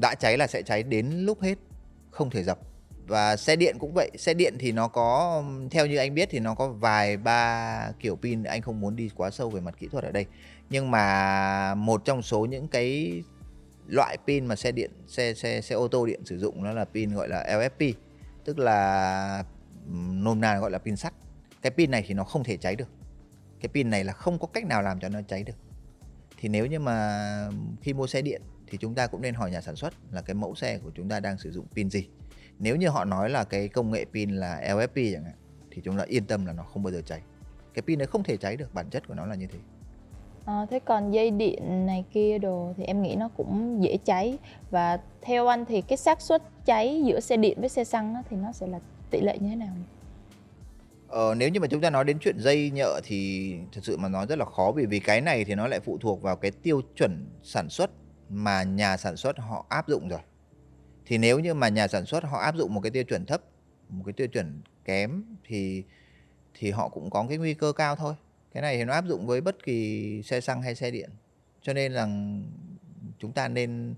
đã 0.00 0.14
cháy 0.14 0.38
là 0.38 0.46
sẽ 0.46 0.62
cháy 0.62 0.82
đến 0.82 1.10
lúc 1.10 1.42
hết, 1.42 1.58
không 2.10 2.30
thể 2.30 2.42
dập. 2.42 2.58
Và 3.06 3.36
xe 3.36 3.56
điện 3.56 3.76
cũng 3.78 3.92
vậy. 3.94 4.10
Xe 4.18 4.34
điện 4.34 4.54
thì 4.58 4.72
nó 4.72 4.88
có 4.88 5.42
theo 5.70 5.86
như 5.86 5.96
anh 5.96 6.14
biết 6.14 6.28
thì 6.30 6.38
nó 6.38 6.54
có 6.54 6.68
vài 6.68 7.16
ba 7.16 7.92
kiểu 8.00 8.16
pin. 8.16 8.42
Anh 8.42 8.62
không 8.62 8.80
muốn 8.80 8.96
đi 8.96 9.10
quá 9.16 9.30
sâu 9.30 9.50
về 9.50 9.60
mặt 9.60 9.74
kỹ 9.78 9.88
thuật 9.88 10.04
ở 10.04 10.10
đây. 10.10 10.26
Nhưng 10.70 10.90
mà 10.90 11.74
một 11.74 12.04
trong 12.04 12.22
số 12.22 12.46
những 12.46 12.68
cái 12.68 13.22
loại 13.86 14.16
pin 14.26 14.46
mà 14.46 14.56
xe 14.56 14.72
điện 14.72 14.90
xe 15.06 15.34
xe 15.34 15.60
xe 15.60 15.74
ô 15.74 15.88
tô 15.88 16.06
điện 16.06 16.20
sử 16.24 16.38
dụng 16.38 16.64
nó 16.64 16.72
là 16.72 16.84
pin 16.84 17.14
gọi 17.14 17.28
là 17.28 17.44
LFP 17.48 17.92
tức 18.44 18.58
là 18.58 19.44
nôm 20.24 20.40
na 20.40 20.58
gọi 20.58 20.70
là 20.70 20.78
pin 20.78 20.96
sắt. 20.96 21.14
Cái 21.62 21.70
pin 21.70 21.90
này 21.90 22.04
thì 22.06 22.14
nó 22.14 22.24
không 22.24 22.44
thể 22.44 22.56
cháy 22.56 22.76
được. 22.76 22.88
Cái 23.60 23.68
pin 23.68 23.90
này 23.90 24.04
là 24.04 24.12
không 24.12 24.38
có 24.38 24.46
cách 24.46 24.64
nào 24.64 24.82
làm 24.82 25.00
cho 25.00 25.08
nó 25.08 25.20
cháy 25.28 25.42
được. 25.42 25.56
Thì 26.38 26.48
nếu 26.48 26.66
như 26.66 26.78
mà 26.78 27.48
khi 27.80 27.92
mua 27.92 28.06
xe 28.06 28.22
điện 28.22 28.42
thì 28.66 28.78
chúng 28.78 28.94
ta 28.94 29.06
cũng 29.06 29.22
nên 29.22 29.34
hỏi 29.34 29.50
nhà 29.50 29.60
sản 29.60 29.76
xuất 29.76 29.94
là 30.12 30.22
cái 30.22 30.34
mẫu 30.34 30.54
xe 30.54 30.78
của 30.78 30.90
chúng 30.94 31.08
ta 31.08 31.20
đang 31.20 31.38
sử 31.38 31.50
dụng 31.50 31.66
pin 31.74 31.90
gì. 31.90 32.08
Nếu 32.58 32.76
như 32.76 32.88
họ 32.88 33.04
nói 33.04 33.30
là 33.30 33.44
cái 33.44 33.68
công 33.68 33.90
nghệ 33.90 34.04
pin 34.12 34.30
là 34.30 34.60
LFP 34.64 35.12
chẳng 35.14 35.24
hạn 35.24 35.34
thì 35.70 35.82
chúng 35.84 35.98
ta 35.98 36.04
yên 36.04 36.24
tâm 36.24 36.46
là 36.46 36.52
nó 36.52 36.62
không 36.62 36.82
bao 36.82 36.92
giờ 36.92 37.02
cháy. 37.06 37.20
Cái 37.74 37.82
pin 37.82 37.98
đấy 37.98 38.06
không 38.06 38.22
thể 38.22 38.36
cháy 38.36 38.56
được 38.56 38.74
bản 38.74 38.90
chất 38.90 39.08
của 39.08 39.14
nó 39.14 39.26
là 39.26 39.34
như 39.34 39.46
thế. 39.46 39.58
À, 40.44 40.66
thế 40.70 40.78
còn 40.78 41.10
dây 41.10 41.30
điện 41.30 41.86
này 41.86 42.04
kia 42.12 42.38
đồ 42.38 42.72
thì 42.76 42.84
em 42.84 43.02
nghĩ 43.02 43.16
nó 43.16 43.28
cũng 43.28 43.82
dễ 43.84 43.96
cháy. 44.04 44.38
Và 44.70 44.98
theo 45.22 45.46
anh 45.46 45.64
thì 45.64 45.82
cái 45.82 45.96
xác 45.96 46.20
suất 46.20 46.42
cháy 46.64 47.02
giữa 47.06 47.20
xe 47.20 47.36
điện 47.36 47.60
với 47.60 47.68
xe 47.68 47.84
xăng 47.84 48.22
thì 48.30 48.36
nó 48.36 48.52
sẽ 48.52 48.66
là 48.66 48.80
tỷ 49.10 49.20
lệ 49.20 49.38
như 49.40 49.48
thế 49.48 49.56
nào? 49.56 49.74
Ờ, 51.08 51.34
nếu 51.34 51.48
như 51.48 51.60
mà 51.60 51.66
chúng 51.66 51.80
ta 51.80 51.90
nói 51.90 52.04
đến 52.04 52.18
chuyện 52.20 52.38
dây 52.38 52.70
nhợ 52.70 53.00
thì 53.04 53.52
thật 53.72 53.80
sự 53.84 53.96
mà 53.96 54.08
nói 54.08 54.26
rất 54.28 54.38
là 54.38 54.44
khó 54.44 54.72
bởi 54.72 54.86
vì 54.86 55.00
cái 55.00 55.20
này 55.20 55.44
thì 55.44 55.54
nó 55.54 55.66
lại 55.66 55.80
phụ 55.80 55.98
thuộc 55.98 56.22
vào 56.22 56.36
cái 56.36 56.50
tiêu 56.50 56.80
chuẩn 56.96 57.26
sản 57.42 57.68
xuất 57.68 57.90
mà 58.28 58.62
nhà 58.62 58.96
sản 58.96 59.16
xuất 59.16 59.38
họ 59.38 59.66
áp 59.68 59.88
dụng 59.88 60.08
rồi. 60.08 60.20
Thì 61.06 61.18
nếu 61.18 61.38
như 61.38 61.54
mà 61.54 61.68
nhà 61.68 61.88
sản 61.88 62.06
xuất 62.06 62.24
họ 62.24 62.38
áp 62.38 62.56
dụng 62.56 62.74
một 62.74 62.80
cái 62.80 62.90
tiêu 62.90 63.04
chuẩn 63.04 63.26
thấp, 63.26 63.42
một 63.88 64.02
cái 64.06 64.12
tiêu 64.12 64.26
chuẩn 64.26 64.60
kém 64.84 65.22
thì 65.44 65.84
thì 66.54 66.70
họ 66.70 66.88
cũng 66.88 67.10
có 67.10 67.26
cái 67.28 67.38
nguy 67.38 67.54
cơ 67.54 67.72
cao 67.72 67.96
thôi. 67.96 68.14
Cái 68.52 68.62
này 68.62 68.76
thì 68.76 68.84
nó 68.84 68.92
áp 68.92 69.04
dụng 69.06 69.26
với 69.26 69.40
bất 69.40 69.64
kỳ 69.64 70.22
xe 70.22 70.40
xăng 70.40 70.62
hay 70.62 70.74
xe 70.74 70.90
điện. 70.90 71.10
Cho 71.62 71.72
nên 71.72 71.92
là 71.92 72.08
chúng 73.18 73.32
ta 73.32 73.48
nên 73.48 73.94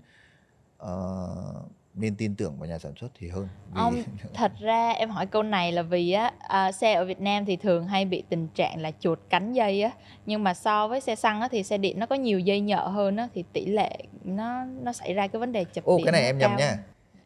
uh, 0.83 1.71
nên 1.99 2.15
tin 2.15 2.35
tưởng 2.35 2.59
vào 2.59 2.69
nhà 2.69 2.79
sản 2.79 2.93
xuất 2.99 3.11
thì 3.19 3.29
hơn. 3.29 3.47
Vì 3.65 3.79
Ông 3.79 4.03
thật 4.33 4.51
ra 4.59 4.89
em 4.89 5.09
hỏi 5.09 5.25
câu 5.25 5.43
này 5.43 5.71
là 5.71 5.81
vì 5.81 6.11
á 6.11 6.31
à, 6.39 6.71
xe 6.71 6.93
ở 6.93 7.05
Việt 7.05 7.21
Nam 7.21 7.45
thì 7.45 7.55
thường 7.55 7.87
hay 7.87 8.05
bị 8.05 8.23
tình 8.29 8.47
trạng 8.47 8.81
là 8.81 8.91
chuột 8.99 9.19
cắn 9.29 9.53
dây 9.53 9.81
á 9.81 9.91
nhưng 10.25 10.43
mà 10.43 10.53
so 10.53 10.87
với 10.87 11.01
xe 11.01 11.15
xăng 11.15 11.41
á 11.41 11.47
thì 11.51 11.63
xe 11.63 11.77
điện 11.77 11.99
nó 11.99 12.05
có 12.05 12.15
nhiều 12.15 12.39
dây 12.39 12.59
nhợ 12.59 12.87
hơn 12.87 13.17
á 13.17 13.27
thì 13.33 13.43
tỷ 13.53 13.65
lệ 13.65 13.97
nó 14.23 14.65
nó 14.65 14.93
xảy 14.93 15.13
ra 15.13 15.27
cái 15.27 15.39
vấn 15.39 15.51
đề 15.51 15.63
chập 15.63 15.83
Ô 15.83 15.99
cái 16.05 16.11
này 16.11 16.23
em 16.23 16.37
nhầm 16.37 16.51
hơn, 16.51 16.77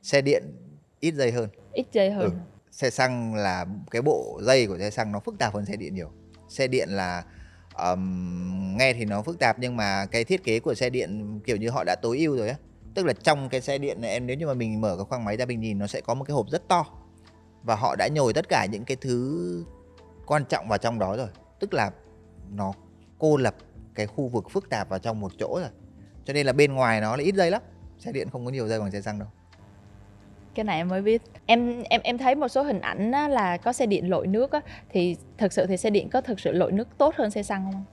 Xe 0.02 0.22
điện 0.22 0.44
ít 1.00 1.14
dây 1.14 1.32
hơn. 1.32 1.50
ít 1.74 1.86
dây 1.92 2.12
hơn. 2.12 2.32
Ừ. 2.32 2.38
Xe 2.72 2.90
xăng 2.90 3.36
là 3.36 3.66
cái 3.92 4.02
bộ 4.02 4.40
dây 4.44 4.68
của 4.68 4.78
xe 4.78 4.90
xăng 4.90 5.12
nó 5.12 5.20
phức 5.20 5.40
tạp 5.40 5.54
hơn 5.54 5.66
xe 5.66 5.76
điện 5.76 5.96
nhiều. 5.96 6.12
Xe 6.50 6.68
điện 6.68 6.90
là 6.90 7.24
ờm, 7.74 8.78
nghe 8.78 8.94
thì 8.94 9.06
nó 9.06 9.22
phức 9.22 9.40
tạp 9.40 9.60
nhưng 9.60 9.78
mà 9.78 10.06
cái 10.06 10.24
thiết 10.24 10.44
kế 10.44 10.60
của 10.60 10.74
xe 10.74 10.90
điện 10.90 11.40
kiểu 11.46 11.58
như 11.58 11.70
họ 11.70 11.84
đã 11.84 11.96
tối 12.02 12.18
ưu 12.18 12.38
rồi 12.38 12.50
á. 12.50 12.56
Tức 12.94 13.06
là 13.06 13.14
trong 13.14 13.50
cái 13.50 13.62
xe 13.62 13.78
điện 13.78 14.02
này 14.02 14.12
em 14.12 14.28
nếu 14.28 14.38
như 14.38 14.48
mà 14.48 14.54
mình 14.54 14.82
mở 14.82 14.96
cái 14.98 15.06
khoang 15.06 15.26
máy 15.26 15.38
ra 15.38 15.46
mình 15.46 15.60
nhìn 15.60 15.80
nó 15.80 15.88
sẽ 15.88 16.02
có 16.02 16.14
một 16.14 16.24
cái 16.28 16.34
hộp 16.34 16.50
rất 16.50 16.68
to. 16.68 16.86
Và 17.64 17.76
họ 17.76 17.96
đã 17.96 18.08
nhồi 18.08 18.34
tất 18.34 18.50
cả 18.50 18.68
những 18.72 18.86
cái 18.86 18.98
thứ 19.02 19.66
quan 20.26 20.46
trọng 20.46 20.68
vào 20.68 20.78
trong 20.78 21.00
đó 21.00 21.18
rồi. 21.18 21.28
Tức 21.60 21.74
là 21.74 21.92
nó 22.52 22.74
cô 23.20 23.38
lập 23.38 23.56
cái 23.96 24.08
khu 24.08 24.28
vực 24.28 24.52
phức 24.52 24.70
tạp 24.70 24.90
vào 24.90 25.00
trong 25.00 25.20
một 25.20 25.32
chỗ 25.40 25.60
rồi. 25.60 25.70
Cho 26.26 26.34
nên 26.34 26.46
là 26.46 26.54
bên 26.54 26.74
ngoài 26.74 27.02
nó 27.02 27.16
là 27.16 27.24
ít 27.24 27.36
dây 27.36 27.52
lắm. 27.52 27.62
Xe 28.00 28.12
điện 28.12 28.30
không 28.30 28.46
có 28.46 28.52
nhiều 28.52 28.68
dây 28.68 28.80
bằng 28.80 28.92
xe 28.92 29.02
xăng 29.02 29.20
đâu. 29.20 29.28
cái 30.56 30.64
này 30.64 30.78
em 30.78 30.88
mới 30.88 31.02
biết 31.02 31.22
em 31.46 31.84
em 31.84 32.02
em 32.04 32.18
thấy 32.18 32.36
một 32.36 32.48
số 32.48 32.64
hình 32.64 32.80
ảnh 32.80 33.12
á, 33.12 33.28
là 33.28 33.58
có 33.58 33.74
xe 33.74 33.86
điện 33.86 34.10
lội 34.10 34.28
nước 34.28 34.52
á 34.52 34.62
thì 34.90 35.16
thực 35.38 35.54
sự 35.54 35.66
thì 35.66 35.78
xe 35.78 35.90
điện 35.90 36.10
có 36.10 36.22
thực 36.22 36.40
sự 36.40 36.52
lội 36.52 36.72
nước 36.72 36.88
tốt 36.98 37.16
hơn 37.18 37.32
xe 37.32 37.44
xăng 37.44 37.72
không 37.72 37.84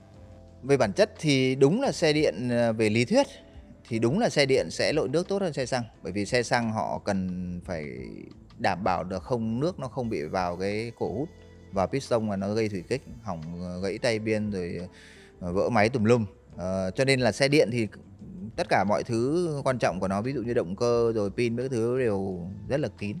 Về 0.63 0.77
bản 0.77 0.93
chất 0.93 1.11
thì 1.19 1.55
đúng 1.55 1.81
là 1.81 1.91
xe 1.91 2.13
điện 2.13 2.49
ờ, 2.49 2.73
về 2.73 2.89
lý 2.89 3.05
thuyết 3.05 3.27
thì 3.91 3.99
đúng 3.99 4.19
là 4.19 4.29
xe 4.29 4.45
điện 4.45 4.67
sẽ 4.69 4.93
lội 4.93 5.09
nước 5.09 5.27
tốt 5.27 5.41
hơn 5.41 5.53
xe 5.53 5.65
xăng 5.65 5.83
bởi 6.03 6.11
vì 6.11 6.25
xe 6.25 6.43
xăng 6.43 6.71
họ 6.71 7.01
cần 7.05 7.61
phải 7.65 7.85
đảm 8.57 8.83
bảo 8.83 9.03
được 9.03 9.23
không 9.23 9.59
nước 9.59 9.79
nó 9.79 9.87
không 9.87 10.09
bị 10.09 10.23
vào 10.23 10.57
cái 10.57 10.91
cổ 10.99 11.13
hút 11.13 11.29
vào 11.71 11.87
piston 11.87 12.27
mà 12.27 12.35
nó 12.35 12.53
gây 12.53 12.69
thủy 12.69 12.83
kích 12.89 13.01
hỏng 13.23 13.41
ờ, 13.61 13.81
gãy 13.81 13.97
tay 13.97 14.19
biên 14.19 14.51
rồi 14.51 14.77
ờ, 15.39 15.53
vỡ 15.53 15.69
máy 15.69 15.89
tùm 15.89 16.03
lum. 16.03 16.25
À, 16.57 16.89
cho 16.95 17.05
nên 17.05 17.19
là 17.19 17.31
xe 17.31 17.47
điện 17.47 17.69
thì 17.71 17.87
tất 18.55 18.69
cả 18.69 18.83
mọi 18.83 19.03
thứ 19.03 19.49
quan 19.63 19.77
trọng 19.77 19.99
của 19.99 20.07
nó 20.07 20.21
ví 20.21 20.33
dụ 20.33 20.41
như 20.41 20.53
động 20.53 20.75
cơ 20.75 21.11
rồi 21.15 21.29
pin 21.37 21.57
các 21.57 21.71
thứ 21.71 21.99
đều 21.99 22.47
rất 22.67 22.79
là 22.79 22.87
kín. 22.97 23.17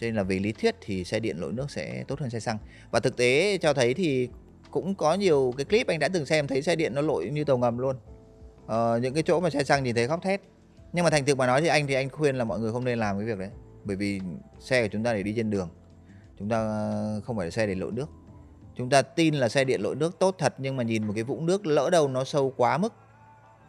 Cho 0.00 0.06
nên 0.06 0.14
là 0.14 0.22
về 0.22 0.38
lý 0.38 0.52
thuyết 0.52 0.74
thì 0.80 1.04
xe 1.04 1.20
điện 1.20 1.36
lội 1.40 1.52
nước 1.52 1.70
sẽ 1.70 2.04
tốt 2.08 2.20
hơn 2.20 2.30
xe 2.30 2.40
xăng. 2.40 2.58
Và 2.90 3.00
thực 3.00 3.16
tế 3.16 3.58
cho 3.58 3.74
thấy 3.74 3.94
thì 3.94 4.28
cũng 4.70 4.94
có 4.94 5.14
nhiều 5.14 5.54
cái 5.56 5.64
clip 5.64 5.86
anh 5.86 5.98
đã 5.98 6.08
từng 6.08 6.26
xem 6.26 6.46
thấy 6.46 6.62
xe 6.62 6.76
điện 6.76 6.94
nó 6.94 7.00
lội 7.00 7.30
như 7.30 7.44
tàu 7.44 7.58
ngầm 7.58 7.78
luôn 7.78 7.96
ờ, 8.66 8.98
những 9.02 9.14
cái 9.14 9.22
chỗ 9.22 9.40
mà 9.40 9.50
xe 9.50 9.64
xăng 9.64 9.84
nhìn 9.84 9.94
thấy 9.94 10.08
khóc 10.08 10.22
thét. 10.22 10.40
Nhưng 10.92 11.04
mà 11.04 11.10
thành 11.10 11.24
thực 11.24 11.38
mà 11.38 11.46
nói 11.46 11.60
thì 11.60 11.66
anh 11.66 11.86
thì 11.86 11.94
anh 11.94 12.10
khuyên 12.10 12.36
là 12.36 12.44
mọi 12.44 12.60
người 12.60 12.72
không 12.72 12.84
nên 12.84 12.98
làm 12.98 13.18
cái 13.18 13.26
việc 13.26 13.38
đấy. 13.38 13.50
Bởi 13.84 13.96
vì 13.96 14.20
xe 14.58 14.82
của 14.82 14.88
chúng 14.92 15.02
ta 15.02 15.12
để 15.12 15.22
đi 15.22 15.32
trên 15.36 15.50
đường. 15.50 15.68
Chúng 16.38 16.48
ta 16.48 16.56
ờ, 16.56 17.20
không 17.24 17.36
phải 17.36 17.46
là 17.46 17.50
xe 17.50 17.66
để 17.66 17.74
lội 17.74 17.92
nước. 17.92 18.10
Chúng 18.76 18.90
ta 18.90 19.02
tin 19.02 19.34
là 19.34 19.48
xe 19.48 19.64
điện 19.64 19.80
lội 19.80 19.96
nước 19.96 20.18
tốt 20.18 20.34
thật 20.38 20.54
nhưng 20.58 20.76
mà 20.76 20.82
nhìn 20.82 21.06
một 21.06 21.12
cái 21.14 21.24
vũng 21.24 21.46
nước 21.46 21.66
lỡ 21.66 21.90
đâu 21.90 22.08
nó 22.08 22.24
sâu 22.24 22.52
quá 22.56 22.78
mức. 22.78 22.92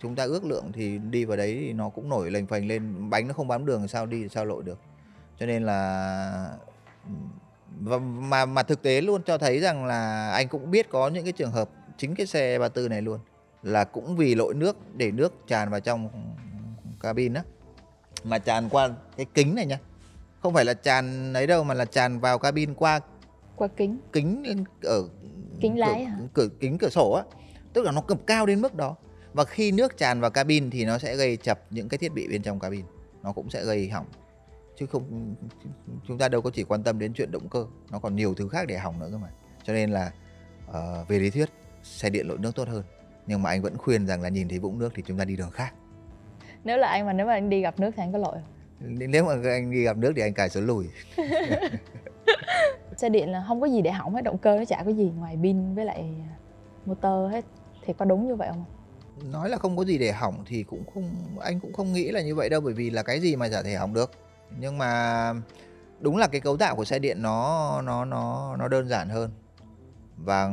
Chúng 0.02 0.16
ta 0.16 0.24
ước 0.24 0.46
lượng 0.46 0.72
thì 0.74 0.98
đi 0.98 1.26
vào 1.26 1.38
đấy 1.38 1.58
thì 1.60 1.74
nó 1.74 1.90
cũng 1.90 2.10
nổi 2.10 2.32
lềnh 2.32 2.48
phềnh 2.48 2.68
lên. 2.68 3.10
Bánh 3.10 3.28
nó 3.28 3.34
không 3.34 3.48
bám 3.48 3.66
đường 3.66 3.88
sao 3.88 4.06
đi 4.06 4.30
sao 4.30 4.46
lội 4.46 4.64
được. 4.64 4.80
Cho 5.40 5.46
nên 5.46 5.64
là 5.64 6.58
và 7.80 7.98
mà 8.00 8.46
mà 8.46 8.64
thực 8.64 8.82
tế 8.82 9.02
luôn 9.02 9.24
cho 9.24 9.38
thấy 9.38 9.60
rằng 9.60 9.86
là 9.86 10.32
anh 10.32 10.48
cũng 10.48 10.72
biết 10.72 10.90
có 10.90 11.08
những 11.08 11.24
cái 11.24 11.34
trường 11.34 11.52
hợp 11.52 11.70
chính 11.98 12.16
cái 12.16 12.28
xe 12.28 12.60
34 12.60 12.90
này 12.90 13.02
luôn 13.02 13.20
là 13.64 13.84
cũng 13.84 14.16
vì 14.16 14.36
lội 14.36 14.54
nước 14.54 14.78
để 14.96 15.12
nước 15.12 15.34
tràn 15.48 15.70
vào 15.70 15.80
trong 15.80 16.10
cabin 17.00 17.34
á. 17.34 17.44
Mà 18.24 18.40
tràn 18.40 18.70
qua 18.70 18.90
cái 19.18 19.26
kính 19.34 19.56
này 19.56 19.66
nhá 19.66 19.80
không 20.44 20.54
phải 20.54 20.66
là 20.66 20.74
tràn 20.74 21.34
ấy 21.34 21.48
đâu 21.48 21.64
mà 21.64 21.74
là 21.74 21.86
tràn 21.86 22.20
vào 22.20 22.40
cabin 22.40 22.74
qua 22.74 23.00
qua 23.56 23.68
kính. 23.68 23.98
kính 24.12 24.44
lên 24.48 24.64
ở 24.84 25.04
kính 25.62 25.80
lái 25.80 26.06
cửa, 26.06 26.06
hả? 26.06 26.18
cửa 26.34 26.48
kính 26.60 26.78
cửa 26.78 26.90
sổ 26.90 27.12
á. 27.12 27.24
Tức 27.74 27.86
là 27.86 27.92
nó 27.92 28.02
cầm 28.02 28.18
cao 28.28 28.46
đến 28.46 28.62
mức 28.62 28.76
đó. 28.76 28.96
Và 29.34 29.44
khi 29.44 29.72
nước 29.72 29.98
tràn 29.98 30.22
vào 30.22 30.32
cabin 30.32 30.70
thì 30.70 30.86
nó 30.86 30.98
sẽ 30.98 31.16
gây 31.16 31.38
chập 31.38 31.60
những 31.70 31.90
cái 31.90 31.98
thiết 31.98 32.14
bị 32.14 32.28
bên 32.28 32.42
trong 32.42 32.60
cabin. 32.60 32.86
Nó 33.24 33.32
cũng 33.32 33.50
sẽ 33.50 33.66
gây 33.66 33.90
hỏng. 33.90 34.06
Chứ 34.80 34.86
không 34.86 35.36
chúng 36.08 36.18
ta 36.18 36.30
đâu 36.30 36.42
có 36.42 36.50
chỉ 36.54 36.64
quan 36.64 36.84
tâm 36.84 37.00
đến 37.00 37.14
chuyện 37.14 37.32
động 37.32 37.50
cơ. 37.50 37.66
Nó 37.92 38.00
còn 38.00 38.16
nhiều 38.16 38.34
thứ 38.34 38.48
khác 38.48 38.68
để 38.68 38.78
hỏng 38.78 39.00
nữa 39.00 39.08
cơ 39.12 39.18
mà. 39.18 39.30
Cho 39.64 39.74
nên 39.74 39.92
là 39.92 40.12
uh, 40.70 41.08
về 41.08 41.20
lý 41.20 41.30
thuyết 41.30 41.50
xe 41.84 42.10
điện 42.10 42.28
lội 42.28 42.38
nước 42.38 42.56
tốt 42.56 42.68
hơn 42.68 42.84
nhưng 43.28 43.42
mà 43.42 43.50
anh 43.50 43.62
vẫn 43.62 43.78
khuyên 43.78 44.08
rằng 44.08 44.22
là 44.22 44.30
nhìn 44.30 44.50
thấy 44.50 44.60
vũng 44.60 44.80
nước 44.80 44.92
thì 44.96 45.04
chúng 45.06 45.18
ta 45.18 45.26
đi 45.26 45.36
đường 45.36 45.52
khác. 45.52 45.74
Nếu 46.64 46.78
là 46.78 46.88
anh 46.88 47.06
mà 47.06 47.14
nếu 47.14 47.26
mà 47.26 47.34
anh 47.34 47.50
đi 47.50 47.62
gặp 47.62 47.80
nước 47.80 47.92
thì 47.96 48.04
anh 48.04 48.12
có 48.12 48.18
lội 48.18 48.36
nếu 48.86 49.26
mà 49.26 49.34
anh 49.44 49.72
đi 49.72 49.84
gặp 49.84 49.98
nước 49.98 50.14
thì 50.16 50.22
anh 50.22 50.34
cài 50.34 50.50
số 50.50 50.62
lùi. 50.62 50.86
Xe 52.98 53.10
điện 53.10 53.32
là 53.32 53.44
không 53.48 53.62
có 53.62 53.68
gì 53.68 53.82
để 53.82 53.92
hỏng 53.92 54.16
hết 54.16 54.22
động 54.22 54.38
cơ 54.38 54.58
nó 54.58 54.66
chả 54.66 54.84
có 54.86 54.92
gì 54.92 55.12
ngoài 55.18 55.38
pin 55.44 55.76
với 55.76 55.86
lại 55.86 56.10
motor 56.86 57.32
hết. 57.32 57.46
Thì 57.86 57.94
có 57.98 58.06
đúng 58.06 58.28
như 58.28 58.36
vậy 58.36 58.50
không 58.52 58.66
nói 59.32 59.50
là 59.50 59.58
không 59.58 59.78
có 59.78 59.86
gì 59.86 59.98
để 59.98 60.12
hỏng 60.12 60.44
thì 60.46 60.64
cũng 60.64 60.84
không 60.94 61.12
anh 61.42 61.60
cũng 61.60 61.74
không 61.74 61.94
nghĩ 61.94 62.12
là 62.12 62.22
như 62.22 62.36
vậy 62.36 62.50
đâu 62.50 62.62
bởi 62.62 62.74
vì 62.74 62.90
là 62.90 63.04
cái 63.04 63.20
gì 63.20 63.36
mà 63.36 63.50
chả 63.50 63.62
thể 63.62 63.76
hỏng 63.76 63.94
được. 63.94 64.12
Nhưng 64.60 64.78
mà 64.78 65.34
đúng 66.00 66.18
là 66.18 66.28
cái 66.28 66.42
cấu 66.42 66.58
tạo 66.58 66.76
của 66.76 66.86
xe 66.86 67.00
điện 67.00 67.22
nó 67.22 67.82
nó 67.82 68.06
nó 68.06 68.56
nó 68.60 68.68
đơn 68.68 68.88
giản 68.88 69.10
hơn 69.10 69.32
và 70.18 70.48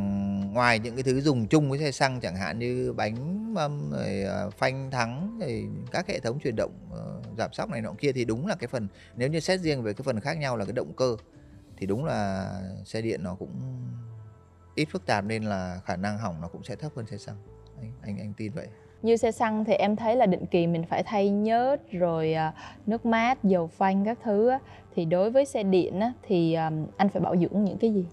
ngoài 0.52 0.78
những 0.78 0.94
cái 0.94 1.02
thứ 1.02 1.20
dùng 1.20 1.46
chung 1.46 1.70
với 1.70 1.78
xe 1.78 1.90
xăng 1.90 2.20
chẳng 2.20 2.36
hạn 2.36 2.58
như 2.58 2.92
bánh 2.92 3.54
mâm 3.54 3.90
rồi 3.90 4.22
ờ, 4.22 4.50
phanh 4.50 4.90
thắng 4.90 5.38
rồi 5.40 5.68
các 5.90 6.08
hệ 6.08 6.20
thống 6.20 6.38
chuyển 6.38 6.56
động 6.56 6.72
ờ, 6.90 7.20
giảm 7.38 7.52
sóc 7.52 7.70
này 7.70 7.80
nọ 7.80 7.92
kia 7.98 8.12
thì 8.12 8.24
đúng 8.24 8.46
là 8.46 8.54
cái 8.54 8.68
phần, 8.68 8.88
nếu 9.16 9.28
như 9.28 9.40
xét 9.40 9.60
riêng 9.60 9.82
về 9.82 9.92
cái 9.92 10.02
phần 10.02 10.20
khác 10.20 10.38
nhau 10.38 10.56
là 10.56 10.64
cái 10.64 10.72
động 10.72 10.92
cơ 10.96 11.16
thì 11.76 11.86
đúng 11.86 12.04
là 12.04 12.50
xe 12.84 13.02
điện 13.02 13.22
nó 13.22 13.34
cũng 13.34 13.60
ít 14.74 14.84
phức 14.84 15.06
tạp 15.06 15.24
nên 15.24 15.44
là 15.44 15.80
khả 15.84 15.96
năng 15.96 16.18
hỏng 16.18 16.40
nó 16.40 16.48
cũng 16.48 16.62
sẽ 16.62 16.76
thấp 16.76 16.92
hơn 16.96 17.06
xe 17.06 17.16
xăng. 17.18 17.36
Anh 17.80 17.92
anh 18.02 18.18
anh 18.18 18.32
tin 18.36 18.52
vậy? 18.52 18.66
Như 19.02 19.16
xe 19.16 19.32
xăng 19.32 19.64
thì 19.64 19.72
em 19.72 19.96
thấy 19.96 20.16
là 20.16 20.26
định 20.26 20.46
kỳ 20.46 20.66
mình 20.66 20.84
phải 20.84 21.02
thay 21.02 21.30
nhớt 21.30 21.90
rồi 21.90 22.32
ờ, 22.32 22.52
nước 22.86 23.06
mát, 23.06 23.44
dầu 23.44 23.66
phanh 23.66 24.04
các 24.04 24.18
thứ 24.24 24.50
thì 24.94 25.04
đối 25.04 25.30
với 25.30 25.44
xe 25.44 25.62
điện 25.62 26.00
thì 26.22 26.54
anh 26.96 27.08
phải 27.12 27.20
bảo 27.20 27.36
dưỡng 27.36 27.64
những 27.64 27.78
cái 27.78 27.94
gì? 27.94 28.06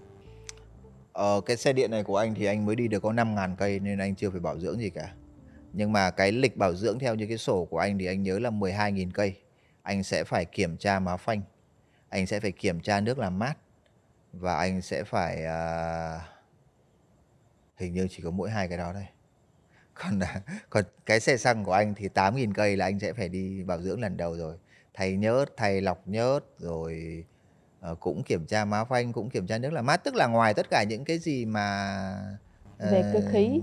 Ờ, 1.18 1.40
cái 1.40 1.56
xe 1.56 1.72
điện 1.72 1.90
này 1.90 2.02
của 2.02 2.16
anh 2.16 2.34
thì 2.34 2.44
anh 2.44 2.66
mới 2.66 2.76
đi 2.76 2.88
được 2.88 3.00
có 3.00 3.12
5.000 3.12 3.56
cây 3.56 3.80
nên 3.80 3.98
anh 3.98 4.14
chưa 4.14 4.30
phải 4.30 4.40
bảo 4.40 4.58
dưỡng 4.58 4.80
gì 4.80 4.90
cả. 4.90 5.12
Nhưng 5.72 5.92
mà 5.92 6.10
cái 6.10 6.32
lịch 6.32 6.56
bảo 6.56 6.74
dưỡng 6.74 6.98
theo 6.98 7.14
như 7.14 7.26
cái 7.26 7.38
sổ 7.38 7.64
của 7.64 7.78
anh 7.78 7.98
thì 7.98 8.06
anh 8.06 8.22
nhớ 8.22 8.38
là 8.38 8.50
12.000 8.50 9.10
cây. 9.10 9.34
Anh 9.82 10.02
sẽ 10.02 10.24
phải 10.24 10.44
kiểm 10.44 10.76
tra 10.76 10.98
má 10.98 11.16
phanh, 11.16 11.42
anh 12.08 12.26
sẽ 12.26 12.40
phải 12.40 12.52
kiểm 12.52 12.80
tra 12.80 13.00
nước 13.00 13.18
làm 13.18 13.38
mát 13.38 13.54
và 14.32 14.56
anh 14.56 14.82
sẽ 14.82 15.04
phải 15.04 15.44
à, 15.44 16.20
hình 17.76 17.92
như 17.92 18.08
chỉ 18.10 18.22
có 18.22 18.30
mỗi 18.30 18.50
hai 18.50 18.68
cái 18.68 18.78
đó 18.78 18.92
thôi. 18.92 19.06
Còn 19.94 20.20
à, 20.20 20.40
còn 20.70 20.84
cái 21.06 21.20
xe 21.20 21.36
xăng 21.36 21.64
của 21.64 21.72
anh 21.72 21.94
thì 21.94 22.08
8.000 22.08 22.52
cây 22.54 22.76
là 22.76 22.84
anh 22.84 22.98
sẽ 22.98 23.12
phải 23.12 23.28
đi 23.28 23.62
bảo 23.64 23.82
dưỡng 23.82 24.00
lần 24.00 24.16
đầu 24.16 24.36
rồi. 24.36 24.56
Thay 24.94 25.16
nhớt, 25.16 25.44
thay 25.56 25.80
lọc 25.80 26.08
nhớt 26.08 26.40
rồi 26.58 27.24
Ờ, 27.80 27.94
cũng 27.94 28.22
kiểm 28.22 28.46
tra 28.46 28.64
má 28.64 28.84
phanh, 28.84 29.12
cũng 29.12 29.30
kiểm 29.30 29.46
tra 29.46 29.58
nước 29.58 29.72
làm 29.72 29.86
mát, 29.86 29.96
tức 30.04 30.14
là 30.14 30.26
ngoài 30.26 30.54
tất 30.54 30.66
cả 30.70 30.84
những 30.88 31.04
cái 31.04 31.18
gì 31.18 31.44
mà, 31.44 31.88
Về 32.78 33.02
cơ 33.12 33.20
ờ, 33.24 33.32
khí. 33.32 33.60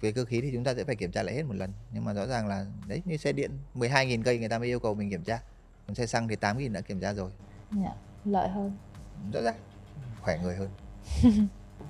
về 0.00 0.12
cơ 0.12 0.24
khí 0.24 0.40
thì 0.40 0.50
chúng 0.52 0.64
ta 0.64 0.74
sẽ 0.74 0.84
phải 0.84 0.96
kiểm 0.96 1.12
tra 1.12 1.22
lại 1.22 1.34
hết 1.34 1.42
một 1.42 1.54
lần. 1.56 1.72
Nhưng 1.92 2.04
mà 2.04 2.12
rõ 2.12 2.26
ràng 2.26 2.46
là 2.48 2.66
đấy, 2.86 3.02
như 3.04 3.16
xe 3.16 3.32
điện 3.32 3.50
12.000 3.74 4.22
cây 4.22 4.38
người 4.38 4.48
ta 4.48 4.58
mới 4.58 4.68
yêu 4.68 4.80
cầu 4.80 4.94
mình 4.94 5.10
kiểm 5.10 5.22
tra. 5.22 5.38
Còn 5.86 5.94
xe 5.94 6.06
xăng 6.06 6.28
thì 6.28 6.36
8.000 6.36 6.72
đã 6.72 6.80
kiểm 6.80 7.00
tra 7.00 7.12
rồi. 7.12 7.30
dạ, 7.72 7.92
lợi 8.24 8.48
hơn 8.48 8.72
Rõ 9.32 9.40
ràng 9.42 9.54
khỏe 10.20 10.38
người 10.42 10.56
hơn. 10.56 10.68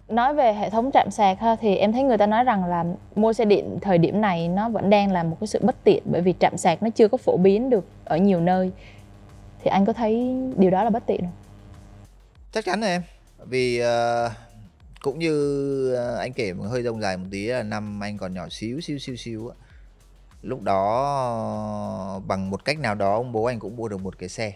nói 0.09 0.35
về 0.35 0.55
hệ 0.55 0.71
thống 0.71 0.91
trạm 0.95 1.11
sạc 1.11 1.41
ha 1.41 1.57
thì 1.57 1.77
em 1.77 1.93
thấy 1.93 2.03
người 2.03 2.19
ta 2.19 2.27
nói 2.27 2.45
rằng 2.45 2.65
là 2.65 2.85
mua 3.15 3.33
xe 3.33 3.45
điện 3.45 3.79
thời 3.83 3.99
điểm 3.99 4.21
này 4.21 4.49
nó 4.49 4.69
vẫn 4.69 4.91
đang 4.91 5.13
là 5.13 5.23
một 5.23 5.37
cái 5.41 5.47
sự 5.47 5.61
bất 5.63 5.77
tiện 5.85 6.03
bởi 6.07 6.23
vì 6.23 6.35
trạm 6.41 6.57
sạc 6.57 6.83
nó 6.83 6.91
chưa 6.91 7.09
có 7.09 7.17
phổ 7.19 7.37
biến 7.37 7.71
được 7.71 7.85
ở 8.05 8.17
nhiều 8.17 8.41
nơi 8.41 8.73
thì 9.63 9.71
anh 9.71 9.87
có 9.87 9.93
thấy 9.93 10.35
điều 10.57 10.71
đó 10.71 10.85
là 10.85 10.91
bất 10.91 11.07
tiện 11.07 11.21
không 11.21 11.33
Chắc 12.57 12.65
chắn 12.65 12.81
rồi 12.81 12.91
em. 12.91 13.03
Vì 13.45 13.83
uh, 13.83 14.33
cũng 15.01 15.19
như 15.19 15.95
ờ, 15.95 16.17
anh 16.17 16.33
kể 16.33 16.53
một 16.53 16.65
hơi 16.65 16.83
rông 16.83 17.01
dài 17.01 17.17
một 17.17 17.27
tí 17.31 17.47
là 17.47 17.63
năm 17.63 18.05
anh 18.05 18.19
còn 18.19 18.35
nhỏ 18.35 18.49
xíu 18.51 18.81
xíu 18.81 18.99
xíu 18.99 19.17
xíu 19.17 19.49
á. 19.49 19.57
Lúc 20.43 20.63
đó 20.63 22.21
bằng 22.27 22.51
một 22.51 22.65
cách 22.65 22.79
nào 22.79 22.95
đó 22.95 23.15
ông 23.15 23.33
bố 23.33 23.45
anh 23.45 23.59
cũng 23.59 23.77
mua 23.77 23.89
được 23.89 24.01
một 24.01 24.19
cái 24.19 24.29
xe. 24.29 24.53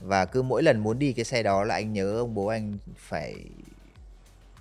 Và 0.00 0.24
cứ 0.24 0.42
mỗi 0.42 0.62
lần 0.62 0.78
muốn 0.78 0.98
đi 0.98 1.12
cái 1.12 1.24
xe 1.24 1.42
đó 1.42 1.64
là 1.64 1.74
anh 1.74 1.92
nhớ 1.92 2.18
ông 2.18 2.34
bố 2.34 2.46
anh 2.46 2.78
phải 2.96 3.34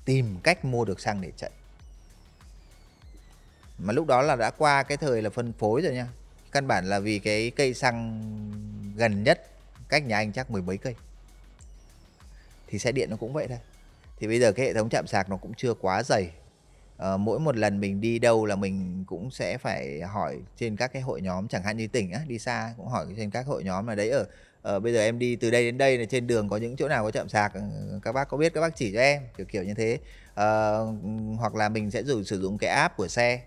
tìm 0.05 0.37
cách 0.43 0.65
mua 0.65 0.85
được 0.85 0.99
xăng 0.99 1.21
để 1.21 1.31
chạy. 1.37 1.51
Mà 3.77 3.93
lúc 3.93 4.07
đó 4.07 4.21
là 4.21 4.35
đã 4.35 4.51
qua 4.51 4.83
cái 4.83 4.97
thời 4.97 5.21
là 5.21 5.29
phân 5.29 5.53
phối 5.53 5.81
rồi 5.81 5.93
nha. 5.93 6.07
Căn 6.51 6.67
bản 6.67 6.85
là 6.89 6.99
vì 6.99 7.19
cái 7.19 7.51
cây 7.55 7.73
xăng 7.73 8.21
gần 8.95 9.23
nhất 9.23 9.47
cách 9.89 10.05
nhà 10.05 10.17
anh 10.17 10.31
chắc 10.31 10.51
mười 10.51 10.61
mấy 10.61 10.77
cây 10.77 10.95
thì 12.71 12.79
xe 12.79 12.91
điện 12.91 13.09
nó 13.09 13.17
cũng 13.17 13.33
vậy 13.33 13.47
thôi. 13.47 13.57
Thì 14.19 14.27
bây 14.27 14.39
giờ 14.39 14.51
cái 14.51 14.65
hệ 14.65 14.73
thống 14.73 14.89
chạm 14.89 15.07
sạc 15.07 15.29
nó 15.29 15.37
cũng 15.37 15.53
chưa 15.53 15.73
quá 15.73 16.03
dày. 16.03 16.31
À, 16.97 17.17
mỗi 17.17 17.39
một 17.39 17.57
lần 17.57 17.79
mình 17.79 18.01
đi 18.01 18.19
đâu 18.19 18.45
là 18.45 18.55
mình 18.55 19.03
cũng 19.07 19.31
sẽ 19.31 19.57
phải 19.57 20.01
hỏi 20.01 20.37
trên 20.57 20.75
các 20.75 20.93
cái 20.93 21.01
hội 21.01 21.21
nhóm 21.21 21.47
chẳng 21.47 21.63
hạn 21.63 21.77
như 21.77 21.87
tỉnh 21.87 22.11
á 22.11 22.21
đi 22.27 22.39
xa 22.39 22.73
cũng 22.77 22.87
hỏi 22.87 23.05
trên 23.17 23.29
các 23.29 23.45
hội 23.45 23.63
nhóm 23.63 23.87
là 23.87 23.95
đấy 23.95 24.09
ở 24.09 24.25
ờ, 24.61 24.79
bây 24.79 24.93
giờ 24.93 24.99
em 24.99 25.19
đi 25.19 25.35
từ 25.35 25.51
đây 25.51 25.63
đến 25.63 25.77
đây 25.77 25.97
là 25.97 26.05
trên 26.05 26.27
đường 26.27 26.49
có 26.49 26.57
những 26.57 26.75
chỗ 26.75 26.87
nào 26.87 27.03
có 27.03 27.11
chạm 27.11 27.29
sạc 27.29 27.53
ừ, 27.53 27.61
các 28.03 28.11
bác 28.11 28.29
có 28.29 28.37
biết 28.37 28.53
các 28.53 28.61
bác 28.61 28.75
chỉ 28.75 28.93
cho 28.93 28.99
em 28.99 29.21
kiểu 29.37 29.45
kiểu 29.45 29.63
như 29.63 29.73
thế. 29.73 29.99
Ờ, 30.33 30.85
hoặc 31.37 31.55
là 31.55 31.69
mình 31.69 31.91
sẽ 31.91 32.03
dùng 32.03 32.23
sử 32.23 32.41
dụng 32.41 32.57
cái 32.57 32.69
app 32.69 32.97
của 32.97 33.07
xe 33.07 33.41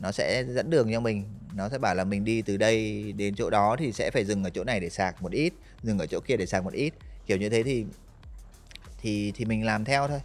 nó 0.00 0.12
sẽ 0.12 0.44
dẫn 0.48 0.70
đường 0.70 0.92
cho 0.92 1.00
mình. 1.00 1.24
Nó 1.54 1.68
sẽ 1.68 1.78
bảo 1.78 1.94
là 1.94 2.04
mình 2.04 2.24
đi 2.24 2.42
từ 2.42 2.56
đây 2.56 3.12
đến 3.12 3.34
chỗ 3.34 3.50
đó 3.50 3.76
thì 3.78 3.92
sẽ 3.92 4.10
phải 4.10 4.24
dừng 4.24 4.44
ở 4.44 4.50
chỗ 4.50 4.64
này 4.64 4.80
để 4.80 4.90
sạc 4.90 5.22
một 5.22 5.32
ít 5.32 5.52
dừng 5.82 5.98
ở 5.98 6.06
chỗ 6.06 6.20
kia 6.20 6.36
để 6.36 6.46
sạc 6.46 6.64
một 6.64 6.72
ít 6.72 6.94
kiểu 7.26 7.36
như 7.36 7.48
thế 7.48 7.62
thì 7.62 7.86
thì 9.04 9.32
thì 9.36 9.44
mình 9.44 9.66
làm 9.66 9.84
theo 9.84 10.08
thôi. 10.08 10.20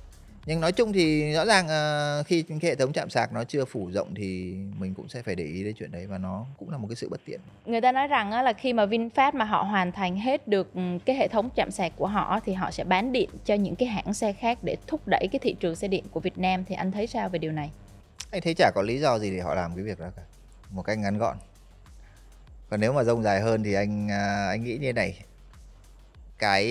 Nhưng 0.45 0.61
nói 0.61 0.71
chung 0.71 0.93
thì 0.93 1.33
rõ 1.33 1.45
ràng 1.45 1.67
ờ, 1.67 2.23
khi 2.23 2.41
cái 2.41 2.59
hệ 2.63 2.75
thống 2.75 2.93
chạm 2.93 3.09
sạc 3.09 3.33
nó 3.33 3.43
chưa 3.43 3.65
phủ 3.65 3.89
rộng 3.93 4.15
thì 4.15 4.55
mình 4.79 4.93
cũng 4.93 5.09
sẽ 5.09 5.21
phải 5.21 5.35
để 5.35 5.43
ý 5.43 5.63
đến 5.63 5.75
chuyện 5.79 5.91
đấy 5.91 6.07
và 6.07 6.17
nó 6.17 6.45
cũng 6.59 6.69
là 6.69 6.77
một 6.77 6.87
cái 6.87 6.95
sự 6.95 7.09
bất 7.09 7.21
tiện. 7.25 7.39
Người 7.65 7.81
ta 7.81 7.91
nói 7.91 8.07
rằng 8.07 8.31
là 8.31 8.53
khi 8.53 8.73
mà 8.73 8.85
VinFast 8.85 9.31
mà 9.33 9.45
họ 9.45 9.61
hoàn 9.63 9.91
thành 9.91 10.15
hết 10.15 10.47
được 10.47 10.73
ừ, 10.73 10.81
cái 11.05 11.15
hệ 11.15 11.27
thống 11.27 11.49
chạm 11.55 11.71
sạc 11.71 11.91
của 11.95 12.07
họ 12.07 12.39
thì 12.45 12.53
họ 12.53 12.71
sẽ 12.71 12.83
bán 12.83 13.11
điện 13.11 13.29
cho 13.45 13.53
những 13.53 13.75
cái 13.75 13.87
hãng 13.87 14.13
xe 14.13 14.33
khác 14.33 14.57
để 14.61 14.75
thúc 14.87 15.01
đẩy 15.05 15.27
cái 15.31 15.39
thị 15.39 15.55
trường 15.59 15.75
xe 15.75 15.87
điện 15.87 16.03
của 16.11 16.19
Việt 16.19 16.37
Nam. 16.37 16.65
Thì 16.65 16.75
anh 16.75 16.91
thấy 16.91 17.07
sao 17.07 17.29
về 17.29 17.39
điều 17.39 17.51
này? 17.51 17.71
Anh 18.31 18.41
thấy 18.41 18.53
chả 18.53 18.71
có 18.75 18.81
lý 18.81 18.99
do 18.99 19.19
gì 19.19 19.31
để 19.31 19.39
họ 19.39 19.55
làm 19.55 19.75
cái 19.75 19.83
việc 19.83 19.99
đó 19.99 20.07
cả. 20.15 20.21
Một 20.71 20.83
cách 20.83 20.97
ngắn 20.97 21.17
gọn. 21.17 21.37
Còn 22.69 22.79
nếu 22.79 22.93
mà 22.93 23.03
rông 23.03 23.23
dài 23.23 23.41
hơn 23.41 23.63
thì 23.63 23.73
anh 23.73 24.11
à, 24.11 24.47
anh 24.49 24.63
nghĩ 24.63 24.77
như 24.77 24.93
này. 24.93 25.19
Cái 26.37 26.65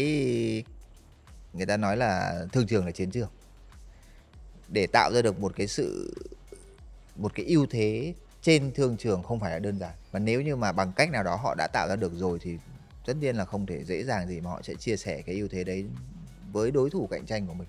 người 1.58 1.66
ta 1.66 1.76
nói 1.76 1.96
là 1.96 2.44
thương 2.52 2.66
trường 2.66 2.86
là 2.86 2.92
chiến 2.92 3.10
trường. 3.10 3.28
Để 4.68 4.86
tạo 4.86 5.12
ra 5.12 5.22
được 5.22 5.40
một 5.40 5.52
cái 5.56 5.66
sự, 5.66 6.14
một 7.16 7.32
cái 7.34 7.46
ưu 7.46 7.66
thế 7.70 8.14
trên 8.42 8.72
thương 8.72 8.96
trường 8.96 9.22
không 9.22 9.40
phải 9.40 9.50
là 9.50 9.58
đơn 9.58 9.78
giản. 9.78 9.92
Và 10.10 10.18
nếu 10.18 10.42
như 10.42 10.56
mà 10.56 10.72
bằng 10.72 10.92
cách 10.92 11.10
nào 11.10 11.22
đó 11.22 11.36
họ 11.36 11.54
đã 11.54 11.66
tạo 11.72 11.88
ra 11.88 11.96
được 11.96 12.12
rồi 12.14 12.38
thì 12.42 12.58
tất 13.06 13.14
nhiên 13.20 13.36
là 13.36 13.44
không 13.44 13.66
thể 13.66 13.84
dễ 13.84 14.04
dàng 14.04 14.28
gì 14.28 14.40
mà 14.40 14.50
họ 14.50 14.62
sẽ 14.62 14.74
chia 14.74 14.96
sẻ 14.96 15.22
cái 15.22 15.34
ưu 15.34 15.48
thế 15.48 15.64
đấy 15.64 15.84
với 16.52 16.70
đối 16.70 16.90
thủ 16.90 17.08
cạnh 17.10 17.26
tranh 17.26 17.46
của 17.46 17.54
mình. 17.54 17.68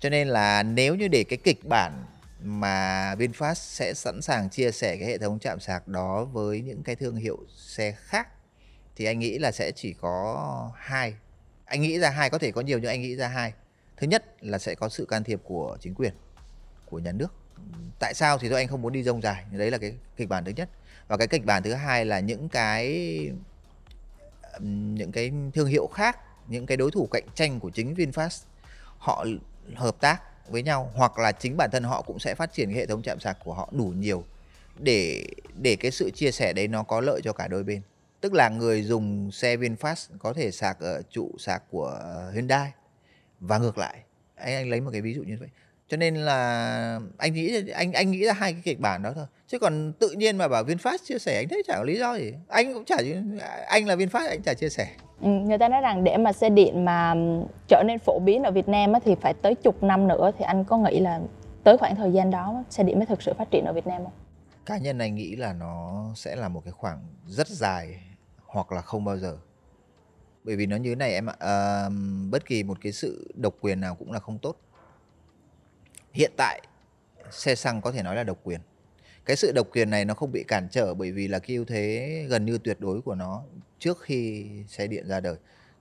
Cho 0.00 0.10
nên 0.10 0.28
là 0.28 0.62
nếu 0.62 0.94
như 0.94 1.08
để 1.08 1.24
cái 1.24 1.38
kịch 1.44 1.64
bản 1.68 2.04
mà 2.40 3.14
VinFast 3.14 3.54
sẽ 3.54 3.94
sẵn 3.94 4.22
sàng 4.22 4.50
chia 4.50 4.70
sẻ 4.70 4.96
cái 4.96 5.08
hệ 5.08 5.18
thống 5.18 5.38
chạm 5.38 5.60
sạc 5.60 5.88
đó 5.88 6.24
với 6.24 6.60
những 6.60 6.82
cái 6.82 6.96
thương 6.96 7.16
hiệu 7.16 7.38
xe 7.56 7.92
khác, 7.92 8.28
thì 8.96 9.04
anh 9.04 9.18
nghĩ 9.18 9.38
là 9.38 9.52
sẽ 9.52 9.72
chỉ 9.76 9.94
có 10.00 10.72
hai 10.76 11.14
anh 11.74 11.82
nghĩ 11.82 11.98
ra 11.98 12.10
hai, 12.10 12.30
có 12.30 12.38
thể 12.38 12.52
có 12.52 12.60
nhiều 12.60 12.78
nhưng 12.78 12.90
anh 12.90 13.02
nghĩ 13.02 13.16
ra 13.16 13.28
hai. 13.28 13.52
Thứ 13.96 14.06
nhất 14.06 14.24
là 14.40 14.58
sẽ 14.58 14.74
có 14.74 14.88
sự 14.88 15.04
can 15.04 15.24
thiệp 15.24 15.40
của 15.44 15.76
chính 15.80 15.94
quyền, 15.94 16.12
của 16.86 16.98
nhà 16.98 17.12
nước. 17.12 17.32
Tại 17.98 18.14
sao 18.14 18.38
thì 18.38 18.48
do 18.48 18.56
anh 18.56 18.68
không 18.68 18.82
muốn 18.82 18.92
đi 18.92 19.02
rông 19.02 19.22
dài. 19.22 19.44
Đấy 19.52 19.70
là 19.70 19.78
cái 19.78 19.94
kịch 20.16 20.28
bản 20.28 20.44
thứ 20.44 20.52
nhất. 20.56 20.68
Và 21.08 21.16
cái 21.16 21.26
kịch 21.26 21.44
bản 21.44 21.62
thứ 21.62 21.72
hai 21.72 22.04
là 22.04 22.20
những 22.20 22.48
cái 22.48 22.86
những 24.60 25.12
cái 25.12 25.32
thương 25.54 25.68
hiệu 25.68 25.86
khác, 25.86 26.18
những 26.48 26.66
cái 26.66 26.76
đối 26.76 26.90
thủ 26.90 27.08
cạnh 27.10 27.24
tranh 27.34 27.60
của 27.60 27.70
chính 27.70 27.94
VinFast, 27.94 28.44
họ 28.98 29.26
hợp 29.74 29.96
tác 30.00 30.22
với 30.48 30.62
nhau, 30.62 30.90
hoặc 30.94 31.18
là 31.18 31.32
chính 31.32 31.56
bản 31.56 31.70
thân 31.72 31.84
họ 31.84 32.02
cũng 32.02 32.18
sẽ 32.18 32.34
phát 32.34 32.52
triển 32.52 32.68
cái 32.68 32.78
hệ 32.78 32.86
thống 32.86 33.02
chạm 33.02 33.20
sạc 33.20 33.38
của 33.44 33.54
họ 33.54 33.68
đủ 33.72 33.84
nhiều 33.84 34.24
để 34.78 35.26
để 35.62 35.76
cái 35.76 35.90
sự 35.90 36.10
chia 36.10 36.30
sẻ 36.30 36.52
đấy 36.52 36.68
nó 36.68 36.82
có 36.82 37.00
lợi 37.00 37.20
cho 37.24 37.32
cả 37.32 37.48
đôi 37.48 37.64
bên 37.64 37.82
tức 38.24 38.34
là 38.34 38.48
người 38.48 38.82
dùng 38.82 39.30
xe 39.30 39.56
VinFast 39.56 40.16
có 40.18 40.32
thể 40.32 40.50
sạc 40.50 40.80
ở 40.80 41.02
trụ 41.10 41.30
sạc 41.38 41.62
của 41.70 42.00
Hyundai 42.34 42.72
và 43.40 43.58
ngược 43.58 43.78
lại. 43.78 43.96
Anh 44.34 44.54
anh 44.54 44.70
lấy 44.70 44.80
một 44.80 44.90
cái 44.92 45.00
ví 45.00 45.14
dụ 45.14 45.22
như 45.22 45.36
vậy. 45.40 45.48
Cho 45.88 45.96
nên 45.96 46.16
là 46.16 47.00
anh 47.18 47.34
nghĩ 47.34 47.70
anh 47.70 47.92
anh 47.92 48.10
nghĩ 48.10 48.24
ra 48.24 48.32
hai 48.32 48.52
cái 48.52 48.62
kịch 48.64 48.80
bản 48.80 49.02
đó 49.02 49.12
thôi. 49.14 49.26
Chứ 49.48 49.58
còn 49.58 49.92
tự 49.98 50.10
nhiên 50.10 50.36
mà 50.36 50.48
bảo 50.48 50.64
VinFast 50.64 50.98
chia 51.04 51.18
sẻ 51.18 51.36
anh 51.36 51.48
thấy 51.48 51.62
chẳng 51.66 51.76
có 51.78 51.84
lý 51.84 51.98
do 51.98 52.14
gì. 52.14 52.34
Anh 52.48 52.74
cũng 52.74 52.84
chả 52.84 52.96
anh 53.66 53.86
là 53.86 53.96
VinFast 53.96 54.28
anh 54.28 54.42
chả 54.42 54.54
chia 54.54 54.68
sẻ. 54.68 54.88
Ừ, 55.20 55.28
người 55.28 55.58
ta 55.58 55.68
nói 55.68 55.80
rằng 55.80 56.04
để 56.04 56.16
mà 56.16 56.32
xe 56.32 56.50
điện 56.50 56.84
mà 56.84 57.14
trở 57.68 57.82
nên 57.86 57.98
phổ 57.98 58.18
biến 58.18 58.42
ở 58.42 58.50
Việt 58.50 58.68
Nam 58.68 58.92
thì 59.04 59.14
phải 59.20 59.34
tới 59.34 59.54
chục 59.54 59.82
năm 59.82 60.08
nữa 60.08 60.30
thì 60.38 60.44
anh 60.44 60.64
có 60.64 60.76
nghĩ 60.76 61.00
là 61.00 61.20
tới 61.64 61.78
khoảng 61.78 61.96
thời 61.96 62.12
gian 62.12 62.30
đó 62.30 62.64
xe 62.70 62.82
điện 62.82 62.98
mới 62.98 63.06
thực 63.06 63.22
sự 63.22 63.32
phát 63.38 63.50
triển 63.50 63.64
ở 63.64 63.72
Việt 63.72 63.86
Nam 63.86 64.04
không? 64.04 64.12
Cá 64.66 64.78
nhân 64.78 64.98
anh 64.98 65.14
nghĩ 65.14 65.36
là 65.36 65.52
nó 65.52 66.04
sẽ 66.16 66.36
là 66.36 66.48
một 66.48 66.64
cái 66.64 66.72
khoảng 66.72 66.98
rất 67.26 67.48
dài 67.48 68.00
hoặc 68.54 68.72
là 68.72 68.80
không 68.80 69.04
bao 69.04 69.18
giờ. 69.18 69.38
Bởi 70.44 70.56
vì 70.56 70.66
nó 70.66 70.76
như 70.76 70.90
thế 70.90 70.94
này 70.96 71.12
em 71.12 71.26
ạ, 71.26 71.34
à, 71.38 71.88
bất 72.30 72.46
kỳ 72.46 72.62
một 72.62 72.78
cái 72.80 72.92
sự 72.92 73.32
độc 73.34 73.54
quyền 73.60 73.80
nào 73.80 73.94
cũng 73.94 74.12
là 74.12 74.18
không 74.18 74.38
tốt. 74.38 74.56
Hiện 76.12 76.32
tại 76.36 76.60
xe 77.30 77.54
xăng 77.54 77.80
có 77.80 77.92
thể 77.92 78.02
nói 78.02 78.16
là 78.16 78.24
độc 78.24 78.38
quyền. 78.42 78.60
Cái 79.24 79.36
sự 79.36 79.52
độc 79.52 79.66
quyền 79.72 79.90
này 79.90 80.04
nó 80.04 80.14
không 80.14 80.32
bị 80.32 80.44
cản 80.48 80.68
trở 80.70 80.94
bởi 80.94 81.12
vì 81.12 81.28
là 81.28 81.38
cái 81.38 81.56
ưu 81.56 81.64
thế 81.64 82.26
gần 82.28 82.44
như 82.44 82.58
tuyệt 82.58 82.80
đối 82.80 83.00
của 83.00 83.14
nó 83.14 83.42
trước 83.78 84.00
khi 84.00 84.46
xe 84.68 84.86
điện 84.86 85.08
ra 85.08 85.20
đời 85.20 85.36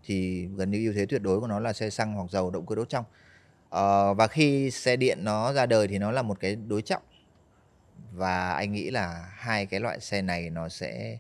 thì 0.05 0.47
gần 0.55 0.71
như 0.71 0.85
ưu 0.85 0.93
thế 0.93 1.05
tuyệt 1.05 1.21
đối 1.21 1.39
của 1.39 1.47
nó 1.47 1.59
là 1.59 1.73
xe 1.73 1.89
xăng 1.89 2.13
hoặc 2.13 2.31
dầu 2.31 2.51
động 2.51 2.65
cơ 2.65 2.75
đốt 2.75 2.89
trong 2.89 3.05
à, 3.69 4.13
và 4.13 4.27
khi 4.27 4.71
xe 4.71 4.95
điện 4.95 5.19
nó 5.21 5.53
ra 5.53 5.65
đời 5.65 5.87
thì 5.87 5.97
nó 5.97 6.11
là 6.11 6.21
một 6.21 6.39
cái 6.39 6.55
đối 6.55 6.81
trọng 6.81 7.01
và 8.11 8.53
anh 8.53 8.71
nghĩ 8.71 8.89
là 8.89 9.29
hai 9.35 9.65
cái 9.65 9.79
loại 9.79 9.99
xe 9.99 10.21
này 10.21 10.49
nó 10.49 10.69
sẽ 10.69 11.17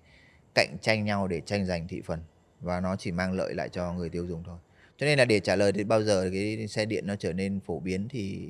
cạnh 0.55 0.75
tranh 0.81 1.05
nhau 1.05 1.27
để 1.27 1.41
tranh 1.45 1.65
giành 1.65 1.87
thị 1.87 2.01
phần. 2.05 2.19
Và 2.61 2.79
nó 2.79 2.95
chỉ 2.95 3.11
mang 3.11 3.33
lợi 3.33 3.53
lại 3.53 3.69
cho 3.69 3.93
người 3.93 4.09
tiêu 4.09 4.25
dùng 4.25 4.43
thôi. 4.43 4.57
Cho 4.97 5.05
nên 5.05 5.17
là 5.17 5.25
để 5.25 5.39
trả 5.39 5.55
lời 5.55 5.71
thì 5.71 5.83
bao 5.83 6.03
giờ 6.03 6.29
cái 6.33 6.67
xe 6.67 6.85
điện 6.85 7.07
nó 7.07 7.15
trở 7.15 7.33
nên 7.33 7.59
phổ 7.59 7.79
biến 7.79 8.07
thì 8.09 8.49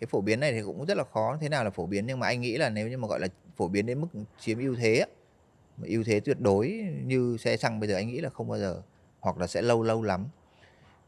cái 0.00 0.08
phổ 0.10 0.20
biến 0.20 0.40
này 0.40 0.52
thì 0.52 0.62
cũng 0.62 0.86
rất 0.86 0.96
là 0.96 1.04
khó. 1.12 1.38
Thế 1.40 1.48
nào 1.48 1.64
là 1.64 1.70
phổ 1.70 1.86
biến? 1.86 2.06
Nhưng 2.06 2.18
mà 2.18 2.26
anh 2.26 2.40
nghĩ 2.40 2.56
là 2.56 2.70
nếu 2.70 2.88
như 2.88 2.98
mà 2.98 3.08
gọi 3.08 3.20
là 3.20 3.28
phổ 3.56 3.68
biến 3.68 3.86
đến 3.86 4.00
mức 4.00 4.08
chiếm 4.40 4.58
ưu 4.58 4.76
thế 4.76 5.04
ưu 5.82 6.04
thế 6.04 6.20
tuyệt 6.20 6.40
đối 6.40 6.68
như 7.04 7.36
xe 7.40 7.56
xăng 7.56 7.80
bây 7.80 7.88
giờ 7.88 7.94
anh 7.94 8.08
nghĩ 8.08 8.20
là 8.20 8.30
không 8.30 8.48
bao 8.48 8.58
giờ, 8.58 8.82
hoặc 9.20 9.38
là 9.38 9.46
sẽ 9.46 9.62
lâu 9.62 9.82
lâu 9.82 10.02
lắm. 10.02 10.26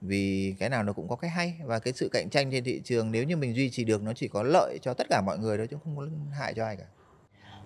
Vì 0.01 0.55
cái 0.59 0.69
nào 0.69 0.83
nó 0.83 0.93
cũng 0.93 1.09
có 1.09 1.17
cái 1.17 1.31
hay. 1.31 1.55
Và 1.65 1.79
cái 1.79 1.93
sự 1.93 2.09
cạnh 2.13 2.31
tranh 2.31 2.51
trên 2.51 2.65
thị 2.65 2.81
trường 2.85 3.13
nếu 3.13 3.25
như 3.25 3.37
mình 3.37 3.55
duy 3.55 3.71
trì 3.71 3.85
được 3.85 4.03
nó 4.03 4.13
chỉ 4.13 4.29
có 4.29 4.43
lợi 4.43 4.79
cho 4.83 4.95
tất 4.95 5.07
cả 5.11 5.23
mọi 5.27 5.39
người 5.39 5.57
thôi, 5.57 5.67
chứ 5.71 5.77
không 5.85 5.97
có 5.97 6.09
hại 6.39 6.55
cho 6.55 6.65
ai 6.65 6.77
cả 6.77 6.85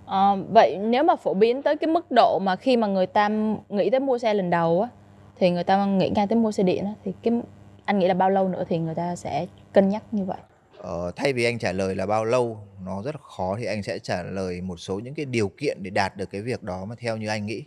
à, 0.08 0.34
vậy 0.48 0.78
nếu 0.78 1.04
mà 1.04 1.16
phổ 1.16 1.34
biến 1.34 1.62
tới 1.62 1.76
cái 1.76 1.88
mức 1.88 2.10
độ 2.10 2.38
mà 2.42 2.56
khi 2.56 2.76
mà 2.76 2.86
người 2.86 3.06
ta 3.06 3.28
nghĩ 3.68 3.90
tới 3.90 4.00
mua 4.00 4.18
xe 4.18 4.34
lần 4.34 4.50
đầu 4.50 4.82
á 4.82 4.88
thì 5.36 5.50
người 5.50 5.64
ta 5.64 5.86
nghĩ 5.86 6.10
ngay 6.14 6.26
tới 6.26 6.38
mua 6.38 6.52
xe 6.52 6.62
điện 6.62 6.84
á 6.84 6.92
thì 7.04 7.12
cái 7.22 7.40
anh 7.84 7.98
nghĩ 7.98 8.08
là 8.08 8.14
bao 8.14 8.30
lâu 8.30 8.48
nữa 8.48 8.64
thì 8.68 8.78
người 8.78 8.94
ta 8.94 9.16
sẽ 9.16 9.46
cân 9.72 9.88
nhắc 9.88 10.02
như 10.12 10.24
vậy? 10.24 10.38
Ờ, 10.78 11.12
thay 11.16 11.32
vì 11.32 11.44
anh 11.44 11.58
trả 11.58 11.72
lời 11.72 11.94
là 11.94 12.06
bao 12.06 12.24
lâu 12.24 12.58
nó 12.84 13.02
rất 13.02 13.20
khó 13.20 13.56
thì 13.58 13.64
anh 13.64 13.82
sẽ 13.82 13.98
trả 13.98 14.22
lời 14.22 14.60
một 14.60 14.76
số 14.76 14.98
những 14.98 15.14
cái 15.14 15.26
điều 15.26 15.48
kiện 15.48 15.82
để 15.82 15.90
đạt 15.90 16.16
được 16.16 16.30
cái 16.30 16.42
việc 16.42 16.62
đó 16.62 16.84
mà 16.84 16.94
theo 16.98 17.16
như 17.16 17.28
anh 17.28 17.46
nghĩ. 17.46 17.64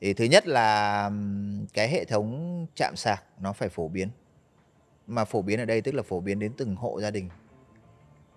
Thì 0.00 0.14
thứ 0.14 0.24
nhất 0.24 0.46
là 0.46 1.10
cái 1.74 1.88
hệ 1.88 2.04
thống 2.04 2.66
chạm 2.76 2.96
sạc 2.96 3.24
nó 3.40 3.52
phải 3.52 3.68
phổ 3.68 3.88
biến. 3.88 4.08
Mà 5.06 5.24
phổ 5.24 5.42
biến 5.42 5.58
ở 5.58 5.64
đây 5.64 5.80
tức 5.80 5.94
là 5.94 6.02
phổ 6.02 6.20
biến 6.20 6.38
đến 6.38 6.52
từng 6.56 6.76
hộ 6.76 7.00
gia 7.00 7.10
đình 7.10 7.28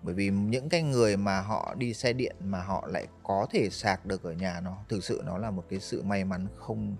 bởi 0.06 0.14
vì 0.14 0.30
những 0.30 0.70
cái 0.70 0.84
người 0.84 1.18
mà 1.18 1.42
họ 1.42 1.76
đi 1.78 1.94
xe 1.94 2.14
điện 2.14 2.36
mà 2.40 2.62
họ 2.62 2.88
lại 2.92 3.08
có 3.24 3.48
thể 3.52 3.70
sạc 3.70 4.06
được 4.06 4.24
ở 4.24 4.34
nhà 4.34 4.62
nó 4.62 4.78
thực 4.90 5.04
sự 5.04 5.22
nó 5.26 5.38
là 5.38 5.52
một 5.52 5.66
cái 5.70 5.80
sự 5.80 6.04
may 6.04 6.24
mắn 6.24 6.48
không 6.56 6.96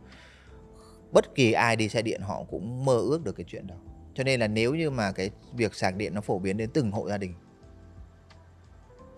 bất 1.12 1.36
kỳ 1.36 1.52
ai 1.52 1.76
đi 1.76 1.90
xe 1.90 2.02
điện 2.02 2.22
họ 2.22 2.44
cũng 2.44 2.86
mơ 2.86 2.98
ước 2.98 3.24
được 3.24 3.36
cái 3.36 3.46
chuyện 3.50 3.68
đó. 3.68 3.76
Cho 4.14 4.24
nên 4.24 4.40
là 4.40 4.48
nếu 4.48 4.76
như 4.76 4.90
mà 4.90 5.12
cái 5.12 5.30
việc 5.54 5.76
sạc 5.76 5.96
điện 5.96 6.14
nó 6.14 6.22
phổ 6.22 6.40
biến 6.40 6.58
đến 6.58 6.70
từng 6.74 6.92
hộ 6.92 7.10
gia 7.10 7.18
đình 7.18 7.34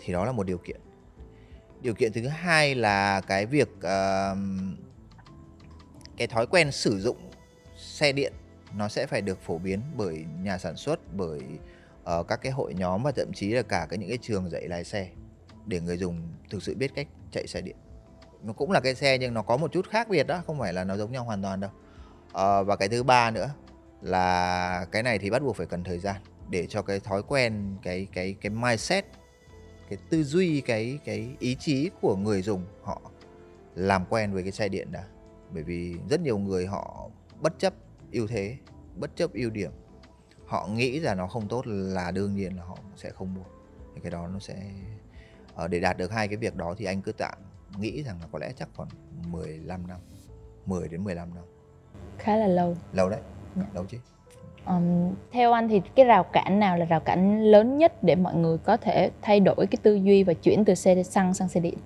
thì 0.03 0.13
đó 0.13 0.25
là 0.25 0.31
một 0.31 0.43
điều 0.43 0.57
kiện. 0.57 0.81
Điều 1.81 1.93
kiện 1.93 2.13
thứ 2.13 2.27
hai 2.27 2.75
là 2.75 3.21
cái 3.21 3.45
việc 3.45 3.69
uh, 3.77 4.37
cái 6.17 6.27
thói 6.27 6.47
quen 6.47 6.71
sử 6.71 6.99
dụng 6.99 7.17
xe 7.77 8.11
điện 8.11 8.33
nó 8.77 8.87
sẽ 8.87 9.05
phải 9.05 9.21
được 9.21 9.41
phổ 9.41 9.57
biến 9.57 9.81
bởi 9.95 10.25
nhà 10.41 10.57
sản 10.57 10.75
xuất 10.75 10.99
bởi 11.13 11.41
ở 12.07 12.23
các 12.23 12.41
cái 12.41 12.51
hội 12.51 12.73
nhóm 12.73 13.03
và 13.03 13.11
thậm 13.11 13.33
chí 13.33 13.51
là 13.51 13.61
cả 13.61 13.87
cái 13.89 13.97
những 13.97 14.09
cái 14.09 14.17
trường 14.21 14.49
dạy 14.49 14.67
lái 14.67 14.83
xe 14.83 15.09
để 15.65 15.79
người 15.79 15.97
dùng 15.97 16.21
thực 16.49 16.63
sự 16.63 16.75
biết 16.75 16.91
cách 16.95 17.07
chạy 17.31 17.47
xe 17.47 17.61
điện. 17.61 17.75
Nó 18.43 18.53
cũng 18.53 18.71
là 18.71 18.79
cái 18.79 18.95
xe 18.95 19.17
nhưng 19.17 19.33
nó 19.33 19.41
có 19.41 19.57
một 19.57 19.71
chút 19.71 19.89
khác 19.89 20.09
biệt 20.09 20.27
đó 20.27 20.41
không 20.47 20.59
phải 20.59 20.73
là 20.73 20.83
nó 20.83 20.97
giống 20.97 21.11
nhau 21.11 21.23
hoàn 21.23 21.41
toàn 21.41 21.59
đâu. 21.59 21.71
À, 22.33 22.61
và 22.63 22.75
cái 22.75 22.89
thứ 22.89 23.03
ba 23.03 23.31
nữa 23.31 23.49
là 24.01 24.85
cái 24.91 25.03
này 25.03 25.19
thì 25.19 25.29
bắt 25.29 25.41
buộc 25.41 25.55
phải 25.55 25.65
cần 25.65 25.83
thời 25.83 25.99
gian 25.99 26.15
để 26.49 26.67
cho 26.67 26.81
cái 26.81 26.99
thói 26.99 27.23
quen 27.23 27.77
cái 27.83 28.07
cái 28.13 28.35
cái 28.41 28.49
mindset 28.49 29.05
cái 29.89 29.99
tư 30.09 30.23
duy 30.23 30.61
cái 30.61 30.99
cái 31.05 31.29
ý 31.39 31.55
chí 31.59 31.89
của 32.01 32.15
người 32.15 32.41
dùng 32.41 32.65
họ 32.83 33.01
làm 33.75 34.05
quen 34.09 34.33
với 34.33 34.43
cái 34.43 34.51
xe 34.51 34.69
điện 34.69 34.91
đã. 34.91 35.03
Bởi 35.53 35.63
vì 35.63 35.95
rất 36.09 36.21
nhiều 36.21 36.37
người 36.37 36.65
họ 36.65 37.09
bất 37.41 37.59
chấp 37.59 37.73
ưu 38.11 38.27
thế 38.27 38.57
bất 38.95 39.15
chấp 39.15 39.33
ưu 39.33 39.49
điểm 39.49 39.71
họ 40.47 40.67
nghĩ 40.67 40.99
là 40.99 41.15
nó 41.15 41.27
không 41.27 41.47
tốt 41.47 41.61
là 41.65 42.11
đương 42.11 42.35
nhiên 42.35 42.57
là 42.57 42.63
họ 42.63 42.77
sẽ 42.95 43.09
không 43.09 43.33
mua 43.33 43.43
thì 43.95 44.01
cái 44.01 44.11
đó 44.11 44.27
nó 44.27 44.39
sẽ 44.39 44.55
ờ, 45.55 45.67
để 45.67 45.79
đạt 45.79 45.97
được 45.97 46.11
hai 46.11 46.27
cái 46.27 46.37
việc 46.37 46.55
đó 46.55 46.75
thì 46.77 46.85
anh 46.85 47.01
cứ 47.01 47.11
tạm 47.11 47.37
nghĩ 47.77 48.03
rằng 48.03 48.19
là 48.21 48.27
có 48.31 48.39
lẽ 48.39 48.51
chắc 48.55 48.69
còn 48.75 48.87
15 49.27 49.87
năm 49.87 49.97
10 50.65 50.87
đến 50.87 51.03
15 51.03 51.35
năm 51.35 51.43
khá 52.17 52.35
là 52.35 52.47
lâu 52.47 52.75
lâu 52.93 53.09
đấy 53.09 53.19
dạ. 53.55 53.65
lâu 53.73 53.85
chứ 53.85 53.97
um, 54.65 55.15
theo 55.31 55.53
anh 55.53 55.69
thì 55.69 55.81
cái 55.95 56.05
rào 56.05 56.23
cản 56.23 56.59
nào 56.59 56.77
là 56.77 56.85
rào 56.85 56.99
cản 56.99 57.43
lớn 57.43 57.77
nhất 57.77 58.03
để 58.03 58.15
mọi 58.15 58.35
người 58.35 58.57
có 58.57 58.77
thể 58.77 59.11
thay 59.21 59.39
đổi 59.39 59.55
cái 59.55 59.77
tư 59.83 59.95
duy 59.95 60.23
và 60.23 60.33
chuyển 60.33 60.65
từ 60.65 60.75
xe 60.75 61.03
xăng 61.03 61.33
sang 61.33 61.49
xe 61.49 61.59
điện 61.59 61.77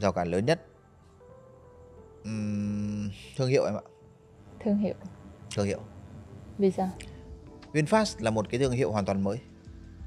rào 0.00 0.12
cản 0.12 0.28
lớn 0.28 0.46
nhất 0.46 0.60
Uhm, 2.28 3.10
thương 3.36 3.48
hiệu 3.48 3.64
em 3.64 3.74
ạ. 3.74 3.84
Thương 4.60 4.78
hiệu. 4.78 4.94
Thương 5.54 5.66
hiệu. 5.66 5.78
Vì 6.60 6.70
sao? 6.70 6.88
VinFast 7.72 8.16
là 8.18 8.30
một 8.30 8.46
cái 8.50 8.60
thương 8.60 8.72
hiệu 8.72 8.92
hoàn 8.92 9.04
toàn 9.04 9.24
mới. 9.24 9.38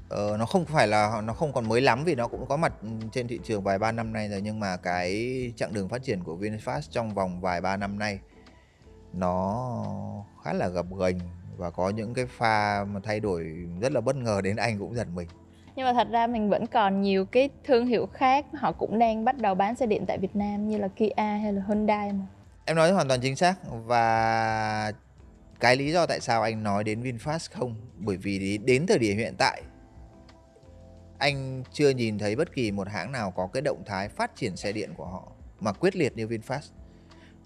Ờ, 0.08 0.36
nó 0.38 0.46
không 0.46 0.64
phải 0.64 0.88
là 0.88 1.20
nó 1.24 1.32
không 1.32 1.52
còn 1.52 1.68
mới 1.68 1.80
lắm 1.80 2.04
vì 2.04 2.14
nó 2.14 2.28
cũng 2.28 2.46
có 2.46 2.56
mặt 2.56 2.72
trên 3.12 3.28
thị 3.28 3.40
trường 3.44 3.62
vài 3.62 3.78
ba 3.78 3.92
năm 3.92 4.12
nay 4.12 4.28
rồi 4.28 4.40
nhưng 4.40 4.60
mà 4.60 4.76
cái 4.76 5.52
chặng 5.56 5.72
đường 5.72 5.88
phát 5.88 6.02
triển 6.02 6.24
của 6.24 6.36
VinFast 6.36 6.80
trong 6.90 7.14
vòng 7.14 7.40
vài 7.40 7.60
ba 7.60 7.76
năm 7.76 7.98
nay 7.98 8.18
nó 9.12 9.64
khá 10.44 10.52
là 10.52 10.68
gập 10.68 10.86
ghềnh 11.00 11.18
và 11.56 11.70
có 11.70 11.88
những 11.90 12.14
cái 12.14 12.26
pha 12.26 12.84
mà 12.84 13.00
thay 13.04 13.20
đổi 13.20 13.56
rất 13.80 13.92
là 13.92 14.00
bất 14.00 14.16
ngờ 14.16 14.40
đến 14.44 14.56
anh 14.56 14.78
cũng 14.78 14.94
giật 14.94 15.06
mình 15.14 15.28
nhưng 15.76 15.86
mà 15.86 15.92
thật 15.92 16.08
ra 16.10 16.26
mình 16.26 16.50
vẫn 16.50 16.66
còn 16.66 17.02
nhiều 17.02 17.24
cái 17.24 17.48
thương 17.64 17.86
hiệu 17.86 18.06
khác 18.12 18.46
họ 18.54 18.72
cũng 18.72 18.98
đang 18.98 19.24
bắt 19.24 19.38
đầu 19.38 19.54
bán 19.54 19.74
xe 19.74 19.86
điện 19.86 20.04
tại 20.06 20.18
Việt 20.18 20.36
Nam 20.36 20.68
như 20.68 20.78
là 20.78 20.88
Kia 20.88 21.08
hay 21.16 21.52
là 21.52 21.62
Hyundai 21.68 22.12
mà 22.12 22.26
em 22.64 22.76
nói 22.76 22.92
hoàn 22.92 23.08
toàn 23.08 23.20
chính 23.20 23.36
xác 23.36 23.54
và 23.86 24.92
cái 25.64 25.76
lý 25.76 25.92
do 25.92 26.06
tại 26.06 26.20
sao 26.20 26.42
anh 26.42 26.62
nói 26.62 26.84
đến 26.84 27.02
VinFast 27.02 27.48
không? 27.52 27.76
Bởi 27.98 28.16
vì 28.16 28.58
đến 28.58 28.86
thời 28.86 28.98
điểm 28.98 29.16
hiện 29.16 29.34
tại 29.38 29.62
anh 31.18 31.62
chưa 31.72 31.90
nhìn 31.90 32.18
thấy 32.18 32.36
bất 32.36 32.52
kỳ 32.52 32.70
một 32.70 32.88
hãng 32.88 33.12
nào 33.12 33.30
có 33.30 33.46
cái 33.52 33.62
động 33.62 33.82
thái 33.86 34.08
phát 34.08 34.36
triển 34.36 34.56
xe 34.56 34.72
điện 34.72 34.94
của 34.96 35.06
họ 35.06 35.32
mà 35.60 35.72
quyết 35.72 35.96
liệt 35.96 36.16
như 36.16 36.26
VinFast. 36.26 36.70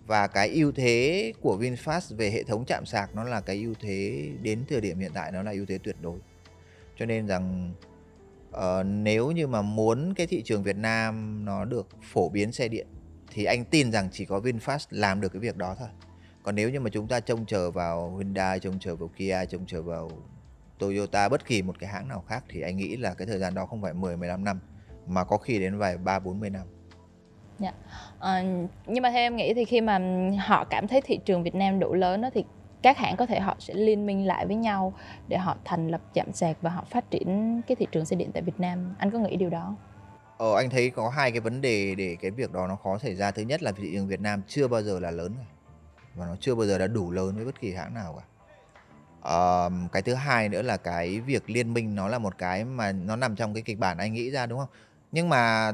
Và 0.07 0.27
cái 0.27 0.49
ưu 0.49 0.73
thế 0.73 1.33
của 1.41 1.59
VinFast 1.61 2.17
về 2.17 2.31
hệ 2.31 2.43
thống 2.43 2.65
chạm 2.65 2.87
sạc 2.87 3.15
nó 3.15 3.25
là 3.25 3.41
cái 3.41 3.57
ưu 3.57 3.75
thế 3.81 4.29
đến 4.43 4.65
thời 4.69 4.81
điểm 4.81 4.99
hiện 4.99 5.11
tại 5.15 5.33
nó 5.33 5.43
là 5.43 5.53
ưu 5.53 5.67
thế 5.67 5.79
tuyệt 5.79 5.97
đối. 6.03 6.19
Cho 6.99 7.07
nên 7.07 7.27
rằng 7.27 7.73
uh, 8.51 8.87
nếu 8.87 9.31
như 9.31 9.47
mà 9.47 9.63
muốn 9.63 10.15
cái 10.15 10.27
thị 10.27 10.43
trường 10.43 10.63
Việt 10.63 10.77
Nam 10.77 11.45
nó 11.45 11.65
được 11.65 11.89
phổ 12.13 12.29
biến 12.29 12.53
xe 12.53 12.69
điện 12.69 12.87
thì 13.33 13.45
anh 13.45 13.65
tin 13.65 13.93
rằng 13.93 14.09
chỉ 14.13 14.25
có 14.25 14.41
VinFast 14.41 14.87
làm 14.91 15.21
được 15.21 15.33
cái 15.33 15.41
việc 15.41 15.57
đó 15.57 15.77
thôi. 15.79 15.89
Còn 16.49 16.55
nếu 16.55 16.71
như 16.71 16.81
mà 16.81 16.91
chúng 16.91 17.09
ta 17.09 17.21
trông 17.21 17.47
chờ 17.47 17.71
vào 17.71 18.17
Hyundai, 18.17 18.61
trông 18.61 18.79
chờ 18.79 18.97
vào 18.97 19.09
Kia, 19.17 19.45
trông 19.49 19.67
chờ 19.67 19.83
vào 19.83 20.11
Toyota 20.79 21.29
bất 21.29 21.47
kỳ 21.47 21.63
một 21.63 21.79
cái 21.79 21.91
hãng 21.91 22.09
nào 22.09 22.25
khác 22.29 22.45
thì 22.49 22.61
anh 22.61 22.77
nghĩ 22.77 22.97
là 22.97 23.15
cái 23.15 23.27
thời 23.27 23.39
gian 23.39 23.55
đó 23.55 23.67
không 23.67 23.83
phải 23.83 23.95
10 23.95 24.17
15 24.17 24.45
năm 24.45 24.61
mà 25.07 25.25
có 25.25 25.37
khi 25.37 25.59
đến 25.59 25.79
vài 25.79 25.97
3 25.97 26.19
40 26.19 26.51
năm. 26.51 26.67
Dạ. 27.59 27.73
À, 28.21 28.45
nhưng 28.87 29.03
mà 29.03 29.11
theo 29.11 29.21
em 29.21 29.37
nghĩ 29.37 29.55
thì 29.55 29.65
khi 29.65 29.81
mà 29.81 30.01
họ 30.47 30.65
cảm 30.65 30.89
thấy 30.89 31.01
thị 31.01 31.19
trường 31.25 31.43
Việt 31.43 31.55
Nam 31.55 31.79
đủ 31.79 31.95
lớn 31.95 32.21
đó 32.21 32.31
thì 32.35 32.45
các 32.83 32.99
hãng 32.99 33.17
có 33.17 33.27
thể 33.27 33.41
họ 33.41 33.57
sẽ 33.59 33.75
liên 33.75 34.07
minh 34.07 34.27
lại 34.27 34.47
với 34.47 34.57
nhau 34.57 34.93
để 35.29 35.39
họ 35.39 35.57
thành 35.65 35.89
lập 35.89 36.01
chạm 36.15 36.33
sạc 36.33 36.57
và 36.63 36.71
họ 36.71 36.85
phát 36.91 37.11
triển 37.11 37.61
cái 37.67 37.77
thị 37.77 37.87
trường 37.93 38.05
xe 38.05 38.17
điện 38.17 38.31
tại 38.33 38.43
Việt 38.43 38.61
Nam 38.61 38.95
anh 38.99 39.11
có 39.11 39.19
nghĩ 39.19 39.37
điều 39.37 39.51
đó 39.51 39.77
Ờ, 40.39 40.57
anh 40.57 40.71
thấy 40.71 40.91
có 40.91 41.09
hai 41.09 41.31
cái 41.31 41.41
vấn 41.41 41.61
đề 41.61 41.95
để 41.95 42.17
cái 42.21 42.31
việc 42.31 42.53
đó 42.53 42.67
nó 42.67 42.77
khó 42.77 42.99
xảy 42.99 43.15
ra. 43.15 43.31
Thứ 43.31 43.43
nhất 43.43 43.63
là 43.63 43.73
thị 43.73 43.91
trường 43.93 44.09
Việt 44.09 44.21
Nam 44.21 44.43
chưa 44.49 44.69
bao 44.69 44.83
giờ 44.83 44.99
là 45.01 45.11
lớn 45.11 45.33
và 46.19 46.27
nó 46.27 46.37
chưa 46.41 46.55
bao 46.55 46.67
giờ 46.67 46.79
đã 46.79 46.87
đủ 46.87 47.11
lớn 47.11 47.37
với 47.37 47.45
bất 47.45 47.61
kỳ 47.61 47.73
hãng 47.73 47.95
nào 47.95 48.15
cả. 48.19 48.25
Ờ, 49.21 49.71
cái 49.93 50.03
thứ 50.03 50.15
hai 50.15 50.49
nữa 50.49 50.63
là 50.63 50.77
cái 50.77 51.21
việc 51.21 51.51
liên 51.51 51.75
minh 51.75 51.95
nó 51.95 52.09
là 52.09 52.19
một 52.19 52.39
cái 52.39 52.65
mà 52.65 52.93
nó 52.93 53.17
nằm 53.17 53.37
trong 53.37 53.55
cái 53.55 53.63
kịch 53.63 53.79
bản 53.79 53.99
anh 53.99 54.13
nghĩ 54.13 54.31
ra 54.31 54.47
đúng 54.47 54.59
không? 54.59 54.69
Nhưng 55.13 55.29
mà 55.29 55.73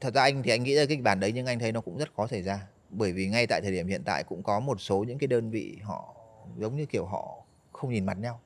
thật 0.00 0.14
ra 0.14 0.22
anh 0.22 0.42
thì 0.42 0.50
anh 0.50 0.62
nghĩ 0.62 0.74
ra 0.74 0.84
kịch 0.84 1.02
bản 1.02 1.20
đấy 1.20 1.32
nhưng 1.32 1.46
anh 1.46 1.58
thấy 1.58 1.72
nó 1.72 1.80
cũng 1.80 1.98
rất 1.98 2.08
khó 2.16 2.26
xảy 2.26 2.42
ra 2.42 2.60
bởi 2.90 3.12
vì 3.12 3.28
ngay 3.28 3.46
tại 3.46 3.60
thời 3.60 3.72
điểm 3.72 3.86
hiện 3.86 4.02
tại 4.04 4.24
cũng 4.24 4.42
có 4.42 4.60
một 4.60 4.80
số 4.80 5.04
những 5.04 5.18
cái 5.18 5.26
đơn 5.26 5.50
vị 5.50 5.78
họ 5.82 6.14
giống 6.58 6.76
như 6.76 6.86
kiểu 6.86 7.06
họ 7.06 7.36
không 7.72 7.90
nhìn 7.90 8.06
mặt 8.06 8.18
nhau 8.18 8.40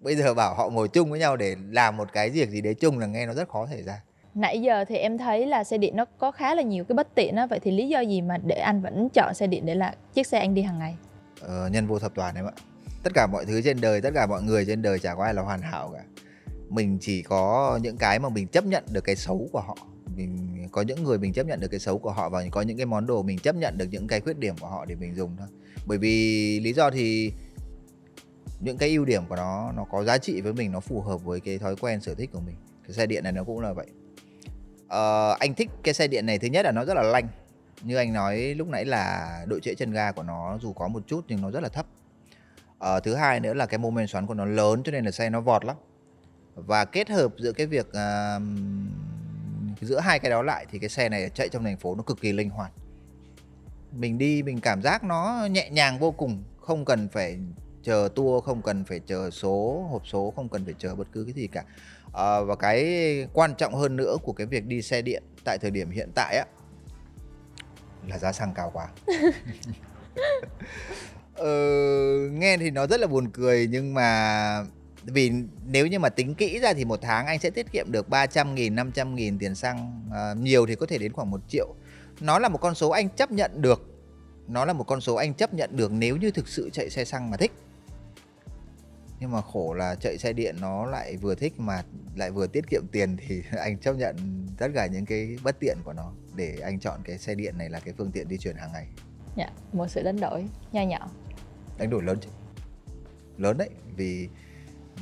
bây 0.00 0.16
giờ 0.16 0.34
bảo 0.34 0.54
họ 0.54 0.68
ngồi 0.68 0.88
chung 0.88 1.10
với 1.10 1.20
nhau 1.20 1.36
để 1.36 1.56
làm 1.70 1.96
một 1.96 2.12
cái 2.12 2.30
việc 2.30 2.50
gì 2.50 2.60
đấy 2.60 2.74
chung 2.74 2.98
là 2.98 3.06
nghe 3.06 3.26
nó 3.26 3.34
rất 3.34 3.48
khó 3.48 3.66
xảy 3.66 3.82
ra 3.82 4.02
nãy 4.34 4.62
giờ 4.62 4.84
thì 4.84 4.96
em 4.96 5.18
thấy 5.18 5.46
là 5.46 5.64
xe 5.64 5.78
điện 5.78 5.96
nó 5.96 6.04
có 6.18 6.30
khá 6.30 6.54
là 6.54 6.62
nhiều 6.62 6.84
cái 6.84 6.94
bất 6.96 7.14
tiện 7.14 7.36
á. 7.36 7.46
Vậy 7.46 7.60
thì 7.60 7.70
lý 7.70 7.88
do 7.88 8.00
gì 8.00 8.20
mà 8.20 8.38
để 8.38 8.56
anh 8.56 8.82
vẫn 8.82 9.08
chọn 9.14 9.34
xe 9.34 9.46
điện 9.46 9.66
để 9.66 9.74
là 9.74 9.94
chiếc 10.14 10.26
xe 10.26 10.38
anh 10.38 10.54
đi 10.54 10.62
hàng 10.62 10.78
ngày? 10.78 10.96
Ờ, 11.40 11.68
nhân 11.72 11.86
vô 11.86 11.98
thập 11.98 12.14
toàn 12.14 12.34
em 12.34 12.44
ạ. 12.44 12.52
Tất 13.02 13.10
cả 13.14 13.26
mọi 13.26 13.44
thứ 13.44 13.62
trên 13.62 13.80
đời 13.80 14.00
tất 14.00 14.10
cả 14.14 14.26
mọi 14.26 14.42
người 14.42 14.64
trên 14.66 14.82
đời 14.82 14.98
chả 14.98 15.14
có 15.14 15.24
ai 15.24 15.34
là 15.34 15.42
hoàn 15.42 15.62
hảo 15.62 15.90
cả. 15.94 16.02
Mình 16.68 16.98
chỉ 17.00 17.22
có 17.22 17.78
những 17.82 17.96
cái 17.96 18.18
mà 18.18 18.28
mình 18.28 18.46
chấp 18.46 18.64
nhận 18.64 18.84
được 18.92 19.04
cái 19.04 19.16
xấu 19.16 19.48
của 19.52 19.60
họ. 19.60 19.76
Mình 20.16 20.68
có 20.72 20.82
những 20.82 21.04
người 21.04 21.18
mình 21.18 21.32
chấp 21.32 21.46
nhận 21.46 21.60
được 21.60 21.68
cái 21.68 21.80
xấu 21.80 21.98
của 21.98 22.10
họ 22.10 22.28
và 22.28 22.44
có 22.50 22.62
những 22.62 22.76
cái 22.76 22.86
món 22.86 23.06
đồ 23.06 23.22
mình 23.22 23.38
chấp 23.38 23.56
nhận 23.56 23.78
được 23.78 23.86
những 23.90 24.06
cái 24.06 24.20
khuyết 24.20 24.38
điểm 24.38 24.54
của 24.60 24.66
họ 24.66 24.84
để 24.84 24.94
mình 24.94 25.14
dùng 25.14 25.36
thôi. 25.38 25.48
Bởi 25.86 25.98
vì 25.98 26.60
lý 26.60 26.72
do 26.72 26.90
thì 26.90 27.32
những 28.60 28.78
cái 28.78 28.88
ưu 28.88 29.04
điểm 29.04 29.22
của 29.28 29.36
nó 29.36 29.72
nó 29.76 29.84
có 29.84 30.04
giá 30.04 30.18
trị 30.18 30.40
với 30.40 30.52
mình 30.52 30.72
nó 30.72 30.80
phù 30.80 31.00
hợp 31.00 31.24
với 31.24 31.40
cái 31.40 31.58
thói 31.58 31.76
quen 31.76 32.00
sở 32.00 32.14
thích 32.14 32.30
của 32.32 32.40
mình. 32.40 32.54
Cái 32.86 32.94
xe 32.94 33.06
điện 33.06 33.24
này 33.24 33.32
nó 33.32 33.44
cũng 33.44 33.60
là 33.60 33.72
vậy 33.72 33.86
uh, 34.88 35.38
anh 35.38 35.54
thích 35.54 35.70
cái 35.82 35.94
xe 35.94 36.08
điện 36.08 36.26
này 36.26 36.38
thứ 36.38 36.48
nhất 36.48 36.64
là 36.64 36.72
nó 36.72 36.84
rất 36.84 36.94
là 36.94 37.02
lanh. 37.02 37.28
Như 37.82 37.96
anh 37.96 38.12
nói 38.12 38.38
lúc 38.38 38.68
nãy 38.68 38.84
là 38.84 39.28
độ 39.46 39.58
trễ 39.60 39.74
chân 39.74 39.92
ga 39.92 40.12
của 40.12 40.22
nó 40.22 40.58
dù 40.62 40.72
có 40.72 40.88
một 40.88 41.02
chút 41.06 41.24
nhưng 41.28 41.40
nó 41.42 41.50
rất 41.50 41.62
là 41.62 41.68
thấp. 41.68 41.86
Uh, 42.76 43.04
thứ 43.04 43.14
hai 43.14 43.40
nữa 43.40 43.54
là 43.54 43.66
cái 43.66 43.78
mô 43.78 43.90
men 43.90 44.06
xoắn 44.06 44.26
của 44.26 44.34
nó 44.34 44.44
lớn 44.44 44.82
cho 44.82 44.92
nên 44.92 45.04
là 45.04 45.10
xe 45.10 45.30
nó 45.30 45.40
vọt 45.40 45.64
lắm. 45.64 45.76
Và 46.54 46.84
kết 46.84 47.10
hợp 47.10 47.32
giữa 47.38 47.52
cái 47.52 47.66
việc 47.66 47.86
uh, 47.88 48.42
giữa 49.80 50.00
hai 50.00 50.18
cái 50.18 50.30
đó 50.30 50.42
lại 50.42 50.66
thì 50.70 50.78
cái 50.78 50.88
xe 50.88 51.08
này 51.08 51.30
chạy 51.34 51.48
trong 51.48 51.64
thành 51.64 51.76
phố 51.76 51.94
nó 51.94 52.02
cực 52.02 52.20
kỳ 52.20 52.32
linh 52.32 52.50
hoạt. 52.50 52.72
Mình 53.92 54.18
đi 54.18 54.42
mình 54.42 54.60
cảm 54.60 54.82
giác 54.82 55.04
nó 55.04 55.48
nhẹ 55.50 55.70
nhàng 55.70 55.98
vô 55.98 56.10
cùng 56.10 56.42
không 56.60 56.84
cần 56.84 57.08
phải 57.08 57.38
chờ 57.82 58.08
tour 58.14 58.44
không 58.44 58.62
cần 58.62 58.84
phải 58.84 59.00
chờ 59.06 59.30
số 59.30 59.86
hộp 59.90 60.06
số 60.06 60.32
không 60.36 60.48
cần 60.48 60.64
phải 60.64 60.74
chờ 60.78 60.94
bất 60.94 61.08
cứ 61.12 61.24
cái 61.24 61.32
gì 61.32 61.46
cả 61.46 61.64
à, 62.12 62.40
và 62.40 62.56
cái 62.56 63.26
quan 63.32 63.54
trọng 63.54 63.74
hơn 63.74 63.96
nữa 63.96 64.16
của 64.22 64.32
cái 64.32 64.46
việc 64.46 64.66
đi 64.66 64.82
xe 64.82 65.02
điện 65.02 65.22
tại 65.44 65.58
thời 65.58 65.70
điểm 65.70 65.90
hiện 65.90 66.10
tại 66.14 66.36
á 66.36 66.44
là 68.08 68.18
giá 68.18 68.32
xăng 68.32 68.54
cao 68.54 68.70
quá. 68.74 68.88
Ờ, 71.34 71.54
nghe 72.32 72.56
thì 72.56 72.70
nó 72.70 72.86
rất 72.86 73.00
là 73.00 73.06
buồn 73.06 73.30
cười 73.30 73.68
nhưng 73.70 73.94
mà 73.94 74.64
vì 75.04 75.32
nếu 75.66 75.86
như 75.86 75.98
mà 75.98 76.08
tính 76.08 76.34
kỹ 76.34 76.58
ra 76.58 76.72
thì 76.72 76.84
một 76.84 76.98
tháng 77.02 77.26
anh 77.26 77.38
sẽ 77.38 77.50
tiết 77.50 77.72
kiệm 77.72 77.92
được 77.92 78.08
300 78.08 78.54
nghìn, 78.54 78.74
500 78.74 79.14
nghìn 79.14 79.38
tiền 79.38 79.54
xăng. 79.54 80.08
À, 80.12 80.34
nhiều 80.34 80.66
thì 80.66 80.74
có 80.74 80.86
thể 80.86 80.98
đến 80.98 81.12
khoảng 81.12 81.30
1 81.30 81.40
triệu. 81.48 81.74
Nó 82.20 82.38
là 82.38 82.48
một 82.48 82.58
con 82.58 82.74
số 82.74 82.90
anh 82.90 83.08
chấp 83.08 83.30
nhận 83.32 83.62
được. 83.62 83.86
Nó 84.48 84.64
là 84.64 84.72
một 84.72 84.84
con 84.84 85.00
số 85.00 85.14
anh 85.14 85.34
chấp 85.34 85.54
nhận 85.54 85.76
được 85.76 85.92
nếu 85.92 86.16
như 86.16 86.30
thực 86.30 86.48
sự 86.48 86.70
chạy 86.72 86.90
xe 86.90 87.04
xăng 87.04 87.30
mà 87.30 87.36
thích 87.36 87.52
nhưng 89.20 89.30
mà 89.30 89.40
khổ 89.40 89.74
là 89.74 89.94
chạy 89.94 90.18
xe 90.18 90.32
điện 90.32 90.56
nó 90.60 90.86
lại 90.86 91.16
vừa 91.16 91.34
thích 91.34 91.52
mà 91.58 91.82
lại 92.16 92.30
vừa 92.30 92.46
tiết 92.46 92.64
kiệm 92.70 92.82
tiền 92.92 93.16
thì 93.16 93.42
anh 93.58 93.78
chấp 93.78 93.92
nhận 93.92 94.46
tất 94.58 94.68
cả 94.74 94.86
những 94.86 95.06
cái 95.06 95.36
bất 95.42 95.56
tiện 95.60 95.76
của 95.84 95.92
nó 95.92 96.12
để 96.34 96.58
anh 96.62 96.80
chọn 96.80 97.00
cái 97.04 97.18
xe 97.18 97.34
điện 97.34 97.58
này 97.58 97.70
là 97.70 97.80
cái 97.80 97.94
phương 97.98 98.10
tiện 98.12 98.28
di 98.28 98.38
chuyển 98.38 98.56
hàng 98.56 98.72
ngày. 98.72 98.86
Dạ, 99.36 99.50
một 99.72 99.86
sự 99.88 100.02
đánh 100.02 100.20
đổi 100.20 100.44
nho 100.72 100.82
nhỏ. 100.82 101.10
Đánh 101.78 101.90
đổi 101.90 102.02
lớn 102.02 102.18
chứ. 102.20 102.28
Lớn 103.36 103.58
đấy, 103.58 103.70
vì 103.96 104.28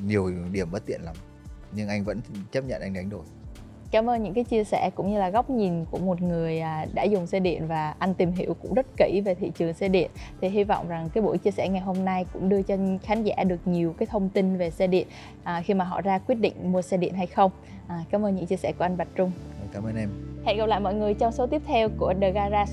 nhiều 0.04 0.32
điểm 0.52 0.70
bất 0.70 0.86
tiện 0.86 1.00
lắm. 1.02 1.16
Nhưng 1.72 1.88
anh 1.88 2.04
vẫn 2.04 2.20
chấp 2.52 2.64
nhận 2.64 2.80
anh 2.82 2.94
đánh 2.94 3.10
đổi. 3.10 3.24
Cảm 3.90 4.10
ơn 4.10 4.22
những 4.22 4.34
cái 4.34 4.44
chia 4.44 4.64
sẻ 4.64 4.90
cũng 4.94 5.10
như 5.10 5.18
là 5.18 5.30
góc 5.30 5.50
nhìn 5.50 5.84
của 5.90 5.98
một 5.98 6.22
người 6.22 6.60
à, 6.60 6.86
đã 6.94 7.02
dùng 7.02 7.26
xe 7.26 7.40
điện 7.40 7.66
và 7.68 7.94
anh 7.98 8.14
tìm 8.14 8.32
hiểu 8.32 8.54
cũng 8.62 8.74
rất 8.74 8.86
kỹ 8.96 9.20
về 9.24 9.34
thị 9.34 9.50
trường 9.58 9.72
xe 9.72 9.88
điện. 9.88 10.10
Thì 10.40 10.48
hy 10.48 10.64
vọng 10.64 10.88
rằng 10.88 11.08
cái 11.14 11.22
buổi 11.22 11.38
chia 11.38 11.50
sẻ 11.50 11.68
ngày 11.68 11.80
hôm 11.80 12.04
nay 12.04 12.26
cũng 12.32 12.48
đưa 12.48 12.62
cho 12.62 12.76
khán 13.02 13.22
giả 13.22 13.44
được 13.44 13.60
nhiều 13.64 13.94
cái 13.98 14.06
thông 14.06 14.28
tin 14.28 14.56
về 14.56 14.70
xe 14.70 14.86
điện 14.86 15.06
à, 15.42 15.62
khi 15.64 15.74
mà 15.74 15.84
họ 15.84 16.00
ra 16.00 16.18
quyết 16.18 16.34
định 16.34 16.72
mua 16.72 16.82
xe 16.82 16.96
điện 16.96 17.14
hay 17.14 17.26
không. 17.26 17.50
À, 17.88 18.04
cảm 18.10 18.24
ơn 18.24 18.36
những 18.36 18.46
chia 18.46 18.56
sẻ 18.56 18.72
của 18.78 18.84
anh 18.84 18.96
Bạch 18.96 19.08
Trung. 19.14 19.30
Cảm 19.72 19.84
ơn 19.84 19.96
em. 19.96 20.10
Hẹn 20.44 20.58
gặp 20.58 20.66
lại 20.66 20.80
mọi 20.80 20.94
người 20.94 21.14
trong 21.14 21.32
số 21.32 21.46
tiếp 21.46 21.62
theo 21.66 21.88
của 21.98 22.14
The 22.20 22.32
Garage. 22.32 22.72